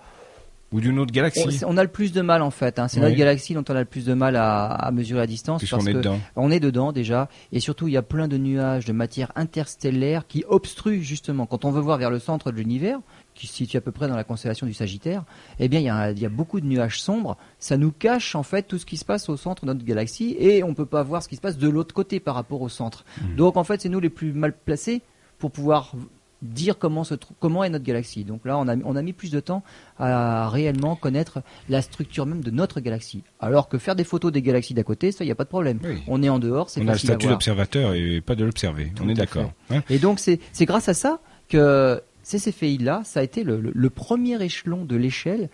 ou 0.73 0.81
d'une 0.81 1.01
autre 1.01 1.11
galaxie. 1.11 1.65
On, 1.67 1.77
a 1.77 1.83
le 1.83 1.89
plus 1.89 2.13
de 2.13 2.21
mal 2.21 2.43
en 2.43 2.53
fait. 2.53 2.79
Hein. 2.79 2.87
C'est 2.87 3.01
notre 3.01 3.17
galaxie 3.17 3.55
dont 3.55 3.65
on 3.69 3.75
a 3.75 3.81
le 3.81 3.85
plus 3.85 4.05
de 4.05 4.15
mal 4.15 4.37
à, 4.37 4.89
mesurer 4.93 5.19
la 5.19 5.27
distance. 5.27 5.65
parce 5.69 5.87
est 5.89 5.95
dedans. 5.95 6.21
On 6.37 6.53
est 6.53 6.61
dedans 6.61 6.93
déjà. 6.93 7.29
Et 7.51 7.59
surtout, 7.59 7.89
il 7.89 7.95
y 7.95 7.97
a 7.97 8.03
plein 8.03 8.29
de 8.29 8.37
nuages 8.37 8.85
de 8.85 8.93
matière 8.93 9.33
interstellaire 9.35 10.29
qui 10.29 10.45
obstruent 10.49 11.03
justement. 11.03 11.47
Quand 11.47 11.65
on 11.65 11.73
veut 11.73 11.81
voir 11.81 11.99
vers 11.99 12.11
le 12.11 12.21
centre 12.21 12.53
de 12.53 12.57
l'univers, 12.57 13.01
qui 13.41 13.47
se 13.47 13.55
situe 13.55 13.79
à 13.79 13.81
peu 13.81 13.91
près 13.91 14.07
dans 14.07 14.17
la 14.17 14.25
constellation 14.25 14.67
du 14.67 14.75
Sagittaire, 14.75 15.25
eh 15.59 15.69
bien, 15.69 15.81
il 15.81 16.19
y, 16.21 16.27
a, 16.27 16.29
beaucoup 16.29 16.61
de 16.61 16.67
nuages 16.67 17.01
sombres. 17.01 17.39
Ça 17.59 17.79
nous 17.79 17.91
cache 17.91 18.35
en 18.35 18.43
fait 18.43 18.65
tout 18.65 18.79
ce 18.79 18.85
qui 18.85 18.99
se 18.99 19.05
passe 19.05 19.29
au 19.29 19.37
centre 19.37 19.65
de 19.65 19.73
notre 19.73 19.85
galaxie 19.85 20.37
et 20.39 20.63
on 20.63 20.69
ne 20.69 20.75
peut 20.75 20.87
pas 20.87 21.03
voir 21.03 21.23
ce 21.23 21.29
qui 21.29 21.37
se 21.37 21.41
passe 21.41 21.57
de 21.57 21.69
l'autre 21.69 21.95
côté 21.95 22.21
par 22.21 22.35
rapport 22.35 22.61
au 22.61 22.69
centre. 22.69 23.05
Hmm. 23.21 23.37
Donc, 23.37 23.57
en 23.57 23.65
fait, 23.65 23.81
c'est 23.81 23.89
nous 23.89 24.01
les 24.01 24.11
plus 24.11 24.33
mal 24.33 24.53
placés 24.53 25.01
pour 25.39 25.51
pouvoir 25.51 25.95
dire 26.43 26.79
comment, 26.79 27.05
se 27.05 27.15
comment 27.39 27.65
est 27.65 27.71
notre 27.71 27.85
galaxie. 27.85 28.25
Donc 28.25 28.45
là, 28.45 28.59
on 28.59 28.69
a, 28.69 28.77
on 28.85 28.97
a 28.97 29.03
mis 29.03 29.13
plus 29.13 29.31
de 29.31 29.41
temps 29.41 29.63
à 29.99 30.49
réellement 30.49 30.97
connaître 30.97 31.43
la 31.69 31.83
structure 31.83 32.27
même 32.27 32.43
de 32.43 32.51
notre 32.51 32.81
galaxie. 32.81 33.23
Alors 33.41 33.69
que 33.69 33.79
faire 33.79 33.97
des 33.97 34.05
photos 34.05 34.33
des 34.33 34.43
galaxies 34.43 34.75
d'à 34.75 34.83
côté, 34.83 35.13
ça, 35.13 35.25
il 35.25 35.29
n'y 35.29 35.33
a 35.33 35.35
pas 35.35 35.45
de 35.45 35.49
problème. 35.49 35.81
On 36.09 36.23
est 36.23 36.29
en 36.29 36.39
dehors, 36.39 36.71
c'est 36.71 36.83
On 36.83 36.89
a 36.89 36.93
le 36.93 36.99
statut 36.99 37.27
d'observateur 37.27 37.95
et 37.95 38.21
pas 38.21 38.35
de 38.35 38.45
l'observer. 38.45 38.93
On 39.03 39.09
est 39.09 39.15
d'accord. 39.15 39.53
Hein 39.71 39.83
et 39.89 39.99
donc, 39.99 40.19
c'est 40.19 40.41
grâce 40.67 40.89
à 40.89 40.95
ça 40.95 41.21
que 41.49 42.01
ces 42.23 42.39
céphéides-là, 42.39 43.03
ça 43.05 43.21
a 43.21 43.23
été 43.23 43.45
le, 43.45 43.91
premier 43.91 44.43
échelon 44.43 44.85
de 44.85 44.97
l'échelle 44.97 45.49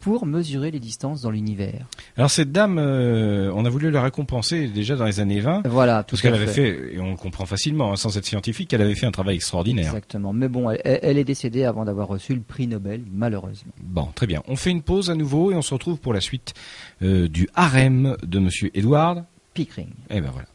pour 0.00 0.26
mesurer 0.26 0.70
les 0.70 0.78
distances 0.78 1.22
dans 1.22 1.30
l'univers. 1.30 1.86
Alors 2.16 2.30
cette 2.30 2.52
dame, 2.52 2.78
euh, 2.78 3.50
on 3.54 3.64
a 3.64 3.68
voulu 3.68 3.90
la 3.90 4.00
récompenser 4.00 4.68
déjà 4.68 4.94
dans 4.94 5.04
les 5.04 5.18
années 5.18 5.40
20. 5.40 5.66
Voilà, 5.66 6.04
tout 6.04 6.14
Parce 6.14 6.22
qu'elle 6.22 6.34
avait 6.34 6.46
fait, 6.46 6.94
et 6.94 7.00
on 7.00 7.10
le 7.10 7.16
comprend 7.16 7.46
facilement, 7.46 7.92
hein, 7.92 7.96
sans 7.96 8.16
être 8.16 8.24
scientifique, 8.24 8.72
elle 8.72 8.82
avait 8.82 8.94
fait 8.94 9.06
un 9.06 9.10
travail 9.10 9.34
extraordinaire. 9.36 9.86
Exactement. 9.86 10.32
Mais 10.32 10.48
bon, 10.48 10.70
elle, 10.70 10.80
elle 10.84 11.18
est 11.18 11.24
décédée 11.24 11.64
avant 11.64 11.84
d'avoir 11.84 12.06
reçu 12.06 12.34
le 12.34 12.42
prix 12.42 12.68
Nobel, 12.68 13.02
malheureusement. 13.12 13.72
Bon, 13.82 14.08
très 14.14 14.28
bien. 14.28 14.42
On 14.46 14.54
fait 14.54 14.70
une 14.70 14.82
pause 14.82 15.10
à 15.10 15.16
nouveau 15.16 15.50
et 15.50 15.56
on 15.56 15.62
se 15.62 15.74
retrouve 15.74 15.98
pour 15.98 16.14
la 16.14 16.20
suite 16.20 16.54
euh, 17.02 17.28
du 17.28 17.48
harem 17.54 18.16
de 18.22 18.38
Monsieur 18.38 18.70
Edward. 18.74 19.24
Pickering. 19.54 19.90
Et 20.10 20.20
ben 20.20 20.30
voilà. 20.30 20.46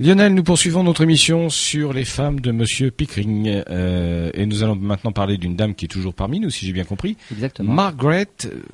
Lionel, 0.00 0.34
nous 0.34 0.42
poursuivons 0.42 0.82
notre 0.82 1.02
émission 1.02 1.48
sur 1.50 1.92
les 1.92 2.04
femmes 2.04 2.40
de 2.40 2.50
Monsieur 2.50 2.90
Pickering 2.90 3.62
euh, 3.70 4.28
et 4.34 4.44
nous 4.44 4.64
allons 4.64 4.74
maintenant 4.74 5.12
parler 5.12 5.36
d'une 5.36 5.54
dame 5.54 5.76
qui 5.76 5.84
est 5.84 5.88
toujours 5.88 6.14
parmi 6.14 6.40
nous, 6.40 6.50
si 6.50 6.66
j'ai 6.66 6.72
bien 6.72 6.82
compris, 6.82 7.16
Exactement. 7.30 7.72
Margaret 7.72 8.26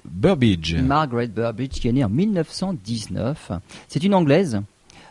Burbidge. 0.06 0.76
Margaret 0.76 1.26
Burbidge, 1.28 1.78
qui 1.78 1.88
est 1.88 1.92
née 1.92 2.04
en 2.04 2.09
1919. 2.09 3.52
C'est 3.88 4.02
une 4.02 4.14
Anglaise 4.14 4.62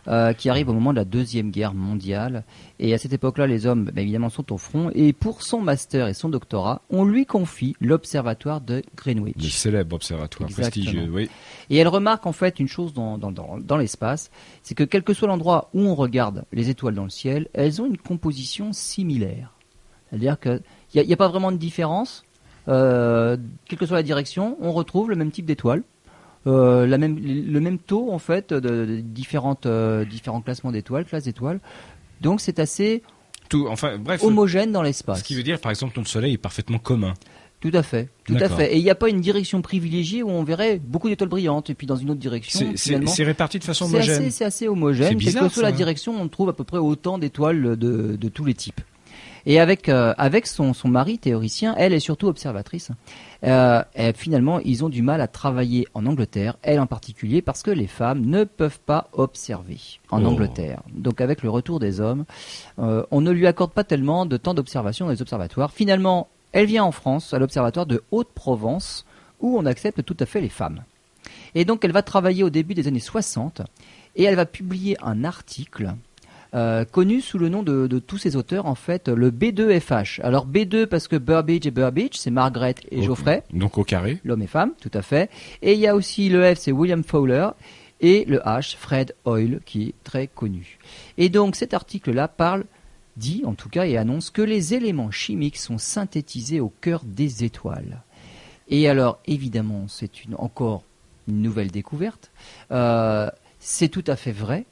euh, 0.07 0.33
qui 0.33 0.49
arrive 0.49 0.69
au 0.69 0.73
moment 0.73 0.91
de 0.91 0.97
la 0.97 1.05
Deuxième 1.05 1.51
Guerre 1.51 1.73
mondiale. 1.73 2.43
Et 2.79 2.93
à 2.93 2.97
cette 2.97 3.13
époque-là, 3.13 3.47
les 3.47 3.65
hommes, 3.65 3.85
bah, 3.93 4.01
évidemment, 4.01 4.29
sont 4.29 4.51
au 4.53 4.57
front. 4.57 4.89
Et 4.95 5.13
pour 5.13 5.43
son 5.43 5.61
master 5.61 6.07
et 6.07 6.13
son 6.13 6.29
doctorat, 6.29 6.81
on 6.89 7.05
lui 7.05 7.25
confie 7.25 7.75
l'observatoire 7.81 8.61
de 8.61 8.75
le 8.75 8.83
Greenwich. 8.95 9.53
célèbre 9.53 9.95
observatoire 9.95 10.49
Exactement. 10.49 10.83
prestigieux, 10.85 11.11
oui. 11.11 11.29
Et 11.69 11.77
elle 11.77 11.87
remarque 11.87 12.25
en 12.25 12.31
fait 12.31 12.59
une 12.59 12.67
chose 12.67 12.93
dans, 12.93 13.17
dans, 13.17 13.31
dans, 13.31 13.57
dans 13.59 13.77
l'espace, 13.77 14.31
c'est 14.63 14.75
que 14.75 14.83
quel 14.83 15.03
que 15.03 15.13
soit 15.13 15.27
l'endroit 15.27 15.69
où 15.73 15.81
on 15.81 15.95
regarde 15.95 16.45
les 16.53 16.69
étoiles 16.69 16.95
dans 16.95 17.03
le 17.03 17.09
ciel, 17.09 17.47
elles 17.53 17.81
ont 17.81 17.85
une 17.85 17.97
composition 17.97 18.73
similaire. 18.73 19.53
C'est-à-dire 20.09 20.39
qu'il 20.39 20.61
n'y 20.95 21.01
a, 21.01 21.03
y 21.03 21.13
a 21.13 21.17
pas 21.17 21.27
vraiment 21.27 21.51
de 21.51 21.57
différence. 21.57 22.23
Euh, 22.67 23.37
quelle 23.65 23.79
que 23.79 23.85
soit 23.85 23.97
la 23.97 24.03
direction, 24.03 24.57
on 24.61 24.71
retrouve 24.71 25.09
le 25.09 25.15
même 25.15 25.31
type 25.31 25.45
d'étoiles. 25.45 25.83
Euh, 26.47 26.87
la 26.87 26.97
même, 26.97 27.17
le 27.19 27.59
même 27.59 27.77
taux 27.77 28.11
en 28.11 28.19
fait 28.19 28.53
de, 28.53 28.59
de 28.59 29.01
différentes, 29.01 29.65
euh, 29.65 30.05
différents 30.05 30.41
classements 30.41 30.71
d'étoiles, 30.71 31.05
classes 31.05 31.25
d'étoiles. 31.25 31.59
Donc 32.21 32.39
c'est 32.39 32.59
assez 32.59 33.03
Tout, 33.49 33.67
enfin, 33.69 33.97
bref, 33.97 34.23
homogène 34.23 34.71
dans 34.71 34.81
l'espace. 34.81 35.19
ce 35.19 35.23
qui 35.23 35.35
veut 35.35 35.43
dire, 35.43 35.59
par 35.59 35.69
exemple, 35.69 35.93
notre 35.97 36.09
Soleil 36.09 36.33
est 36.33 36.37
parfaitement 36.37 36.77
commun. 36.79 37.13
Tout 37.59 37.71
à 37.73 37.83
fait, 37.83 38.07
tout 38.23 38.35
à 38.39 38.47
fait. 38.47 38.73
Et 38.73 38.77
il 38.77 38.83
n'y 38.83 38.89
a 38.89 38.95
pas 38.95 39.09
une 39.09 39.19
direction 39.19 39.61
privilégiée 39.61 40.23
où 40.23 40.29
on 40.29 40.43
verrait 40.43 40.79
beaucoup 40.81 41.09
d'étoiles 41.09 41.29
brillantes 41.29 41.69
et 41.69 41.73
puis 41.73 41.87
dans 41.87 41.97
une 41.97 42.09
autre 42.09 42.19
direction. 42.21 42.71
C'est- 42.75 43.23
réparti 43.25 43.59
de 43.59 43.65
façon 43.65 43.85
homogène. 43.85 44.31
c'est 44.31 44.45
assez 44.45 44.69
homogène. 44.69 45.09
Quelle 45.09 45.17
bizarre, 45.17 45.47
que 45.49 45.53
soit 45.53 45.63
la 45.63 45.73
direction, 45.73 46.13
on 46.21 46.29
trouve 46.29 46.47
à 46.47 46.53
peu 46.53 46.63
près 46.63 46.77
autant 46.77 47.17
d'étoiles 47.17 47.75
de, 47.75 48.15
de 48.15 48.29
tous 48.29 48.45
les 48.45 48.53
types. 48.53 48.79
Et 49.45 49.59
avec, 49.59 49.89
euh, 49.89 50.13
avec 50.17 50.47
son, 50.47 50.73
son 50.73 50.87
mari 50.87 51.17
théoricien, 51.17 51.75
elle 51.77 51.93
est 51.93 51.99
surtout 51.99 52.27
observatrice. 52.27 52.91
Euh, 53.43 53.83
et 53.95 54.13
finalement, 54.13 54.59
ils 54.59 54.83
ont 54.83 54.89
du 54.89 55.01
mal 55.01 55.21
à 55.21 55.27
travailler 55.27 55.87
en 55.93 56.05
Angleterre, 56.05 56.57
elle 56.61 56.79
en 56.79 56.87
particulier, 56.87 57.41
parce 57.41 57.63
que 57.63 57.71
les 57.71 57.87
femmes 57.87 58.25
ne 58.25 58.43
peuvent 58.43 58.79
pas 58.79 59.07
observer 59.13 59.79
en 60.11 60.23
Oh. 60.23 60.27
Angleterre. 60.27 60.81
Donc 60.93 61.21
avec 61.21 61.41
le 61.41 61.49
retour 61.49 61.79
des 61.79 62.01
hommes, 62.01 62.25
euh, 62.79 63.03
on 63.11 63.21
ne 63.21 63.31
lui 63.31 63.47
accorde 63.47 63.71
pas 63.71 63.83
tellement 63.83 64.25
de 64.25 64.37
temps 64.37 64.53
d'observation 64.53 65.05
dans 65.05 65.11
les 65.11 65.21
observatoires. 65.21 65.71
Finalement, 65.71 66.27
elle 66.51 66.65
vient 66.65 66.83
en 66.83 66.91
France, 66.91 67.33
à 67.33 67.39
l'observatoire 67.39 67.85
de 67.85 68.03
Haute-Provence, 68.11 69.05
où 69.39 69.57
on 69.57 69.65
accepte 69.65 70.03
tout 70.03 70.17
à 70.19 70.25
fait 70.25 70.41
les 70.41 70.49
femmes. 70.49 70.83
Et 71.55 71.65
donc 71.65 71.83
elle 71.85 71.91
va 71.91 72.01
travailler 72.01 72.43
au 72.43 72.49
début 72.49 72.73
des 72.73 72.87
années 72.87 72.99
60 72.99 73.61
et 74.15 74.23
elle 74.23 74.35
va 74.35 74.45
publier 74.45 74.97
un 75.01 75.23
article 75.23 75.93
euh, 76.53 76.83
connu 76.85 77.21
sous 77.21 77.37
le 77.37 77.49
nom 77.49 77.61
de, 77.63 77.87
de 77.87 77.99
tous 77.99 78.17
ces 78.17 78.35
auteurs, 78.35 78.65
en 78.65 78.75
fait, 78.75 79.07
le 79.07 79.31
B2FH. 79.31 80.21
Alors 80.21 80.47
B2 80.47 80.87
parce 80.87 81.07
que 81.07 81.15
Burbidge 81.15 81.67
et 81.67 81.71
Burbidge, 81.71 82.15
c'est 82.15 82.31
Margaret 82.31 82.75
et. 82.91 83.03
Geoffrey, 83.03 83.43
Donc 83.53 83.77
au 83.77 83.83
carré. 83.83 84.19
l'homme 84.23 84.41
et 84.41 84.47
femme, 84.47 84.73
tout 84.81 84.91
à 84.93 85.01
fait. 85.01 85.29
Et 85.61 85.73
il 85.73 85.79
y 85.79 85.87
a 85.87 85.95
aussi 85.95 86.29
le 86.29 86.53
F, 86.55 86.59
c'est 86.59 86.71
William 86.71 87.03
Fowler, 87.03 87.49
et 88.01 88.25
le 88.25 88.39
H, 88.39 88.75
Fred 88.75 89.13
Hoyle, 89.25 89.59
qui 89.65 89.89
est 89.89 89.93
très 90.03 90.27
connu. 90.27 90.79
Et 91.17 91.29
donc 91.29 91.55
cet 91.55 91.73
article-là 91.73 92.27
parle, 92.27 92.65
dit 93.17 93.43
en 93.45 93.53
tout 93.53 93.69
cas, 93.69 93.85
et 93.85 93.97
annonce 93.97 94.29
que 94.29 94.41
les 94.41 94.73
éléments 94.73 95.11
chimiques 95.11 95.57
sont 95.57 95.77
synthétisés 95.77 96.59
au 96.59 96.71
cœur 96.81 97.03
des 97.05 97.43
étoiles. 97.43 98.01
Et 98.69 98.87
alors, 98.87 99.19
évidemment, 99.25 99.85
c'est 99.87 100.23
une, 100.23 100.35
encore 100.35 100.83
une 101.27 101.41
nouvelle 101.41 101.71
découverte. 101.71 102.31
Euh, 102.71 103.29
c'est 103.59 103.89
tout 103.89 104.03
à 104.07 104.15
fait 104.15 104.31
vrai. 104.31 104.65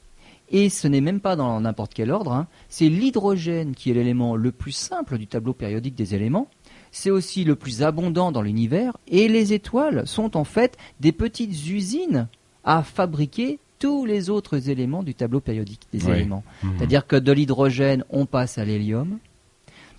Et 0.50 0.70
ce 0.70 0.88
n'est 0.88 1.00
même 1.02 1.20
pas 1.20 1.36
dans 1.36 1.60
n'importe 1.60 1.92
quel 1.94 2.10
ordre. 2.10 2.32
hein. 2.32 2.46
C'est 2.68 2.88
l'hydrogène 2.88 3.74
qui 3.74 3.90
est 3.90 3.94
l'élément 3.94 4.34
le 4.34 4.50
plus 4.52 4.72
simple 4.72 5.18
du 5.18 5.26
tableau 5.26 5.52
périodique 5.52 5.94
des 5.94 6.14
éléments. 6.14 6.48
C'est 6.90 7.10
aussi 7.10 7.44
le 7.44 7.54
plus 7.54 7.82
abondant 7.82 8.32
dans 8.32 8.40
l'univers. 8.42 8.96
Et 9.08 9.28
les 9.28 9.52
étoiles 9.52 10.06
sont 10.06 10.36
en 10.36 10.44
fait 10.44 10.78
des 11.00 11.12
petites 11.12 11.68
usines 11.68 12.28
à 12.64 12.82
fabriquer 12.82 13.58
tous 13.78 14.06
les 14.06 14.30
autres 14.30 14.70
éléments 14.70 15.02
du 15.02 15.14
tableau 15.14 15.40
périodique 15.40 15.82
des 15.92 16.04
Oui. 16.06 16.12
éléments. 16.12 16.42
Mhm. 16.62 16.72
C'est-à-dire 16.78 17.06
que 17.06 17.16
de 17.16 17.30
l'hydrogène, 17.30 18.04
on 18.10 18.24
passe 18.26 18.56
à 18.58 18.64
l'hélium. 18.64 19.18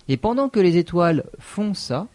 Et 0.08 0.16
pendant 0.16 0.48
que 0.48 0.58
les 0.60 0.76
étoiles 0.76 1.24
font 1.38 1.72
ça, 1.74 2.08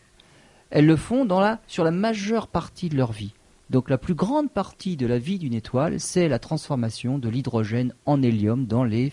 elles 0.70 0.86
le 0.86 0.98
font 0.98 1.24
dans 1.24 1.40
la, 1.40 1.60
sur 1.68 1.84
la 1.86 1.92
majeure 1.92 2.48
partie 2.48 2.90
de 2.90 2.98
leur 2.98 3.14
vie. 3.14 3.34
Donc 3.70 3.90
la 3.90 3.98
plus 3.98 4.14
grande 4.14 4.52
partie 4.52 4.96
de 4.96 5.08
la 5.08 5.18
vie 5.18 5.40
d'une 5.40 5.54
étoile, 5.54 6.00
c'est 6.00 6.28
la 6.28 6.40
transformation 6.40 7.18
de 7.18 7.30
l'hydrogène 7.30 7.94
en 8.06 8.22
hélium 8.22 8.66
dans 8.66 8.84
les, 8.84 9.12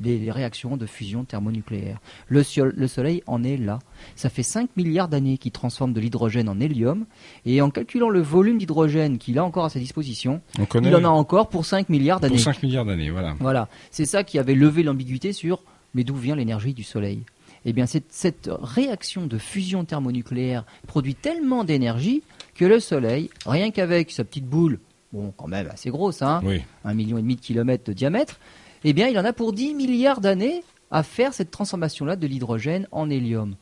réactions 0.00 0.76
de 0.76 0.86
fusion 0.86 1.24
thermonucléaire. 1.24 1.98
Le, 2.28 2.42
Soleil 2.86 3.22
en 3.26 3.42
est 3.42 3.56
là. 3.56 3.80
Ça 4.14 4.28
fait 4.28 4.44
5 4.44 4.70
milliards 4.76 5.08
d'années 5.08 5.38
qu'il 5.38 5.50
transforme 5.50 5.92
de 5.92 6.00
l'hydrogène 6.00 6.48
en 6.48 6.60
hélium. 6.60 7.06
Et 7.44 7.60
en 7.60 7.70
calculant 7.70 8.08
le 8.08 8.20
volume 8.20 8.58
d'hydrogène 8.58 9.18
qu'il 9.18 9.38
a 9.38 9.44
encore 9.44 9.64
à 9.64 9.70
sa 9.70 9.80
disposition, 9.80 10.40
il 10.56 10.94
en 10.94 11.04
a 11.04 11.08
encore 11.08 11.48
pour 11.48 11.66
5 11.66 11.88
milliards 11.88 12.20
d'années. 12.20 12.36
pour 12.36 12.44
5 12.44 12.62
milliards 12.62 12.84
d'années, 12.84 13.10
voilà. 13.10 13.34
Voilà, 13.40 13.68
c'est 13.90 14.06
ça 14.06 14.22
qui 14.22 14.38
avait 14.38 14.54
levé 14.54 14.84
l'ambiguïté 14.84 15.32
sur 15.32 15.62
mais 15.94 16.04
d'où 16.04 16.14
vient 16.14 16.36
l'énergie 16.36 16.74
du 16.74 16.84
Soleil? 16.84 17.24
Eh 17.64 17.72
bien, 17.72 17.86
cette 17.86 18.50
réaction 18.62 19.26
de 19.26 19.36
fusion 19.36 19.84
thermonucléaire 19.84 20.64
produit 20.86 21.14
tellement 21.14 21.64
d'énergie 21.64 22.22
que 22.58 22.64
le 22.64 22.80
Soleil, 22.80 23.30
rien 23.46 23.70
qu'avec 23.70 24.10
sa 24.10 24.24
petite 24.24 24.44
boule, 24.46 24.80
bon, 25.12 25.32
quand 25.36 25.46
même 25.48 25.68
assez 25.72 25.90
grosse, 25.90 26.20
hein, 26.22 26.40
Oui. 26.44 26.60
un 26.84 26.92
million 26.92 27.16
et 27.16 27.22
demi 27.22 27.36
de 27.36 27.40
kilomètres 27.40 27.84
de 27.84 27.92
diamètre, 27.92 28.38
eh 28.84 28.92
bien, 28.92 29.08
il 29.08 29.18
en 29.18 29.24
a 29.24 29.32
pour 29.32 29.52
10 29.52 29.74
milliards 29.74 30.20
d'années 30.20 30.62
à 30.90 31.02
faire 31.02 31.32
cette 31.34 31.50
transformation-là 31.50 32.16
de 32.16 32.26
l'hydrogène 32.26 32.86
en 32.92 33.08
hélium. 33.10 33.54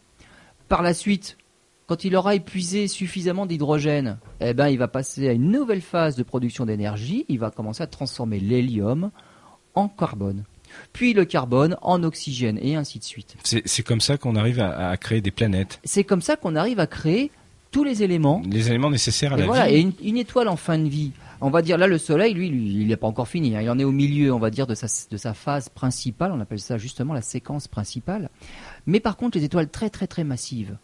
Par 0.69 0.83
la 0.83 0.95
suite, 0.95 1.37
quand 1.87 2.05
il 2.05 2.17
aura 2.17 2.35
épuisé 2.35 2.89
suffisamment 2.89 3.47
d'hydrogène, 3.47 4.19
eh 4.41 4.55
ben, 4.55 4.69
il 4.69 4.79
va 4.79 4.89
passer 4.89 5.29
à 5.29 5.33
une 5.33 5.51
nouvelle 5.51 5.83
phase 5.83 6.17
de 6.17 6.23
production 6.23 6.65
d'énergie. 6.67 7.25
Il 7.29 7.39
va 7.39 7.51
commencer 7.51 7.83
à 7.83 7.87
transformer 7.87 8.41
l'hélium 8.41 9.11
en 9.75 9.89
carbone, 9.89 10.43
puis 10.93 11.13
le 11.13 11.25
carbone 11.27 11.77
en 11.83 12.03
oxygène, 12.03 12.59
et 12.63 12.75
ainsi 12.77 12.99
de 12.99 13.05
suite. 13.05 13.37
C'est 13.45 13.83
comme 13.83 14.01
ça 14.01 14.17
qu'on 14.17 14.35
arrive 14.37 14.59
à, 14.61 14.89
à 14.91 14.97
créer 14.97 15.21
des 15.21 15.31
planètes. 15.31 15.81
C'est 15.85 16.03
comme 16.05 16.23
ça 16.23 16.37
qu'on 16.37 16.57
arrive 16.57 16.81
à 16.81 16.87
créer 16.87 17.31
tous 17.71 17.85
les 17.85 18.03
éléments 18.03 18.43
Les 18.51 18.69
éléments 18.69 18.91
nécessaires 18.91 19.33
à 19.33 19.37
et 19.37 19.41
la 19.41 19.47
voilà, 19.47 19.69
vie. 19.69 19.75
et 19.75 19.81
une, 19.81 19.93
une 20.03 20.17
étoile 20.17 20.49
en 20.49 20.57
fin 20.57 20.79
de 20.79 20.89
vie. 20.89 21.13
On 21.41 21.51
va 21.51 21.61
dire 21.61 21.77
là 21.77 21.87
le 21.87 21.99
Soleil, 21.99 22.33
lui, 22.33 22.49
lui 22.49 22.81
il 22.81 22.87
n'est 22.89 22.97
pas 22.97 23.07
encore 23.07 23.29
fini. 23.29 23.55
hein. 23.57 23.61
Il 23.61 23.69
en 23.69 23.79
est 23.79 23.85
au 23.85 23.93
milieu, 23.93 24.33
on 24.33 24.39
va 24.39 24.51
dire, 24.51 24.67
de 24.67 24.75
sa, 24.75 24.87
de 25.11 25.17
sa 25.19 25.35
phase 25.35 25.69
principale. 25.69 26.33
On 26.33 26.41
appelle 26.41 26.61
ça 26.61 26.79
justement 26.79 27.13
la 27.13 27.21
séquence 27.23 27.69
principale. 27.69 28.31
Mais 28.87 29.01
par 29.01 29.17
contre, 29.17 29.37
les 29.37 29.45
étoiles 29.45 29.69
très 29.69 29.91
très 29.91 30.07
très 30.07 30.25
massives, 30.25 30.77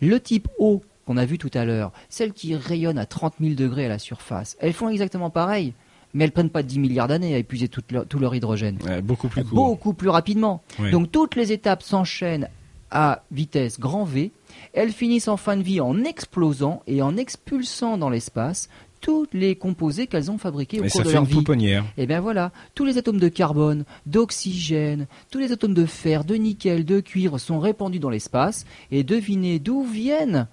le 0.00 0.20
type 0.20 0.46
O 0.58 0.82
qu'on 1.06 1.16
a 1.16 1.24
vu 1.24 1.38
tout 1.38 1.50
à 1.54 1.64
l'heure, 1.64 1.92
celles 2.08 2.32
qui 2.32 2.54
rayonnent 2.54 2.98
à 2.98 3.06
30 3.06 3.34
000 3.40 3.54
degrés 3.54 3.86
à 3.86 3.88
la 3.88 3.98
surface, 3.98 4.56
elles 4.60 4.72
font 4.72 4.88
exactement 4.88 5.30
pareil. 5.30 5.72
Mais 6.14 6.24
elles 6.24 6.32
prennent 6.32 6.50
pas 6.50 6.62
10 6.62 6.78
milliards 6.78 7.08
d'années 7.08 7.34
à 7.34 7.38
épuiser 7.38 7.68
toute 7.68 7.90
leur- 7.92 8.06
tout 8.06 8.18
leur 8.18 8.34
hydrogène. 8.34 8.78
Ouais, 8.86 9.02
beaucoup 9.02 9.28
plus 9.28 9.44
court. 9.44 9.54
Beaucoup 9.54 9.92
plus 9.92 10.08
rapidement. 10.08 10.62
Ouais. 10.78 10.90
Donc 10.90 11.10
toutes 11.12 11.34
les 11.36 11.52
étapes 11.52 11.82
s'enchaînent 11.82 12.48
à 12.90 13.22
vitesse 13.32 13.78
grand 13.80 14.04
V. 14.04 14.30
Elles 14.76 14.92
finissent 14.92 15.28
en 15.28 15.38
fin 15.38 15.56
de 15.56 15.62
vie 15.62 15.80
en 15.80 16.04
explosant 16.04 16.82
et 16.86 17.00
en 17.00 17.16
expulsant 17.16 17.96
dans 17.96 18.10
l'espace 18.10 18.68
tous 19.00 19.26
les 19.32 19.56
composés 19.56 20.06
qu'elles 20.06 20.30
ont 20.30 20.36
fabriqués 20.36 20.80
au 20.80 20.84
Et 20.84 20.88
cours 20.88 20.98
ça 20.98 21.02
de 21.04 21.08
fait 21.08 21.14
leur 21.14 21.22
une 21.22 21.28
vie. 21.28 21.36
pouponnière. 21.36 21.84
Et 21.96 22.06
bien 22.06 22.20
voilà, 22.20 22.52
tous 22.74 22.84
les 22.84 22.98
atomes 22.98 23.18
de 23.18 23.28
carbone, 23.28 23.84
d'oxygène, 24.04 25.06
tous 25.30 25.38
les 25.38 25.50
atomes 25.50 25.74
de 25.74 25.86
fer, 25.86 26.24
de 26.24 26.34
nickel, 26.34 26.84
de 26.84 27.00
cuivre 27.00 27.38
sont 27.38 27.58
répandus 27.58 28.00
dans 28.00 28.10
l'espace. 28.10 28.66
Et 28.90 29.02
devinez 29.02 29.58
d'où 29.58 29.82
viennent 29.82 30.46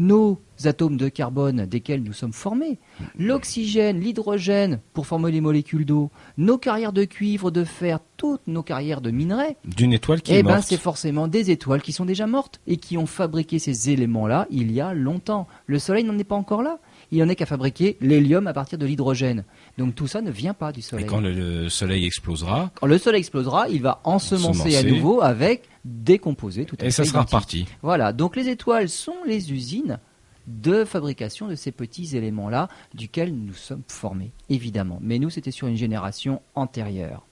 nos 0.00 0.40
atomes 0.64 0.96
de 0.96 1.08
carbone 1.08 1.66
desquels 1.66 2.02
nous 2.02 2.12
sommes 2.14 2.32
formés. 2.32 2.78
L'oxygène, 3.18 4.00
l'hydrogène 4.00 4.80
pour 4.94 5.06
former 5.06 5.30
les 5.30 5.40
molécules 5.40 5.84
d'eau, 5.84 6.10
nos 6.38 6.58
carrières 6.58 6.92
de 6.92 7.04
cuivre, 7.04 7.50
de 7.50 7.64
fer, 7.64 7.98
toutes 8.16 8.46
nos 8.46 8.62
carrières 8.62 9.00
de 9.02 9.10
minerais. 9.10 9.56
D'une 9.64 9.92
étoile 9.92 10.22
qui 10.22 10.32
Eh 10.32 10.38
est 10.38 10.42
ben, 10.42 10.54
morte. 10.54 10.66
c'est 10.68 10.76
forcément 10.78 11.28
des 11.28 11.50
étoiles 11.50 11.82
qui 11.82 11.92
sont 11.92 12.04
déjà 12.06 12.26
mortes 12.26 12.60
et 12.66 12.76
qui 12.78 12.96
ont 12.98 13.06
fabriqué 13.06 13.58
ces 13.58 13.90
éléments-là 13.90 14.46
il 14.50 14.72
y 14.72 14.80
a 14.80 14.92
longtemps. 14.94 15.46
Le 15.66 15.78
Soleil 15.78 16.04
n'en 16.04 16.18
est 16.18 16.24
pas 16.24 16.34
encore 16.36 16.62
là. 16.62 16.78
Il 17.12 17.18
n'en 17.18 17.28
est 17.28 17.36
qu'à 17.36 17.46
fabriquer 17.46 17.96
l'hélium 18.00 18.46
à 18.46 18.52
partir 18.52 18.78
de 18.78 18.86
l'hydrogène. 18.86 19.44
Donc 19.78 19.94
tout 19.94 20.06
ça 20.06 20.20
ne 20.20 20.30
vient 20.30 20.54
pas 20.54 20.72
du 20.72 20.80
Et 20.80 20.82
Soleil. 20.82 21.06
quand 21.06 21.20
le, 21.20 21.32
le 21.32 21.68
soleil 21.68 22.04
explosera, 22.04 22.70
Quand 22.74 22.86
le 22.86 22.98
Soleil 22.98 23.20
explosera, 23.20 23.68
il 23.68 23.82
va 23.82 24.00
ensemencer 24.04 24.76
à 24.76 24.82
nouveau 24.82 25.22
avec 25.22 25.62
des 25.84 26.18
composés. 26.18 26.64
Tout 26.66 26.76
à 26.80 26.84
et 26.84 26.90
ça 26.90 27.04
sera 27.04 27.22
reparti. 27.22 27.66
Voilà. 27.82 28.12
Donc 28.12 28.36
les 28.36 28.48
étoiles 28.48 28.88
sont 28.88 29.16
les 29.26 29.52
usines 29.52 29.98
de 30.46 30.84
fabrication 30.84 31.46
de 31.48 31.54
ces 31.54 31.70
petits 31.70 32.16
éléments-là, 32.16 32.68
duquel 32.94 33.32
nous 33.34 33.54
sommes 33.54 33.82
formés, 33.86 34.32
évidemment. 34.48 34.98
Mais 35.00 35.18
nous, 35.18 35.30
c'était 35.30 35.52
sur 35.52 35.68
une 35.68 35.76
génération 35.76 36.42
antérieure. 36.54 37.24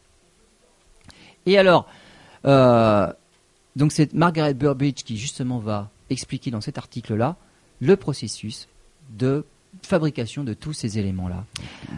Et 1.46 1.58
alors, 1.58 1.86
euh, 2.44 3.12
donc 3.76 3.92
c'est 3.92 4.12
Margaret 4.14 4.54
Burbidge 4.54 5.02
qui 5.04 5.16
justement 5.16 5.58
va 5.58 5.90
expliquer 6.10 6.50
dans 6.50 6.60
cet 6.60 6.78
article-là 6.78 7.36
le 7.80 7.96
processus 7.96 8.68
de 9.10 9.44
fabrication 9.82 10.44
de 10.44 10.54
tous 10.54 10.72
ces 10.72 10.98
éléments-là. 10.98 11.44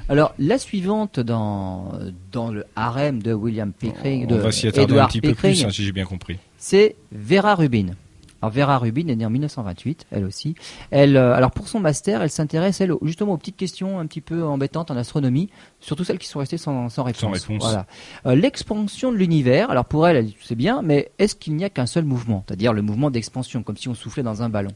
Alors, 0.09 0.35
la 0.39 0.59
suivante 0.59 1.21
dans, 1.21 1.93
dans 2.33 2.51
le 2.51 2.65
harem 2.77 3.23
de 3.23 3.33
William 3.33 3.73
Pickering, 3.73 4.25
On 4.25 4.29
de 4.29 4.37
va 4.37 4.53
s'y 4.53 4.69
attarder 4.69 4.93
un 4.93 4.95
Edward 4.95 5.09
petit 5.11 5.21
peu 5.21 5.35
plus, 5.35 5.65
hein, 5.65 5.71
si 5.71 5.85
j'ai 5.85 5.93
bien 5.93 6.05
compris. 6.05 6.39
c'est 6.59 6.97
Vera 7.13 7.55
Rubin. 7.55 7.87
Alors 8.43 8.53
Vera 8.53 8.79
Rubin 8.79 9.09
est 9.09 9.17
née 9.17 9.27
en 9.27 9.31
1928, 9.31 10.07
elle 10.11 10.25
aussi. 10.25 10.55
Elle, 10.91 11.17
euh, 11.17 11.35
alors 11.35 11.51
pour 11.51 11.69
son 11.69 11.79
master, 11.79 12.23
elle 12.23 12.31
s'intéresse 12.31 12.81
elle 12.81 12.93
justement 13.03 13.35
aux 13.35 13.37
petites 13.37 13.57
questions 13.57 13.99
un 13.99 14.07
petit 14.07 14.23
peu 14.23 14.43
embêtantes 14.45 14.91
en 14.91 14.97
astronomie, 14.97 15.51
surtout 15.81 16.05
celles 16.05 16.19
qui 16.19 16.27
sont 16.27 16.39
restées 16.39 16.57
sans, 16.57 16.89
sans 16.89 17.03
réponse. 17.03 17.21
Sans 17.21 17.31
réponse. 17.31 17.63
Voilà. 17.63 17.87
Euh, 18.27 18.35
L'expansion 18.35 19.13
de 19.13 19.19
l'univers. 19.19 19.71
Alors 19.71 19.85
pour 19.85 20.09
elle, 20.09 20.17
elle 20.17 20.31
c'est 20.43 20.55
bien, 20.55 20.81
mais 20.83 21.11
est-ce 21.19 21.35
qu'il 21.35 21.55
n'y 21.55 21.65
a 21.65 21.71
qu'un 21.71 21.87
seul 21.87 22.05
mouvement, 22.05 22.43
c'est-à-dire 22.47 22.73
le 22.73 22.81
mouvement 22.81 23.11
d'expansion, 23.11 23.63
comme 23.63 23.77
si 23.77 23.89
on 23.89 23.95
soufflait 23.95 24.23
dans 24.23 24.43
un 24.43 24.49
ballon 24.49 24.73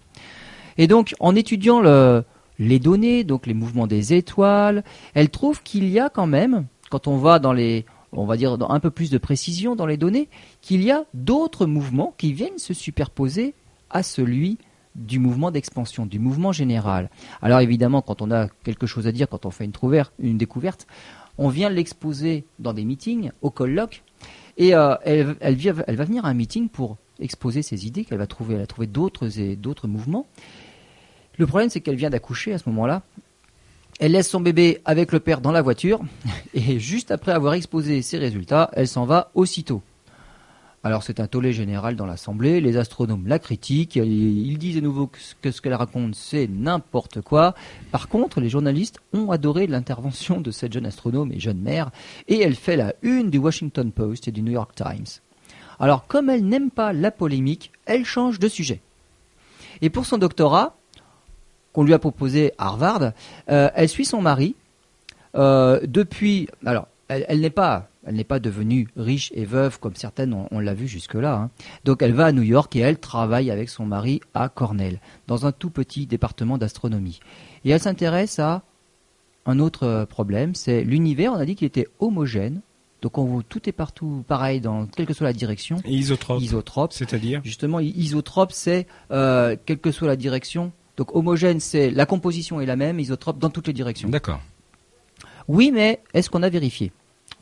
Et 0.77 0.87
donc 0.87 1.15
en 1.19 1.35
étudiant 1.35 1.81
le, 1.81 2.23
les 2.59 2.79
données, 2.79 3.25
donc 3.25 3.47
les 3.47 3.55
mouvements 3.55 3.87
des 3.87 4.15
étoiles, 4.15 4.85
elle 5.15 5.31
trouve 5.31 5.63
qu'il 5.63 5.89
y 5.89 5.99
a 5.99 6.09
quand 6.09 6.27
même, 6.27 6.67
quand 6.91 7.09
on 7.09 7.17
va 7.17 7.39
dans 7.39 7.53
les, 7.53 7.85
on 8.13 8.27
va 8.27 8.37
dire 8.37 8.59
dans 8.59 8.71
un 8.71 8.81
peu 8.81 8.91
plus 8.91 9.11
de 9.11 9.19
précision 9.19 9.77
dans 9.77 9.87
les 9.87 9.97
données, 9.97 10.29
qu'il 10.61 10.83
y 10.83 10.91
a 10.91 11.05
d'autres 11.15 11.67
mouvements 11.67 12.15
qui 12.17 12.33
viennent 12.33 12.59
se 12.59 12.75
superposer 12.75 13.55
à 13.91 14.03
celui 14.03 14.59
du 14.95 15.19
mouvement 15.19 15.51
d'expansion, 15.51 16.07
du 16.07 16.19
mouvement 16.19 16.53
général. 16.53 17.11
Alors 17.43 17.61
évidemment, 17.61 18.01
quand 18.03 18.23
on 18.23 18.31
a 18.31 18.49
quelque 18.63 18.87
chose 18.87 19.07
à 19.07 19.13
dire, 19.13 19.29
quand 19.29 19.45
on 19.47 19.51
fait 19.51 19.65
une, 19.65 19.73
trouverte- 19.73 20.13
une 20.21 20.39
découverte, 20.39 20.87
on 21.37 21.49
vient 21.49 21.69
l'exposer 21.69 22.45
dans 22.61 22.73
des 22.73 22.85
meetings, 22.85 23.31
au 23.43 23.51
colloque, 23.51 24.05
et 24.57 24.75
euh, 24.75 24.95
elle, 25.05 25.57
va 25.57 26.05
venir 26.05 26.25
à 26.25 26.29
un 26.29 26.35
meeting 26.35 26.69
pour 26.69 26.97
exposer 27.19 27.63
ses 27.63 27.87
idées 27.87 28.05
qu'elle 28.05 28.19
va 28.19 28.27
trouver. 28.27 28.55
Elle 28.55 28.61
a 28.61 28.67
trouvé 28.67 28.87
d'autres 28.87 29.29
d'autres 29.55 29.89
mouvements. 29.89 30.27
Le 31.39 31.47
problème, 31.47 31.71
c'est 31.71 31.81
qu'elle 31.81 31.97
vient 31.97 32.11
d'accoucher 32.11 32.53
à 32.53 32.59
ce 32.59 32.69
moment-là. 32.69 33.03
Elle 34.01 34.13
laisse 34.13 34.29
son 34.29 34.41
bébé 34.41 34.81
avec 34.85 35.13
le 35.13 35.21
père 35.21 35.41
dans 35.41 35.53
la 35.53 35.63
voiture, 35.63 36.01
et 36.55 36.79
juste 36.79 37.11
après 37.11 37.33
avoir 37.33 37.55
exposé 37.55 38.03
ses 38.03 38.19
résultats, 38.19 38.71
elle 38.73 38.89
s'en 38.89 39.05
va 39.05 39.31
aussitôt. 39.35 39.83
Alors 40.83 41.03
c'est 41.03 41.19
un 41.19 41.27
tollé 41.27 41.55
général 41.55 41.97
dans 41.97 42.05
l'Assemblée, 42.05 42.61
les 42.61 42.77
astronomes 42.77 43.27
la 43.27 43.39
critiquent, 43.39 43.97
ils 43.97 44.59
disent 44.59 44.77
à 44.77 44.83
nouveau 44.83 45.11
que 45.41 45.51
ce 45.51 45.63
qu'elle 45.63 45.73
raconte 45.73 46.15
c'est 46.15 46.47
n'importe 46.47 47.23
quoi. 47.23 47.55
Par 47.91 48.09
contre, 48.09 48.39
les 48.39 48.51
journalistes 48.51 49.01
ont 49.15 49.31
adoré 49.31 49.67
l'intervention 49.67 50.43
de 50.43 50.51
cette 50.51 50.75
jeune 50.75 50.85
astronome 50.85 51.33
et 51.33 51.41
jeune 51.41 51.61
mère, 51.61 51.91
et 52.29 52.39
elle 52.43 52.55
fait 52.55 52.77
la 52.77 52.93
une 53.01 53.31
du 53.31 53.39
Washington 53.39 53.91
Post 53.93 54.29
et 54.29 54.31
du 54.31 54.43
New 54.43 54.53
York 54.53 54.75
Times. 54.75 55.23
Alors 55.81 56.07
comme 56.07 56.29
elle 56.29 56.47
n'aime 56.47 56.71
pas 56.71 56.93
la 56.93 57.11
polémique, 57.11 57.73
elle 57.87 58.05
change 58.05 58.39
de 58.39 58.49
sujet. 58.49 58.83
Et 59.81 59.89
pour 59.89 60.05
son 60.05 60.19
doctorat, 60.19 60.77
qu'on 61.75 61.83
lui 61.85 61.93
a 61.93 61.99
proposé 61.99 62.53
à 62.57 62.69
Harvard, 62.69 63.13
euh, 63.51 63.69
elle 63.75 63.89
suit 63.91 64.07
son 64.07 64.23
mari 64.23 64.55
euh, 65.35 65.81
depuis. 65.87 66.49
Alors, 66.65 66.89
elle, 67.09 67.27
elle 67.29 67.41
n'est 67.41 67.51
pas, 67.51 67.89
elle 68.07 68.15
n'est 68.15 68.25
pas 68.25 68.39
devenue 68.39 68.89
riche 68.97 69.31
et 69.35 69.45
veuve 69.45 69.79
comme 69.81 69.95
certaines 69.95 70.33
on, 70.33 70.49
on 70.51 70.59
l'a 70.61 70.73
vu 70.73 70.89
jusque-là. 70.89 71.35
hein. 71.35 71.51
Donc, 71.85 72.01
elle 72.01 72.15
va 72.15 72.27
à 72.27 72.33
New 72.33 72.43
York 72.43 72.75
et 72.77 72.81
elle 72.81 72.99
travaille 72.99 73.51
avec 73.51 73.69
son 73.69 73.85
mari 73.85 74.21
à 74.33 74.49
Cornell, 74.49 75.01
dans 75.27 75.45
un 75.47 75.53
tout 75.53 75.69
petit 75.71 76.07
département 76.07 76.57
d'astronomie. 76.57 77.21
Et 77.67 77.71
elle 77.71 77.81
s'intéresse 77.81 78.39
à 78.39 78.63
un 79.45 79.59
autre 79.59 79.83
euh, 79.83 80.07
problème, 80.07 80.55
c'est 80.55 80.83
l'univers. 80.85 81.33
On 81.33 81.37
a 81.37 81.45
dit 81.45 81.57
qu'il 81.57 81.67
était 81.67 81.89
homogène. 81.99 82.61
Donc, 83.03 83.19
on 83.19 83.25
voit 83.25 83.43
tout 83.47 83.69
est 83.69 83.73
partout 83.73 84.25
pareil 84.27 84.63
dans 84.63 84.87
quelle 84.87 85.05
que 85.05 85.13
soit 85.13 85.27
la 85.27 85.35
direction. 85.35 85.77
Et 85.85 85.93
isotrope, 85.93 86.41
Isotrope. 86.41 86.93
c'est-à-dire? 86.95 87.43
Justement, 87.45 87.79
isotrope, 87.81 88.53
c'est 88.53 88.87
euh, 89.11 89.57
quelle 89.67 89.79
que 89.79 89.91
soit 89.91 90.09
la 90.09 90.17
direction. 90.17 90.73
Donc 90.97 91.15
homogène, 91.17 91.61
c'est 91.61 91.91
la 91.91 92.07
composition 92.07 92.61
est 92.61 92.67
la 92.67 92.77
même, 92.77 93.01
isotrope 93.01 93.39
dans 93.39 93.51
toutes 93.51 93.67
les 93.67 93.73
directions. 93.73 94.09
D'accord. 94.09 94.41
Oui, 95.49 95.71
mais 95.73 96.01
est-ce 96.15 96.31
qu'on 96.31 96.43
a 96.43 96.49
vérifié? 96.49 96.93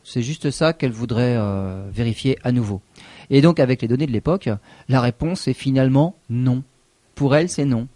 C'est 0.05 0.23
juste 0.23 0.51
ça 0.51 0.73
qu'elle 0.73 0.91
voudrait 0.93 1.37
euh, 1.37 1.89
vérifier 1.93 2.39
à 2.43 2.51
nouveau. 2.51 2.81
Et 3.31 3.41
donc 3.41 3.61
avec 3.61 3.83
les 3.83 3.89
données 3.89 4.07
de 4.07 4.13
l'époque, 4.13 4.49
la 4.89 5.01
réponse 5.01 5.47
est 5.49 5.53
finalement 5.55 6.17
non. 6.29 6.63
Pour 7.15 7.37
elle, 7.37 7.49
c'est 7.49 7.65
non. 7.65 7.87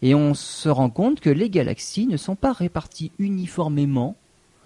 Et 0.00 0.14
on 0.16 0.34
se 0.34 0.68
rend 0.68 0.90
compte 0.90 1.20
que 1.20 1.30
les 1.30 1.48
galaxies 1.50 2.06
ne 2.08 2.16
sont 2.16 2.34
pas 2.34 2.52
réparties 2.52 3.12
uniformément 3.20 4.16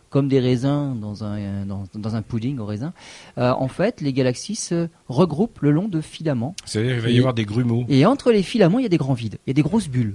comme 0.08 0.28
des 0.28 0.40
raisins 0.40 0.96
dans 0.98 1.24
un, 1.24 1.66
dans, 1.66 1.84
dans 1.94 2.16
un 2.16 2.22
pudding 2.22 2.58
au 2.58 2.64
raisin. 2.64 2.94
Euh, 3.36 3.50
en 3.50 3.68
fait, 3.68 4.00
les 4.00 4.14
galaxies 4.14 4.54
se 4.54 4.88
regroupent 5.08 5.58
le 5.60 5.72
long 5.72 5.88
de 5.88 6.00
filaments 6.00 6.54
C'est-à-dire 6.64 6.92
qu'il 6.94 7.00
va 7.02 7.10
y 7.10 7.16
Et- 7.16 7.18
avoir 7.18 7.34
des 7.34 7.44
grumeaux. 7.44 7.84
et 7.90 8.06
entre 8.06 8.32
les 8.32 8.42
filaments, 8.42 8.78
il 8.78 8.84
y 8.84 8.86
a 8.86 8.88
des 8.90 8.96
grands 8.96 9.12
vides, 9.14 9.36
il 9.46 9.50
y 9.50 9.52
a 9.52 9.54
des 9.54 9.62
grosses 9.62 9.88
bulles. 9.88 10.14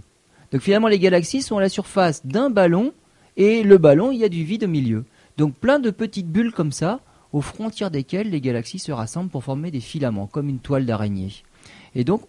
Donc 0.51 0.61
finalement, 0.61 0.87
les 0.87 0.99
galaxies 0.99 1.41
sont 1.41 1.57
à 1.57 1.61
la 1.61 1.69
surface 1.69 2.25
d'un 2.25 2.49
ballon, 2.49 2.93
et 3.37 3.63
le 3.63 3.77
ballon, 3.77 4.11
il 4.11 4.19
y 4.19 4.23
a 4.23 4.29
du 4.29 4.43
vide 4.43 4.65
au 4.65 4.67
milieu. 4.67 5.05
Donc 5.37 5.55
plein 5.55 5.79
de 5.79 5.89
petites 5.89 6.27
bulles 6.27 6.51
comme 6.51 6.71
ça, 6.71 6.99
aux 7.31 7.41
frontières 7.41 7.91
desquelles 7.91 8.29
les 8.29 8.41
galaxies 8.41 8.79
se 8.79 8.91
rassemblent 8.91 9.29
pour 9.29 9.43
former 9.43 9.71
des 9.71 9.79
filaments, 9.79 10.27
comme 10.27 10.49
une 10.49 10.59
toile 10.59 10.85
d'araignée. 10.85 11.31
Et 11.95 12.03
donc, 12.03 12.23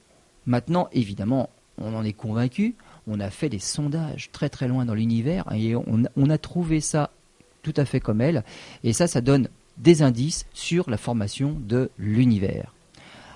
maintenant, 0.46 0.88
évidemment, 0.92 1.50
on 1.78 1.94
en 1.94 2.04
est 2.04 2.12
convaincu, 2.12 2.76
on 3.08 3.18
a 3.18 3.30
fait 3.30 3.48
des 3.48 3.58
sondages 3.58 4.30
très 4.30 4.48
très 4.48 4.68
loin 4.68 4.84
dans 4.84 4.94
l'univers, 4.94 5.44
et 5.52 5.74
on, 5.74 6.04
on 6.16 6.30
a 6.30 6.38
trouvé 6.38 6.80
ça 6.80 7.10
tout 7.62 7.74
à 7.76 7.84
fait 7.84 8.00
comme 8.00 8.20
elle, 8.20 8.44
et 8.84 8.92
ça, 8.92 9.08
ça 9.08 9.20
donne 9.20 9.48
des 9.78 10.02
indices 10.02 10.46
sur 10.52 10.88
la 10.88 10.96
formation 10.96 11.56
de 11.60 11.90
l'univers. 11.98 12.74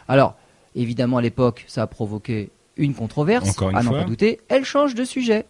Alors, 0.06 0.36
évidemment, 0.74 1.16
à 1.16 1.22
l'époque, 1.22 1.64
ça 1.66 1.82
a 1.82 1.86
provoqué 1.86 2.50
une 2.76 2.94
controverse, 2.94 3.48
Encore 3.50 3.70
une 3.70 3.76
à 3.76 3.82
n'en 3.82 3.92
pas 3.92 4.04
douter. 4.04 4.40
Elle 4.48 4.64
change 4.64 4.94
de 4.94 5.04
sujet. 5.04 5.44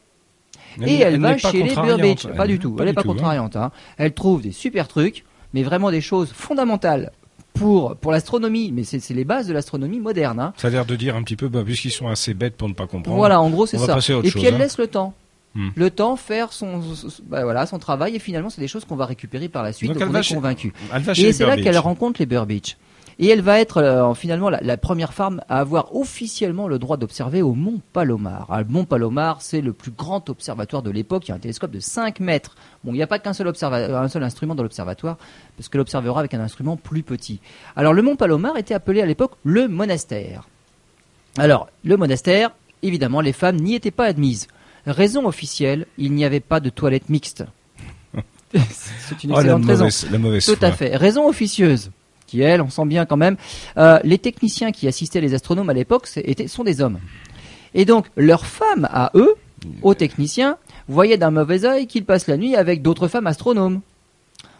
Elle- 0.81 0.89
et 0.89 0.95
elle, 1.01 1.15
elle 1.15 1.21
va 1.21 1.37
chez 1.39 1.63
les. 1.63 1.75
Burbage. 1.75 2.29
Pas 2.37 2.47
du 2.47 2.59
tout. 2.59 2.77
elle 2.79 2.87
n'est 2.87 2.93
pas 2.93 3.03
tout, 3.03 3.11
hein. 3.11 3.15
contrariante. 3.15 3.57
hein. 3.57 3.71
Elle 3.97 4.13
trouve 4.13 4.43
des 4.43 4.53
super 4.53 4.89
trucs, 4.89 5.25
mais 5.55 5.63
vraiment 5.63 5.91
des 5.91 6.01
choses 6.01 6.31
fondamentales 6.33 7.13
pour, 7.55 7.97
pour 7.97 8.13
l'astronomie. 8.13 8.73
Mais 8.73 8.85
c'est 8.85 9.11
les 9.15 9.25
bases 9.25 9.47
de 9.47 9.53
l'astronomie 9.55 10.01
moderne. 10.01 10.39
hein. 10.41 10.53
Ça 10.57 10.69
a 10.69 10.71
l'air 10.71 10.85
de 10.85 10.95
dire 10.97 11.17
un 11.17 11.23
petit 11.23 11.37
peu, 11.37 11.49
bah, 11.49 11.63
puisqu'ils 11.65 11.91
sont 11.91 12.09
assez 12.09 12.35
bêtes 12.35 12.57
pour 12.57 12.69
ne 12.69 12.75
pas 12.75 12.87
comprendre. 12.87 13.17
Voilà, 13.17 13.41
en 13.41 13.51
gros, 13.51 13.67
c'est 13.67 13.79
ça. 13.79 13.97
Et 13.99 14.21
puis 14.23 14.31
chose, 14.31 14.45
elle 14.45 14.55
hein. 14.55 14.59
laisse 14.59 14.79
le 14.79 14.87
temps. 14.87 15.15
Hmm. 15.55 15.71
Le 15.75 15.89
temps 15.89 16.17
faire 16.17 16.53
son, 16.53 16.83
bah 17.29 17.45
voilà, 17.45 17.65
son 17.65 17.79
travail 17.79 18.15
et 18.15 18.19
finalement 18.19 18.51
c'est 18.51 18.61
des 18.61 18.69
choses 18.69 18.85
qu'on 18.85 18.95
va 18.95 19.07
récupérer 19.07 19.49
par 19.49 19.63
la 19.63 19.73
suite. 19.73 19.89
Donc 19.89 19.95
Donc, 19.95 20.03
elle 20.03 20.09
on 20.11 20.13
va 20.13 20.19
est 20.21 20.23
chez- 20.23 20.35
convaincu. 20.35 20.75
Et 21.17 21.33
c'est 21.33 21.47
là 21.47 21.57
qu'elle 21.57 21.79
rencontre 21.79 22.21
les 22.21 22.27
Burbage. 22.27 22.77
Et 23.19 23.29
elle 23.29 23.41
va 23.41 23.59
être 23.61 23.79
euh, 23.79 24.13
finalement 24.13 24.51
la, 24.51 24.61
la 24.61 24.77
première 24.77 25.15
femme 25.15 25.41
à 25.49 25.59
avoir 25.61 25.97
officiellement 25.97 26.69
le 26.69 26.79
droit 26.79 26.99
d'observer 26.99 27.41
au 27.41 27.55
Mont 27.55 27.81
Palomar. 27.95 28.47
Alors, 28.51 28.67
le 28.67 28.71
Mont 28.73 28.85
Palomar, 28.85 29.41
c'est 29.41 29.63
le 29.63 29.73
plus 29.73 29.91
grand 29.91 30.29
observatoire 30.29 30.83
de 30.83 30.91
l'époque. 30.91 31.27
Il 31.27 31.31
y 31.31 31.33
a 31.33 31.37
un 31.37 31.39
télescope 31.39 31.71
de 31.71 31.81
5 31.81 32.21
mètres. 32.21 32.57
Bon, 32.85 32.93
il 32.93 32.97
n'y 32.97 33.03
a 33.03 33.07
pas 33.07 33.19
qu'un 33.19 33.33
seul, 33.33 33.47
observa- 33.49 33.91
un 34.03 34.09
seul 34.09 34.23
instrument 34.23 34.55
dans 34.55 34.63
l'observatoire, 34.63 35.17
parce 35.57 35.71
que 35.71 35.79
l'observera 35.79 36.21
avec 36.21 36.35
un 36.35 36.41
instrument 36.41 36.77
plus 36.77 37.03
petit. 37.03 37.41
Alors 37.75 37.95
le 37.95 38.03
Mont 38.03 38.17
Palomar 38.17 38.59
était 38.59 38.75
appelé 38.75 39.01
à 39.01 39.07
l'époque 39.07 39.33
le 39.45 39.67
monastère. 39.67 40.47
Alors, 41.39 41.69
le 41.85 41.97
monastère, 41.97 42.51
évidemment, 42.83 43.23
les 43.23 43.33
femmes 43.33 43.57
n'y 43.57 43.75
étaient 43.75 43.91
pas 43.91 44.05
admises. 44.05 44.47
Raison 44.87 45.27
officielle, 45.27 45.87
il 45.97 46.13
n'y 46.13 46.25
avait 46.27 46.41
pas 46.41 46.61
de 46.61 46.69
toilettes 46.69 47.09
mixtes. 47.09 47.45
c'est 48.55 49.25
une 49.25 49.31
Oh, 49.33 49.35
la 49.37 49.41
excellente 49.41 49.65
raison. 49.65 49.79
mauvaise, 49.85 50.07
la 50.11 50.19
mauvaise 50.19 50.45
Tout 50.47 50.57
foi. 50.57 50.69
à 50.69 50.73
fait. 50.73 50.97
Raison 50.97 51.27
officieuse, 51.29 51.91
qui 52.27 52.41
elle, 52.41 52.61
on 52.61 52.71
sent 52.71 52.87
bien 52.87 53.07
quand 53.07 53.17
même. 53.17 53.37
euh, 53.77 53.99
les 54.05 54.19
techniciens 54.19 54.73
qui 54.73 54.89
assistaient 54.89 55.21
les 55.21 55.35
astronomes 55.35 55.71
à 55.71 55.75
l'époque 55.75 56.09
sont 56.47 56.65
des 56.65 56.81
hommes. 56.81 56.99
Et 57.75 57.85
donc, 57.85 58.07
leurs 58.17 58.47
femmes 58.47 58.89
à 58.91 59.11
eux, 59.15 59.35
aux 59.83 59.95
techniciens, 59.95 60.57
voyaient 60.89 61.19
d'un 61.19 61.31
mauvais 61.31 61.65
œil 61.65 61.87
qu'ils 61.87 62.05
passent 62.05 62.27
la 62.27 62.37
nuit 62.37 62.57
avec 62.57 62.83
d'autres 62.83 63.09
femmes 63.09 63.27
astronomes. 63.27 63.81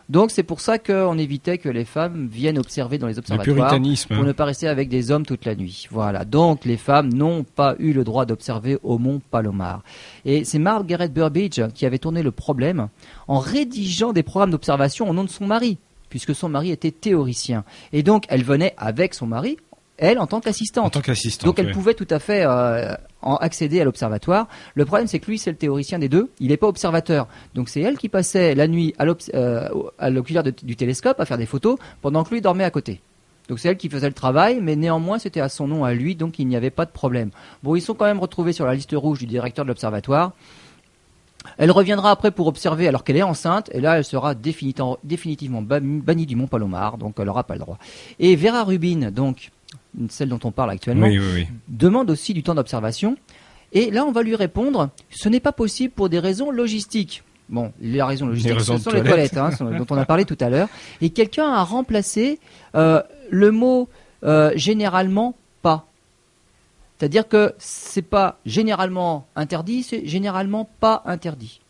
Donc, 0.09 0.31
c'est 0.31 0.45
pour 0.45 0.61
ça 0.61 0.79
qu'on 0.79 1.19
évitait 1.19 1.59
que 1.59 1.69
les 1.69 1.85
femmes 1.85 2.29
viennent 2.31 2.59
observer 2.59 2.97
dans 2.97 3.09
les 3.09 3.15
Le 3.15 3.19
observatoires 3.19 3.57
puritanisme. 3.57 4.15
pour 4.15 4.23
hein. 4.23 4.27
ne 4.29 4.33
pas 4.33 4.45
rester 4.45 4.69
avec 4.69 4.89
des 4.89 5.11
hommes 5.11 5.27
toute 5.27 5.45
la 5.45 5.57
nuit. 5.57 5.89
Voilà. 5.91 6.25
Donc 6.25 6.65
les 6.65 6.77
femmes 6.77 7.13
n'ont 7.13 7.43
pas 7.43 7.75
eu 7.81 7.93
le 7.93 8.05
droit 8.05 8.25
d'observer 8.25 8.79
au 8.85 8.99
mont 8.99 9.21
Palomar. 9.33 9.83
Et 10.25 10.45
c'est 10.45 10.61
Margaret 10.61 11.09
Burbage 11.09 11.67
qui 11.75 11.87
avait 11.87 11.99
tourné 11.99 12.23
le 12.23 12.31
problème 12.31 12.89
en 13.27 13.41
rédigeant 13.41 14.13
des 14.13 14.23
programmes 14.23 14.53
d'observation 14.53 15.11
au 15.11 15.13
nom 15.13 15.25
de 15.25 15.29
son 15.29 15.47
mari, 15.47 15.77
puisque 16.17 16.35
son 16.35 16.49
mari 16.49 16.71
était 16.71 16.93
théoricien. 16.93 17.63
Et 17.93 18.03
donc 18.03 18.25
elle 18.29 18.43
venait 18.43 18.73
avec 18.79 19.13
son 19.13 19.27
mari, 19.27 19.59
elle 19.99 20.19
en 20.19 20.27
tant 20.27 20.39
En 20.39 20.41
qu'assistante. 20.41 20.95
tant 20.95 21.03
qu'assistante. 21.03 21.45
Donc 21.45 21.59
elle 21.59 21.67
ouais. 21.67 21.73
pouvait 21.73 21.93
tout 21.93 22.07
à 22.09 22.19
fait 22.19 22.43
euh, 22.47 22.95
en 23.21 23.37
accéder 23.37 23.83
à 23.83 23.85
l'observatoire. 23.85 24.49
Le 24.75 24.87
problème 24.87 25.09
c'est 25.09 25.19
que 25.19 25.27
lui 25.27 25.39
c'est 25.39 25.51
le 25.51 25.59
théoricien 25.59 25.99
des 25.99 26.09
deux, 26.09 26.31
il 26.41 26.49
n'est 26.49 26.57
pas 26.57 26.69
observateur. 26.69 27.29
Donc 27.55 27.69
c'est 27.69 27.83
elle 27.83 27.99
qui 27.99 28.09
passait 28.09 28.55
la 28.55 28.67
nuit 28.67 28.95
à 28.99 29.05
euh, 29.35 29.69
l'oculaire 30.09 30.43
du 30.43 30.75
télescope 30.75 31.21
à 31.21 31.27
faire 31.27 31.37
des 31.37 31.45
photos 31.45 31.77
pendant 32.01 32.25
que 32.25 32.33
lui 32.33 32.41
dormait 32.41 32.65
à 32.65 32.71
côté. 32.71 33.03
Donc 33.51 33.59
c'est 33.59 33.69
elle 33.69 33.77
qui 33.77 33.91
faisait 33.91 34.09
le 34.09 34.15
travail, 34.15 34.61
mais 34.63 34.75
néanmoins 34.75 35.19
c'était 35.19 35.41
à 35.41 35.51
son 35.51 35.69
nom 35.69 35.85
à 35.85 35.93
lui, 35.93 36.15
donc 36.17 36.39
il 36.39 36.49
n'y 36.49 36.57
avait 36.57 36.71
pas 36.71 36.87
de 36.87 36.93
problème. 36.93 37.29
Bon, 37.63 37.77
ils 37.77 37.83
sont 37.83 37.93
quand 37.95 38.07
même 38.07 38.21
retrouvés 38.21 38.55
sur 38.55 38.65
la 38.65 38.75
liste 38.75 38.95
rouge 38.95 39.19
du 39.19 39.27
directeur 39.27 39.67
de 39.67 39.69
l'observatoire. 39.69 40.33
Elle 41.59 41.71
reviendra 41.71 42.11
après 42.11 42.31
pour 42.31 42.47
observer 42.47 42.89
alors 42.89 43.05
qu'elle 43.05 43.17
est 43.17 43.23
enceinte, 43.23 43.71
et 43.73 43.81
là 43.81 43.99
elle 43.99 44.05
sera 44.05 44.35
définitivement 44.35 45.63
bannie 45.63 46.27
du 46.27 46.37
Mont 46.37 46.47
Palomar, 46.47 46.99
donc 46.99 47.17
elle 47.19 47.27
n'aura 47.27 47.45
pas 47.45 47.55
le 47.55 47.61
droit. 47.61 47.79
Et 48.19 48.37
Vera 48.37 48.65
Rubin, 48.65 49.11
donc 49.11 49.51
celle 50.09 50.29
dont 50.29 50.41
on 50.45 50.51
parle 50.51 50.71
actuellement, 50.71 51.09
demande 51.69 52.11
aussi 52.11 52.35
du 52.35 52.43
temps 52.43 52.55
d'observation. 52.55 53.17
Et 53.73 53.91
là 53.91 54.05
on 54.05 54.13
va 54.13 54.23
lui 54.23 54.37
répondre, 54.37 54.91
ce 55.11 55.29
n'est 55.29 55.41
pas 55.41 55.53
possible 55.53 55.93
pour 55.93 56.09
des 56.09 56.19
raisons 56.19 56.51
logistiques. 56.51 57.23
Bon, 57.49 57.73
les 57.81 58.03
raisons 58.03 58.27
logistiques, 58.27 58.61
ce 58.61 58.77
sont 58.79 58.91
les 58.91 59.03
toilettes, 59.03 59.37
hein, 59.37 59.51
dont 59.61 59.87
on 59.91 59.97
a 59.97 60.05
parlé 60.07 60.25
tout 60.25 60.39
à 60.41 60.51
l'heure. 60.51 60.69
Et 61.01 61.11
quelqu'un 61.11 61.53
a 61.53 61.63
remplacé 61.63 62.41
euh, 62.75 63.03
le 63.31 63.53
mot 63.53 63.89
euh, 64.25 64.51
généralement 64.57 65.37
pas. 65.63 65.87
C'est-à-dire 66.99 67.29
que 67.29 67.55
c'est 67.59 68.03
pas 68.03 68.39
généralement 68.47 69.27
interdit, 69.37 69.83
c'est 69.83 70.07
généralement 70.07 70.69
pas 70.81 71.03
interdit. 71.05 71.61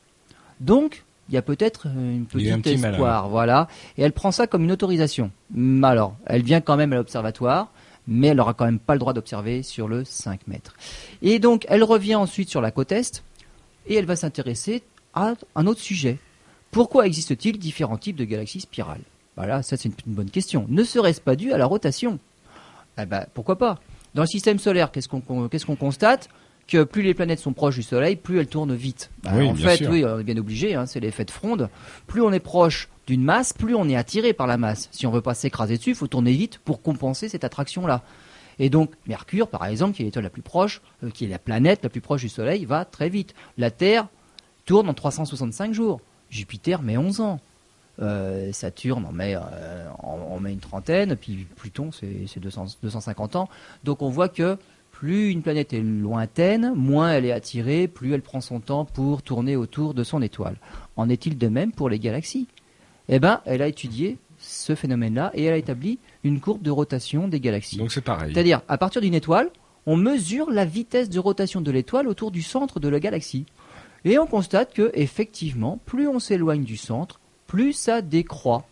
Donc, 0.61 1.05
il 1.29 1.35
y 1.35 1.39
a 1.39 1.43
peut-être 1.43 1.87
une 1.87 2.27
petite 2.27 2.67
espoir, 2.67 3.29
voilà. 3.29 3.67
Et 3.99 4.03
elle 4.03 4.13
prend 4.13 4.31
ça 4.31 4.47
comme 4.47 4.63
une 4.63 4.73
autorisation. 4.73 5.33
Alors, 5.83 6.15
elle 6.27 6.43
vient 6.43 6.61
quand 6.61 6.77
même 6.77 6.93
à 6.93 6.97
l'observatoire, 6.97 7.73
mais 8.07 8.29
elle 8.29 8.37
n'aura 8.37 8.55
quand 8.55 8.65
même 8.65 8.79
pas 8.79 8.95
le 8.95 9.01
droit 9.01 9.13
d'observer 9.13 9.65
sur 9.65 9.89
le 9.89 10.05
5 10.05 10.47
mètres. 10.47 10.75
Et 11.23 11.41
donc, 11.41 11.67
elle 11.69 11.83
revient 11.83 12.15
ensuite 12.15 12.49
sur 12.49 12.61
la 12.61 12.71
côte 12.71 12.93
est, 12.93 13.25
et 13.89 13.97
elle 13.97 14.07
va 14.07 14.17
s'intéresser 14.17 14.85
un 15.15 15.67
autre 15.67 15.81
sujet. 15.81 16.19
Pourquoi 16.71 17.07
existe-t-il 17.07 17.59
différents 17.59 17.97
types 17.97 18.17
de 18.17 18.25
galaxies 18.25 18.61
spirales? 18.61 19.01
Voilà, 19.37 19.63
ça 19.63 19.77
c'est 19.77 19.89
une, 19.89 20.15
bonne 20.15 20.31
question. 20.31 20.67
Ne 20.69 20.85
serait-ce 20.85 21.21
pas 21.21 21.37
dû 21.37 21.53
à 21.53 21.59
la 21.59 21.67
rotation? 21.67 22.19
Eh 22.99 23.07
ben, 23.07 23.27
Pourquoi 23.35 23.57
pas? 23.57 23.81
Dans 24.17 24.23
le 24.23 24.29
système 24.29 24.59
solaire, 24.59 24.91
qu'est-ce 24.91 25.09
qu'on 25.09 25.77
constate 25.77 26.31
que 26.67 26.83
plus 26.83 27.03
les 27.03 27.15
planètes 27.15 27.39
sont 27.39 27.53
proches 27.53 27.77
du 27.77 27.83
Soleil, 27.83 28.17
plus 28.17 28.41
elles 28.41 28.49
tournent 28.49 28.75
vite. 28.75 29.11
Ben, 29.23 29.41
en 29.47 29.55
fait, 29.55 29.87
oui, 29.89 30.05
on 30.05 30.19
est 30.19 30.25
bien 30.25 30.39
obligé, 30.39 30.75
hein, 30.75 30.87
c'est 30.87 31.01
l'effet 31.01 31.25
de 31.25 31.31
fronde. 31.31 31.69
Plus 32.07 32.23
on 32.23 32.33
est 32.33 32.41
proche 32.41 32.89
d'une 33.07 33.23
masse, 33.23 33.53
plus 33.53 33.75
on 33.75 33.89
est 33.89 33.95
attiré 33.95 34.33
par 34.33 34.47
la 34.47 34.57
masse. 34.57 34.89
Si 34.91 35.07
on 35.07 35.11
veut 35.11 35.21
pas 35.21 35.35
s'écraser 35.35 35.77
dessus, 35.77 35.91
il 35.91 35.97
faut 35.97 36.07
tourner 36.07 36.33
vite 36.33 36.59
pour 36.65 36.81
compenser 36.83 37.29
cette 37.29 37.45
attraction-là. 37.45 38.03
Et 38.59 38.71
donc, 38.71 38.91
Mercure, 39.07 39.49
par 39.49 39.67
exemple, 39.67 39.95
qui 39.95 40.03
est 40.03 40.07
l'étoile 40.07 40.25
la 40.25 40.31
plus 40.31 40.43
proche, 40.43 40.81
euh, 41.05 41.11
qui 41.11 41.27
est 41.27 41.29
la 41.29 41.39
planète 41.39 41.81
la 41.83 41.91
plus 41.91 42.01
proche 42.01 42.23
du 42.23 42.31
Soleil, 42.31 42.65
va 42.65 42.87
très 42.87 43.11
vite. 43.11 43.35
La 43.59 43.71
Terre, 43.71 44.09
tourne 44.65 44.89
en 44.89 44.95
365 44.95 45.75
jours. 45.75 46.01
Jupiter 46.31 46.83
met 46.83 46.97
11 46.97 47.21
ans. 47.21 47.41
Euh, 48.03 48.53
Saturne 48.53 49.07
en 49.07 49.13
met, 49.13 49.37
euh, 49.37 50.41
met 50.41 50.53
une 50.53 50.61
trentaine, 50.61 51.17
puis 51.17 51.47
Pluton 51.57 51.91
c'est 51.93 52.39
250 52.39 53.37
ans. 53.37 53.49
Donc 53.85 54.03
on 54.03 54.11
voit 54.11 54.29
que 54.29 54.59
plus 54.91 55.31
une 55.31 55.43
planète 55.43 55.73
est 55.73 55.81
lointaine, 55.81 56.73
moins 56.75 57.13
elle 57.13 57.25
est 57.25 57.33
attirée, 57.33 57.89
plus 57.89 58.13
elle 58.13 58.23
prend 58.23 58.41
son 58.41 58.61
temps 58.61 58.85
pour 58.85 59.23
tourner 59.23 59.57
autour 59.57 59.95
de 59.95 60.05
son 60.05 60.23
étoile. 60.23 60.57
En 60.97 61.09
est-il 61.09 61.39
de 61.39 61.49
même 61.49 61.73
pour 61.73 61.89
les 61.89 61.99
galaxies? 61.99 62.49
Eh 63.09 63.19
bien, 63.19 63.41
elle 63.45 63.63
a 63.63 63.69
étudié 63.69 64.19
ce 64.39 64.75
phénomène-là 64.75 65.31
et 65.35 65.45
elle 65.45 65.55
a 65.55 65.59
établi 65.59 65.99
une 66.25 66.41
courbe 66.41 66.63
de 66.63 66.71
rotation 66.71 67.29
des 67.29 67.41
galaxies. 67.41 67.77
Donc 67.77 67.93
c'est 67.93 68.01
pareil. 68.01 68.33
C'est-à-dire, 68.33 68.63
à 68.69 68.79
partir 68.79 69.01
d'une 69.01 69.15
étoile, 69.15 69.51
on 69.87 69.97
mesure 69.97 70.51
la 70.51 70.65
vitesse 70.65 71.09
de 71.09 71.19
rotation 71.19 71.61
de 71.61 71.71
l'étoile 71.71 72.09
autour 72.09 72.31
du 72.31 72.43
centre 72.43 72.81
de 72.81 72.89
la 72.89 73.01
galaxie. 73.01 73.47
Et 74.05 74.19
on 74.19 74.27
constate 74.27 74.73
que, 74.75 74.91
effectivement, 74.95 75.79
plus 75.87 76.09
on 76.09 76.19
s'éloigne 76.19 76.65
du 76.65 76.77
centre, 76.77 77.21
plus 77.47 77.73
ça 77.73 78.03
décroît. 78.03 78.67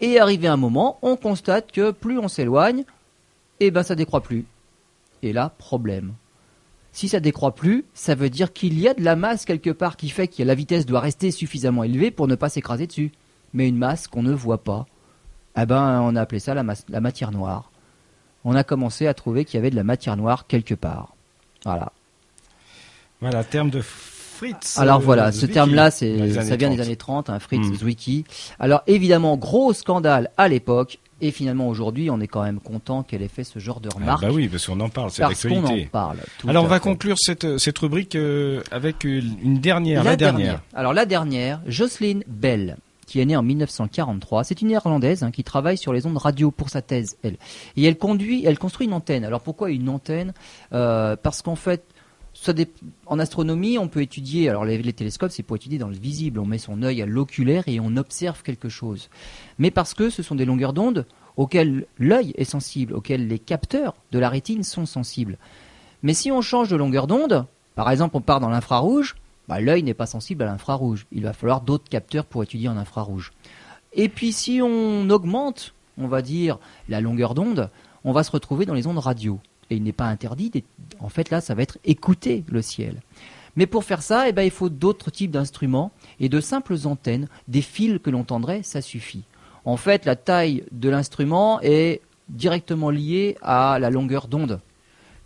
Et 0.00 0.18
arrivé 0.18 0.48
un 0.48 0.56
moment, 0.56 0.98
on 1.02 1.16
constate 1.16 1.72
que 1.72 1.90
plus 1.90 2.18
on 2.18 2.28
s'éloigne, 2.28 2.84
eh 3.60 3.70
ben 3.70 3.82
ça 3.82 3.94
décroît 3.94 4.20
plus. 4.20 4.44
Et 5.22 5.32
là, 5.32 5.52
problème. 5.58 6.14
Si 6.92 7.08
ça 7.08 7.20
décroît 7.20 7.54
plus, 7.54 7.84
ça 7.94 8.14
veut 8.14 8.30
dire 8.30 8.52
qu'il 8.52 8.78
y 8.78 8.88
a 8.88 8.94
de 8.94 9.02
la 9.02 9.16
masse 9.16 9.44
quelque 9.44 9.70
part 9.70 9.96
qui 9.96 10.08
fait 10.08 10.28
que 10.28 10.42
la 10.42 10.54
vitesse 10.54 10.86
doit 10.86 11.00
rester 11.00 11.30
suffisamment 11.30 11.84
élevée 11.84 12.10
pour 12.10 12.28
ne 12.28 12.34
pas 12.34 12.48
s'écraser 12.48 12.86
dessus. 12.86 13.12
Mais 13.52 13.68
une 13.68 13.76
masse 13.76 14.08
qu'on 14.08 14.22
ne 14.22 14.32
voit 14.32 14.62
pas. 14.62 14.86
Eh 15.56 15.66
ben, 15.66 16.00
on 16.02 16.14
a 16.16 16.20
appelé 16.20 16.38
ça 16.38 16.54
la, 16.54 16.64
la 16.88 17.00
matière 17.00 17.32
noire. 17.32 17.70
On 18.44 18.54
a 18.54 18.64
commencé 18.64 19.06
à 19.06 19.14
trouver 19.14 19.44
qu'il 19.44 19.56
y 19.56 19.58
avait 19.58 19.70
de 19.70 19.76
la 19.76 19.84
matière 19.84 20.16
noire 20.16 20.46
quelque 20.46 20.74
part. 20.74 21.14
Voilà. 21.64 21.92
Voilà, 23.20 23.42
terme 23.42 23.70
de 23.70 23.82
Fritz. 24.38 24.78
Alors 24.78 25.00
voilà, 25.00 25.32
ce 25.32 25.46
terme-là, 25.46 25.90
c'est 25.90 26.32
ça 26.42 26.56
vient 26.56 26.70
des 26.70 26.80
années 26.80 26.96
30, 26.96 27.28
hein, 27.28 27.40
Fritz 27.40 27.66
hmm. 27.66 27.74
Zwicky. 27.74 28.24
Alors 28.60 28.82
évidemment, 28.86 29.36
gros 29.36 29.72
scandale 29.72 30.30
à 30.36 30.48
l'époque. 30.48 30.98
Et 31.20 31.32
finalement, 31.32 31.68
aujourd'hui, 31.68 32.10
on 32.10 32.20
est 32.20 32.28
quand 32.28 32.44
même 32.44 32.60
content 32.60 33.02
qu'elle 33.02 33.22
ait 33.22 33.28
fait 33.28 33.42
ce 33.42 33.58
genre 33.58 33.80
de 33.80 33.88
remarques. 33.88 34.22
Ah 34.22 34.28
bah 34.28 34.32
oui, 34.32 34.46
parce 34.46 34.64
qu'on 34.66 34.78
en 34.78 34.88
parle, 34.88 35.10
c'est 35.10 35.22
l'actualité. 35.22 35.60
Parce 35.60 35.74
qu'on 35.74 35.82
en 35.82 35.88
parle. 35.88 36.18
Alors, 36.46 36.62
on 36.62 36.68
va 36.68 36.78
conclure 36.78 37.16
cette, 37.18 37.58
cette 37.58 37.76
rubrique 37.80 38.14
euh, 38.14 38.62
avec 38.70 39.02
une 39.02 39.58
dernière, 39.58 40.04
la, 40.04 40.14
dernière. 40.14 40.62
Alors, 40.74 40.92
la 40.92 41.06
dernière, 41.06 41.60
Jocelyn 41.66 42.20
Bell, 42.28 42.76
qui 43.08 43.18
est 43.18 43.24
née 43.24 43.34
en 43.34 43.42
1943. 43.42 44.44
C'est 44.44 44.62
une 44.62 44.70
Irlandaise 44.70 45.24
hein, 45.24 45.32
qui 45.32 45.42
travaille 45.42 45.76
sur 45.76 45.92
les 45.92 46.06
ondes 46.06 46.18
radio 46.18 46.52
pour 46.52 46.68
sa 46.68 46.82
thèse, 46.82 47.16
elle. 47.24 47.36
Et 47.76 47.82
elle 47.82 47.98
conduit, 47.98 48.44
elle 48.46 48.58
construit 48.58 48.86
une 48.86 48.92
antenne. 48.92 49.24
Alors, 49.24 49.40
pourquoi 49.40 49.70
une 49.70 49.88
antenne? 49.88 50.32
Euh, 50.72 51.16
Parce 51.20 51.42
qu'en 51.42 51.56
fait, 51.56 51.82
en 53.06 53.18
astronomie, 53.18 53.78
on 53.78 53.88
peut 53.88 54.02
étudier, 54.02 54.48
alors 54.48 54.64
les, 54.64 54.92
télescopes, 54.92 55.32
c'est 55.32 55.42
pour 55.42 55.56
étudier 55.56 55.78
dans 55.78 55.88
le 55.88 55.96
visible. 55.96 56.38
On 56.38 56.46
met 56.46 56.58
son 56.58 56.82
œil 56.82 57.02
à 57.02 57.06
l'oculaire 57.06 57.64
et 57.66 57.80
on 57.80 57.96
observe 57.96 58.42
quelque 58.42 58.68
chose. 58.68 59.10
Mais 59.58 59.70
parce 59.70 59.94
que 59.94 60.10
ce 60.10 60.22
sont 60.22 60.34
des 60.34 60.44
longueurs 60.44 60.72
d'onde 60.72 61.06
auxquelles 61.36 61.86
l'œil 61.98 62.32
est 62.36 62.44
sensible, 62.44 62.94
auxquelles 62.94 63.28
les 63.28 63.38
capteurs 63.38 63.94
de 64.12 64.18
la 64.18 64.28
rétine 64.28 64.64
sont 64.64 64.86
sensibles. 64.86 65.38
Mais 66.02 66.14
si 66.14 66.30
on 66.32 66.42
change 66.42 66.68
de 66.68 66.76
longueur 66.76 67.06
d'onde, 67.06 67.46
par 67.74 67.90
exemple 67.90 68.16
on 68.16 68.20
part 68.20 68.40
dans 68.40 68.50
l'infrarouge, 68.50 69.16
bah, 69.46 69.60
l'œil 69.60 69.82
n'est 69.82 69.94
pas 69.94 70.06
sensible 70.06 70.42
à 70.42 70.46
l'infrarouge. 70.46 71.06
Il 71.12 71.22
va 71.22 71.32
falloir 71.32 71.60
d'autres 71.60 71.88
capteurs 71.88 72.24
pour 72.24 72.42
étudier 72.42 72.68
en 72.68 72.76
infrarouge. 72.76 73.32
Et 73.92 74.08
puis 74.08 74.32
si 74.32 74.60
on 74.62 75.08
augmente, 75.10 75.74
on 75.96 76.08
va 76.08 76.22
dire, 76.22 76.58
la 76.88 77.00
longueur 77.00 77.34
d'onde, 77.34 77.70
on 78.04 78.12
va 78.12 78.22
se 78.22 78.30
retrouver 78.30 78.66
dans 78.66 78.74
les 78.74 78.86
ondes 78.86 78.98
radio 78.98 79.40
et 79.70 79.76
il 79.76 79.82
n'est 79.82 79.92
pas 79.92 80.06
interdit. 80.06 80.64
En 81.00 81.08
fait, 81.08 81.30
là, 81.30 81.40
ça 81.40 81.54
va 81.54 81.62
être 81.62 81.78
écouter 81.84 82.44
le 82.48 82.62
ciel. 82.62 83.00
Mais 83.56 83.66
pour 83.66 83.84
faire 83.84 84.02
ça, 84.02 84.28
eh 84.28 84.32
ben, 84.32 84.42
il 84.42 84.50
faut 84.50 84.68
d'autres 84.68 85.10
types 85.10 85.30
d'instruments 85.30 85.90
et 86.20 86.28
de 86.28 86.40
simples 86.40 86.76
antennes, 86.84 87.28
des 87.48 87.62
fils 87.62 87.98
que 88.02 88.10
l'on 88.10 88.24
tendrait, 88.24 88.62
ça 88.62 88.80
suffit. 88.80 89.24
En 89.64 89.76
fait, 89.76 90.04
la 90.04 90.16
taille 90.16 90.64
de 90.70 90.88
l'instrument 90.88 91.60
est 91.60 92.00
directement 92.28 92.90
liée 92.90 93.36
à 93.42 93.78
la 93.78 93.90
longueur 93.90 94.28
d'onde. 94.28 94.60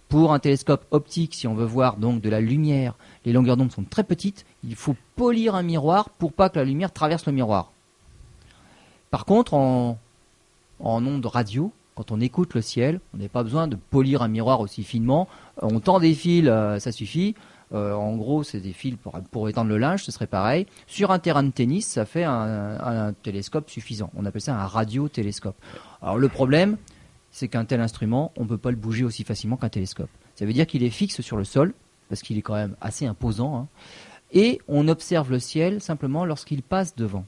Pour 0.08 0.32
un 0.32 0.38
télescope 0.38 0.86
optique, 0.90 1.34
si 1.34 1.46
on 1.46 1.54
veut 1.54 1.64
voir 1.64 1.96
donc 1.96 2.20
de 2.20 2.28
la 2.28 2.40
lumière, 2.40 2.96
les 3.24 3.32
longueurs 3.32 3.56
d'onde 3.56 3.72
sont 3.72 3.84
très 3.84 4.04
petites. 4.04 4.44
Il 4.64 4.74
faut 4.74 4.96
polir 5.16 5.54
un 5.54 5.62
miroir 5.62 6.10
pour 6.10 6.32
pas 6.32 6.48
que 6.48 6.58
la 6.58 6.64
lumière 6.64 6.92
traverse 6.92 7.26
le 7.26 7.32
miroir. 7.32 7.72
Par 9.10 9.24
contre, 9.24 9.54
en, 9.54 9.98
en 10.80 11.06
onde 11.06 11.26
radio, 11.26 11.72
quand 11.94 12.10
on 12.10 12.20
écoute 12.20 12.54
le 12.54 12.62
ciel, 12.62 13.00
on 13.14 13.18
n'a 13.18 13.28
pas 13.28 13.42
besoin 13.42 13.68
de 13.68 13.76
polir 13.76 14.22
un 14.22 14.28
miroir 14.28 14.60
aussi 14.60 14.82
finement. 14.82 15.28
On 15.60 15.80
tend 15.80 16.00
des 16.00 16.14
fils, 16.14 16.46
euh, 16.48 16.78
ça 16.78 16.92
suffit. 16.92 17.34
Euh, 17.74 17.94
en 17.94 18.16
gros, 18.16 18.42
c'est 18.42 18.60
des 18.60 18.72
fils 18.72 18.96
pour, 19.30 19.48
étendre 19.48 19.70
le 19.70 19.78
linge, 19.78 20.04
ce 20.04 20.12
serait 20.12 20.26
pareil. 20.26 20.66
Sur 20.86 21.10
un 21.10 21.18
terrain 21.18 21.42
de 21.42 21.50
tennis, 21.50 21.86
ça 21.86 22.04
fait 22.04 22.24
un, 22.24 23.14
télescope 23.22 23.70
suffisant. 23.70 24.10
On 24.16 24.24
appelle 24.26 24.42
ça 24.42 24.54
un 24.54 24.66
radiotélescope. 24.66 25.56
Alors 26.02 26.18
le 26.18 26.28
problème, 26.28 26.76
c'est 27.30 27.48
qu'un 27.48 27.64
tel 27.64 27.80
instrument, 27.80 28.32
on 28.36 28.42
ne 28.42 28.48
peut 28.48 28.58
pas 28.58 28.70
le 28.70 28.76
bouger 28.76 29.04
aussi 29.04 29.24
facilement 29.24 29.56
qu'un 29.56 29.70
télescope. 29.70 30.10
Ça 30.34 30.44
veut 30.44 30.52
dire 30.52 30.66
qu'il 30.66 30.82
est 30.82 30.90
fixe 30.90 31.20
sur 31.22 31.36
le 31.36 31.44
sol, 31.44 31.72
parce 32.08 32.22
qu'il 32.22 32.36
est 32.36 32.42
quand 32.42 32.54
même 32.54 32.76
assez 32.80 33.06
imposant. 33.06 33.56
Hein. 33.56 33.68
et 34.32 34.60
on 34.68 34.88
observe 34.88 35.30
le 35.30 35.38
ciel 35.38 35.80
simplement 35.80 36.24
lorsqu'il 36.24 36.62
passe 36.62 36.94
devant. 36.94 37.24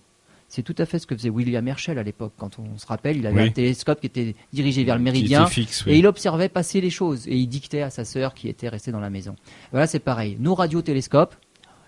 C'est 0.54 0.62
tout 0.62 0.76
à 0.78 0.86
fait 0.86 1.00
ce 1.00 1.06
que 1.08 1.16
faisait 1.16 1.30
William 1.30 1.66
Herschel 1.66 1.98
à 1.98 2.04
l'époque. 2.04 2.32
Quand 2.38 2.60
on 2.60 2.78
se 2.78 2.86
rappelle, 2.86 3.16
il 3.16 3.26
avait 3.26 3.42
un 3.42 3.50
télescope 3.50 3.98
qui 3.98 4.06
était 4.06 4.36
dirigé 4.52 4.84
vers 4.84 4.96
le 4.96 5.02
méridien 5.02 5.48
et 5.88 5.98
il 5.98 6.06
observait 6.06 6.48
passer 6.48 6.80
les 6.80 6.90
choses 6.90 7.26
et 7.26 7.34
il 7.36 7.48
dictait 7.48 7.82
à 7.82 7.90
sa 7.90 8.04
sœur 8.04 8.34
qui 8.34 8.48
était 8.48 8.68
restée 8.68 8.92
dans 8.92 9.00
la 9.00 9.10
maison. 9.10 9.34
Voilà, 9.72 9.88
c'est 9.88 9.98
pareil. 9.98 10.36
Nos 10.38 10.54
radiotélescopes, 10.54 11.34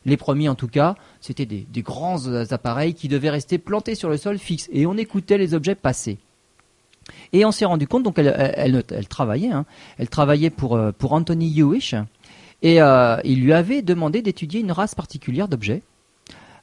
les 0.05 0.17
premiers 0.17 0.49
en 0.49 0.57
tout 0.57 0.67
cas, 0.67 0.97
c'était 1.21 1.47
des, 1.47 1.65
grands 1.83 2.27
appareils 2.51 2.95
qui 2.95 3.07
devaient 3.07 3.31
rester 3.31 3.59
plantés 3.59 3.95
sur 3.95 4.09
le 4.09 4.17
sol 4.17 4.37
fixe 4.37 4.69
et 4.73 4.85
on 4.85 4.97
écoutait 4.97 5.39
les 5.39 5.55
objets 5.55 5.77
passer. 5.77 6.19
Et 7.33 7.45
on 7.45 7.53
s'est 7.53 7.67
rendu 7.67 7.87
compte, 7.87 8.03
donc 8.03 8.19
elle, 8.19 9.07
travaillait, 9.09 9.53
hein. 9.53 9.65
elle 9.97 10.09
travaillait 10.09 10.51
pour, 10.51 10.75
euh, 10.75 10.91
pour 10.91 11.13
Anthony 11.13 11.57
Hewish, 11.57 11.95
et 12.63 12.83
euh, 12.83 13.19
il 13.23 13.45
lui 13.45 13.53
avait 13.53 13.83
demandé 13.83 14.23
d'étudier 14.23 14.59
une 14.59 14.73
race 14.73 14.97
particulière 14.97 15.47
d'objets 15.47 15.83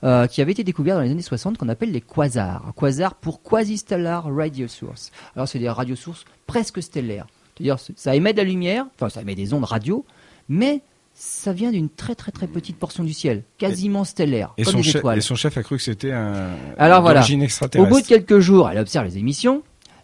euh, 0.04 0.28
qui 0.28 0.42
avait 0.42 0.52
été 0.52 0.64
découvert 0.64 0.96
dans 0.96 1.02
les 1.02 1.12
années 1.12 1.22
60 1.22 1.58
qu'on 1.58 1.70
appelle 1.70 1.92
les 1.92 2.02
quasars. 2.02 2.74
Quasars 2.78 3.16
pour 3.16 3.42
quasi-stellar 3.42 4.26
radio 4.34 4.68
source. 4.68 5.12
Alors 5.36 5.48
c'est 5.48 5.60
des 5.60 5.70
radiosources 5.70 6.26
presque 6.46 6.82
stellaires. 6.82 7.28
C'est-à-dire 7.56 7.78
ça 7.96 8.16
émet 8.16 8.34
de 8.34 8.38
la 8.38 8.44
lumière, 8.44 8.86
enfin 8.96 9.10
ça 9.10 9.22
émet 9.22 9.36
des 9.36 9.54
ondes 9.54 9.64
radio, 9.64 10.06
mais 10.50 10.82
ça 11.14 11.54
vient 11.54 11.72
d'une 11.72 11.90
très 11.90 12.16
très 12.16 12.32
très 12.32 12.48
petite 12.48 12.78
portion 12.78 13.04
du 13.04 13.14
ciel, 13.14 13.44
quasiment 13.58 14.04
stellaire, 14.04 14.54
et 14.58 14.64
comme 14.64 14.74
son 14.74 14.80
des 14.82 14.98
étoiles. 14.98 15.18
et 15.20 15.22
son 15.22 15.36
chef 15.36 15.58
a 15.58 15.64
cru 15.64 15.78
que 15.78 15.84
c'était 15.84 16.12
un 16.12 16.50
Alors 16.78 17.02
voilà. 17.02 17.22
extraterrestre. 17.22 17.80
Au 17.92 17.96
bout 17.96 18.02
de 18.02 18.08
quelques 18.08 18.40
jours, 18.40 18.70
elle 18.70 18.80
observe 18.80 19.06
les 19.06 19.18
émissions 19.18 19.62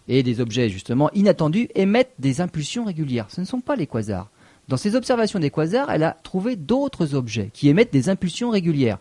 Et 0.07 0.23
des 0.23 0.39
objets 0.39 0.69
justement 0.69 1.09
inattendus 1.13 1.67
émettent 1.75 2.13
des 2.19 2.41
impulsions 2.41 2.85
régulières. 2.85 3.25
Ce 3.29 3.41
ne 3.41 3.45
sont 3.45 3.61
pas 3.61 3.75
les 3.75 3.87
quasars. 3.87 4.29
Dans 4.67 4.77
ses 4.77 4.95
observations 4.95 5.39
des 5.39 5.49
quasars, 5.49 5.89
elle 5.89 6.03
a 6.03 6.15
trouvé 6.23 6.55
d'autres 6.55 7.15
objets 7.15 7.49
qui 7.53 7.69
émettent 7.69 7.91
des 7.91 8.07
impulsions 8.07 8.51
régulières. 8.51 8.99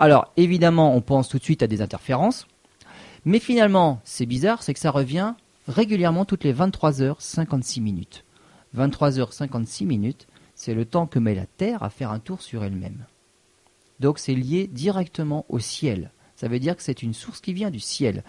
Alors 0.00 0.32
évidemment, 0.38 0.96
on 0.96 1.02
pense 1.02 1.28
tout 1.28 1.38
de 1.38 1.44
suite 1.44 1.62
à 1.62 1.66
des 1.66 1.82
interférences, 1.82 2.46
mais 3.26 3.38
finalement, 3.38 4.00
c'est 4.02 4.24
bizarre, 4.24 4.62
c'est 4.62 4.72
que 4.72 4.80
ça 4.80 4.90
revient 4.90 5.34
régulièrement 5.68 6.24
toutes 6.24 6.42
les 6.42 6.54
23h56 6.54 7.82
minutes. 7.82 8.24
23h56 8.74 9.84
minutes, 9.84 10.26
c'est 10.54 10.72
le 10.72 10.86
temps 10.86 11.06
que 11.06 11.18
met 11.18 11.34
la 11.34 11.44
Terre 11.44 11.82
à 11.82 11.90
faire 11.90 12.12
un 12.12 12.18
tour 12.18 12.40
sur 12.40 12.64
elle-même. 12.64 13.04
Donc 14.00 14.18
c'est 14.18 14.34
lié 14.34 14.66
directement 14.66 15.44
au 15.50 15.58
ciel. 15.58 16.10
Ça 16.34 16.48
veut 16.48 16.60
dire 16.60 16.76
que 16.76 16.82
c'est 16.82 17.02
une 17.02 17.12
source 17.12 17.42
qui 17.42 17.52
vient 17.52 17.70
du 17.70 17.80
ciel. 17.80 18.24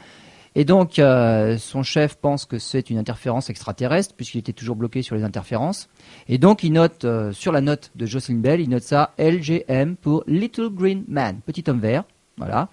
Et 0.56 0.66
donc 0.66 0.99
euh, 0.99 1.58
son 1.58 1.82
chef 1.82 2.16
pense 2.16 2.45
que 2.45 2.60
c'est 2.60 2.89
une 2.89 2.97
interférence 2.97 3.49
extraterrestre 3.49 4.16
puisqu'il 4.16 4.39
était 4.39 4.54
toujours 4.54 4.76
bloqué 4.76 5.02
sur 5.02 5.16
les 5.16 5.24
interférences. 5.24 5.88
Et 6.28 6.38
donc 6.38 6.64
il 6.64 6.74
note 6.74 7.06
euh, 7.06 7.32
sur 7.32 7.52
la 7.52 7.62
note 7.62 7.91
de 7.95 8.06
Jocelyn 8.06 8.39
Bell, 8.39 8.60
il 8.60 8.70
note 8.70 8.84
ça 8.84 9.14
LGM 9.18 9.95
pour 9.95 10.24
Little 10.28 10.70
Green 10.70 11.06
Man, 11.08 11.39
petit 11.45 11.64
homme 11.68 11.80
vert. 11.80 12.04
Voilà. 12.38 12.70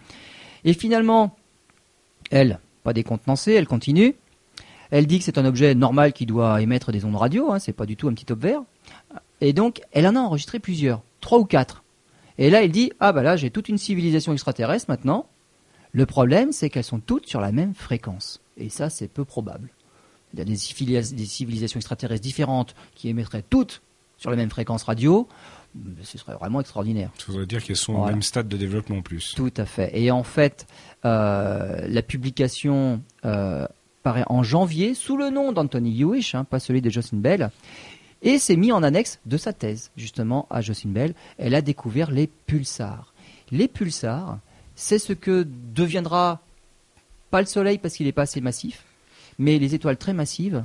Et 0.64 0.72
finalement, 0.72 1.36
elle, 2.30 2.58
pas 2.82 2.92
décontenancée, 2.92 3.52
elle 3.52 3.66
continue. 3.66 4.14
Elle 4.90 5.06
dit 5.06 5.18
que 5.18 5.24
c'est 5.24 5.38
un 5.38 5.44
objet 5.44 5.74
normal 5.74 6.12
qui 6.12 6.26
doit 6.26 6.60
émettre 6.62 6.90
des 6.90 7.04
ondes 7.04 7.16
radio, 7.16 7.52
hein, 7.52 7.58
c'est 7.58 7.72
pas 7.72 7.86
du 7.86 7.96
tout 7.96 8.08
un 8.08 8.14
petit 8.14 8.30
homme 8.32 8.40
vert. 8.40 8.62
Et 9.40 9.52
donc, 9.52 9.82
elle 9.92 10.06
en 10.06 10.16
a 10.16 10.20
enregistré 10.20 10.58
plusieurs, 10.58 11.02
trois 11.20 11.38
ou 11.38 11.44
quatre. 11.44 11.84
Et 12.38 12.50
là, 12.50 12.62
elle 12.62 12.72
dit 12.72 12.92
ah 12.98 13.12
bah 13.12 13.22
là, 13.22 13.36
j'ai 13.36 13.50
toute 13.50 13.68
une 13.68 13.78
civilisation 13.78 14.32
extraterrestre 14.32 14.86
maintenant. 14.88 15.26
Le 15.98 16.06
problème, 16.06 16.52
c'est 16.52 16.70
qu'elles 16.70 16.84
sont 16.84 17.00
toutes 17.00 17.26
sur 17.26 17.40
la 17.40 17.50
même 17.50 17.74
fréquence. 17.74 18.40
Et 18.56 18.68
ça, 18.68 18.88
c'est 18.88 19.08
peu 19.08 19.24
probable. 19.24 19.68
Il 20.32 20.38
y 20.38 20.42
a 20.42 20.44
des, 20.44 20.54
civilisations 20.54 21.80
extraterrestres 21.80 22.22
différentes 22.22 22.76
qui 22.94 23.08
émettraient 23.08 23.42
toutes 23.42 23.82
sur 24.16 24.30
la 24.30 24.36
même 24.36 24.48
fréquence 24.48 24.84
radio. 24.84 25.26
Ce 26.04 26.16
serait 26.16 26.34
vraiment 26.34 26.60
extraordinaire. 26.60 27.10
Ça 27.18 27.32
voudrait 27.32 27.46
dire 27.46 27.64
qu'elles 27.64 27.74
sont 27.74 27.94
au 27.94 28.06
même 28.06 28.22
stade 28.22 28.46
de 28.46 28.56
développement 28.56 28.98
en 28.98 29.02
plus. 29.02 29.34
Tout 29.34 29.52
à 29.56 29.66
fait. 29.66 29.90
Et 29.92 30.12
en 30.12 30.22
fait, 30.22 30.68
euh, 31.04 31.84
la 31.88 32.02
publication 32.02 33.02
euh, 33.24 33.66
paraît 34.04 34.24
en 34.28 34.44
janvier 34.44 34.94
sous 34.94 35.16
le 35.16 35.30
nom 35.30 35.50
d'Anthony 35.50 36.00
Hewish, 36.00 36.36
hein, 36.36 36.44
pas 36.44 36.60
celui 36.60 36.80
de 36.80 36.90
Jocelyn 36.90 37.18
Bell. 37.18 37.50
Et 38.22 38.38
c'est 38.38 38.54
mis 38.54 38.70
en 38.70 38.84
annexe 38.84 39.18
de 39.26 39.36
sa 39.36 39.52
thèse, 39.52 39.90
justement, 39.96 40.46
à 40.48 40.60
Jocelyn 40.60 40.92
Bell. 40.92 41.14
Elle 41.38 41.56
a 41.56 41.60
découvert 41.60 42.12
les 42.12 42.28
pulsars. 42.28 43.12
Les 43.50 43.66
pulsars, 43.66 44.38
c'est 44.78 45.00
ce 45.00 45.12
que 45.12 45.44
deviendra 45.74 46.40
pas 47.32 47.40
le 47.40 47.46
Soleil 47.46 47.78
parce 47.78 47.94
qu'il 47.94 48.06
n'est 48.06 48.12
pas 48.12 48.22
assez 48.22 48.40
massif, 48.40 48.84
mais 49.36 49.58
les 49.58 49.74
étoiles 49.74 49.96
très 49.96 50.12
massives 50.12 50.64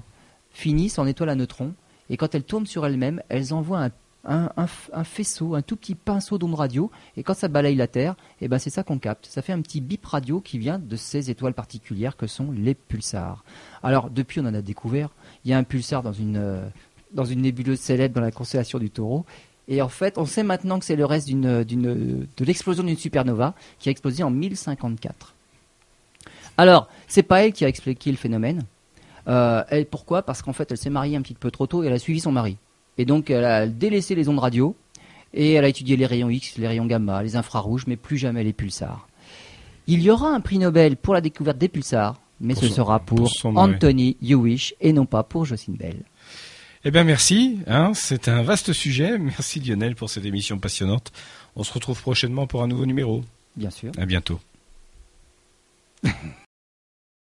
finissent 0.51 0.99
en 0.99 1.07
étoiles 1.07 1.30
à 1.30 1.36
neutrons. 1.36 1.74
Et 2.11 2.16
quand 2.16 2.36
elles 2.36 2.43
tournent 2.43 2.68
sur 2.68 2.86
elles-mêmes, 2.86 3.24
elles 3.28 3.55
envoient 3.55 3.89
un, 4.26 4.68
faisceau, 5.03 5.55
un 5.55 5.64
tout 5.64 5.76
petit 5.76 5.95
pinceau 5.95 6.38
d'onde 6.38 6.53
radio, 6.53 6.91
et 7.18 7.24
quand 7.24 7.34
ça 7.34 7.47
balaye 7.47 7.76
la 7.76 7.88
Terre, 7.88 8.14
et 8.39 8.45
eh 8.45 8.47
ben 8.47 8.59
c'est 8.59 8.70
ça 8.70 8.84
qu'on 8.84 8.99
capte. 8.99 9.26
Ça 9.26 9.41
fait 9.41 9.51
un 9.51 9.61
petit 9.61 9.82
bip 9.82 10.05
radio 10.05 10.41
qui 10.41 10.59
vient 10.59 10.78
de 10.78 10.95
ces 10.95 11.32
étoiles 11.32 11.55
particulières 11.55 12.16
que 12.16 12.28
sont 12.28 12.51
les 12.51 12.76
pulsars. 12.76 13.43
Alors 13.82 14.11
depuis, 14.11 14.41
on 14.41 14.45
en 14.45 14.53
a 14.53 14.61
découvert. 14.61 15.09
Il 15.43 15.49
y 15.49 15.55
a 15.55 15.57
un 15.57 15.64
pulsar 15.64 16.03
dans 16.03 16.14
une, 16.14 16.38
euh, 16.38 16.68
dans 17.14 17.26
une 17.26 17.41
nébuleuse 17.41 17.80
célèbre 17.80 18.14
dans 18.14 18.22
la 18.22 18.32
constellation 18.32 18.78
du 18.78 18.91
Taureau. 18.91 19.26
Et 19.68 19.82
en 19.82 19.89
fait, 19.89 20.18
on 20.18 20.26
sait 20.26 20.43
maintenant 20.43 20.80
que 20.80 20.86
c'est 20.86 20.95
le 20.95 21.05
reste 21.05 21.28
d'une, 21.28 21.64
de 21.64 22.45
l'explosion 22.45 22.84
d'une 22.84 22.97
supernova 22.97 23.53
qui 23.80 23.89
a 23.89 23.91
explosé 23.91 24.24
en 24.24 24.30
1054. 24.30 25.34
Alors, 26.57 26.88
c'est 27.07 27.24
pas 27.24 27.45
elle 27.45 27.53
qui 27.53 27.66
a 27.66 27.68
expliqué 27.68 28.11
le 28.11 28.18
phénomène. 28.18 28.64
Euh, 29.28 29.64
elle, 29.70 29.86
pourquoi? 29.86 30.22
Parce 30.22 30.41
qu'en 30.41 30.53
fait, 30.53 30.72
elle 30.72 30.78
s'est 30.78 30.89
mariée 30.89 31.16
un 31.16 31.22
petit 31.22 31.34
peu 31.34 31.49
trop 31.49 31.66
tôt 31.66 31.84
et 31.84 31.88
elle 31.88 31.93
a 31.93 31.99
suivi 31.99 32.20
son 32.20 32.32
mari. 32.32 32.57
Et 32.97 33.05
donc, 33.05 33.30
elle 33.30 33.45
a 33.45 33.66
délaissé 33.66 34.16
les 34.16 34.30
ondes 34.30 34.39
radio 34.39 34.76
et 35.34 35.53
elle 35.53 35.66
a 35.66 35.68
étudié 35.70 35.95
les 35.97 36.05
rayons 36.05 36.30
X, 36.30 36.57
les 36.57 36.68
rayons 36.68 36.86
gamma, 36.86 37.24
les 37.24 37.36
infrarouges, 37.36 37.88
mais 37.88 37.95
plus 37.95 38.18
jamais 38.18 38.43
les 38.43 38.53
pulsars. 38.53 39.07
Il 39.88 40.01
y 40.01 40.09
aura 40.09 40.30
un 40.30 40.41
prix 40.41 40.59
Nobel 40.59 40.95
pour 40.95 41.14
la 41.14 41.22
découverte 41.22 41.57
des 41.57 41.70
pulsars, 41.70 42.16
mais 42.39 42.55
ce 42.55 42.68
sera 42.68 42.99
pour, 42.99 43.32
Anthony 43.43 44.18
Hewish 44.22 44.76
et 44.80 44.93
non 44.93 45.05
pas 45.05 45.24
pour 45.24 45.45
Jocelyn 45.45 45.76
Bell. 45.76 46.03
Eh 46.86 46.91
bien 46.91 47.05
merci, 47.05 47.59
hein, 47.65 47.93
c'est 47.93 48.27
un 48.27 48.43
vaste 48.43 48.73
sujet. 48.73 49.17
Merci 49.17 49.61
Lionel 49.61 49.95
pour 49.95 50.09
cette 50.09 50.25
émission 50.25 50.59
passionnante. 50.59 51.13
On 51.55 51.63
se 51.63 51.71
retrouve 51.71 52.01
prochainement 52.01 52.45
pour 52.45 52.61
un 52.61 52.67
nouveau 52.67 52.86
numéro. 52.86 53.23
Bien 53.55 53.69
sûr. 53.69 53.91
À 53.97 54.05
bientôt. 54.05 54.39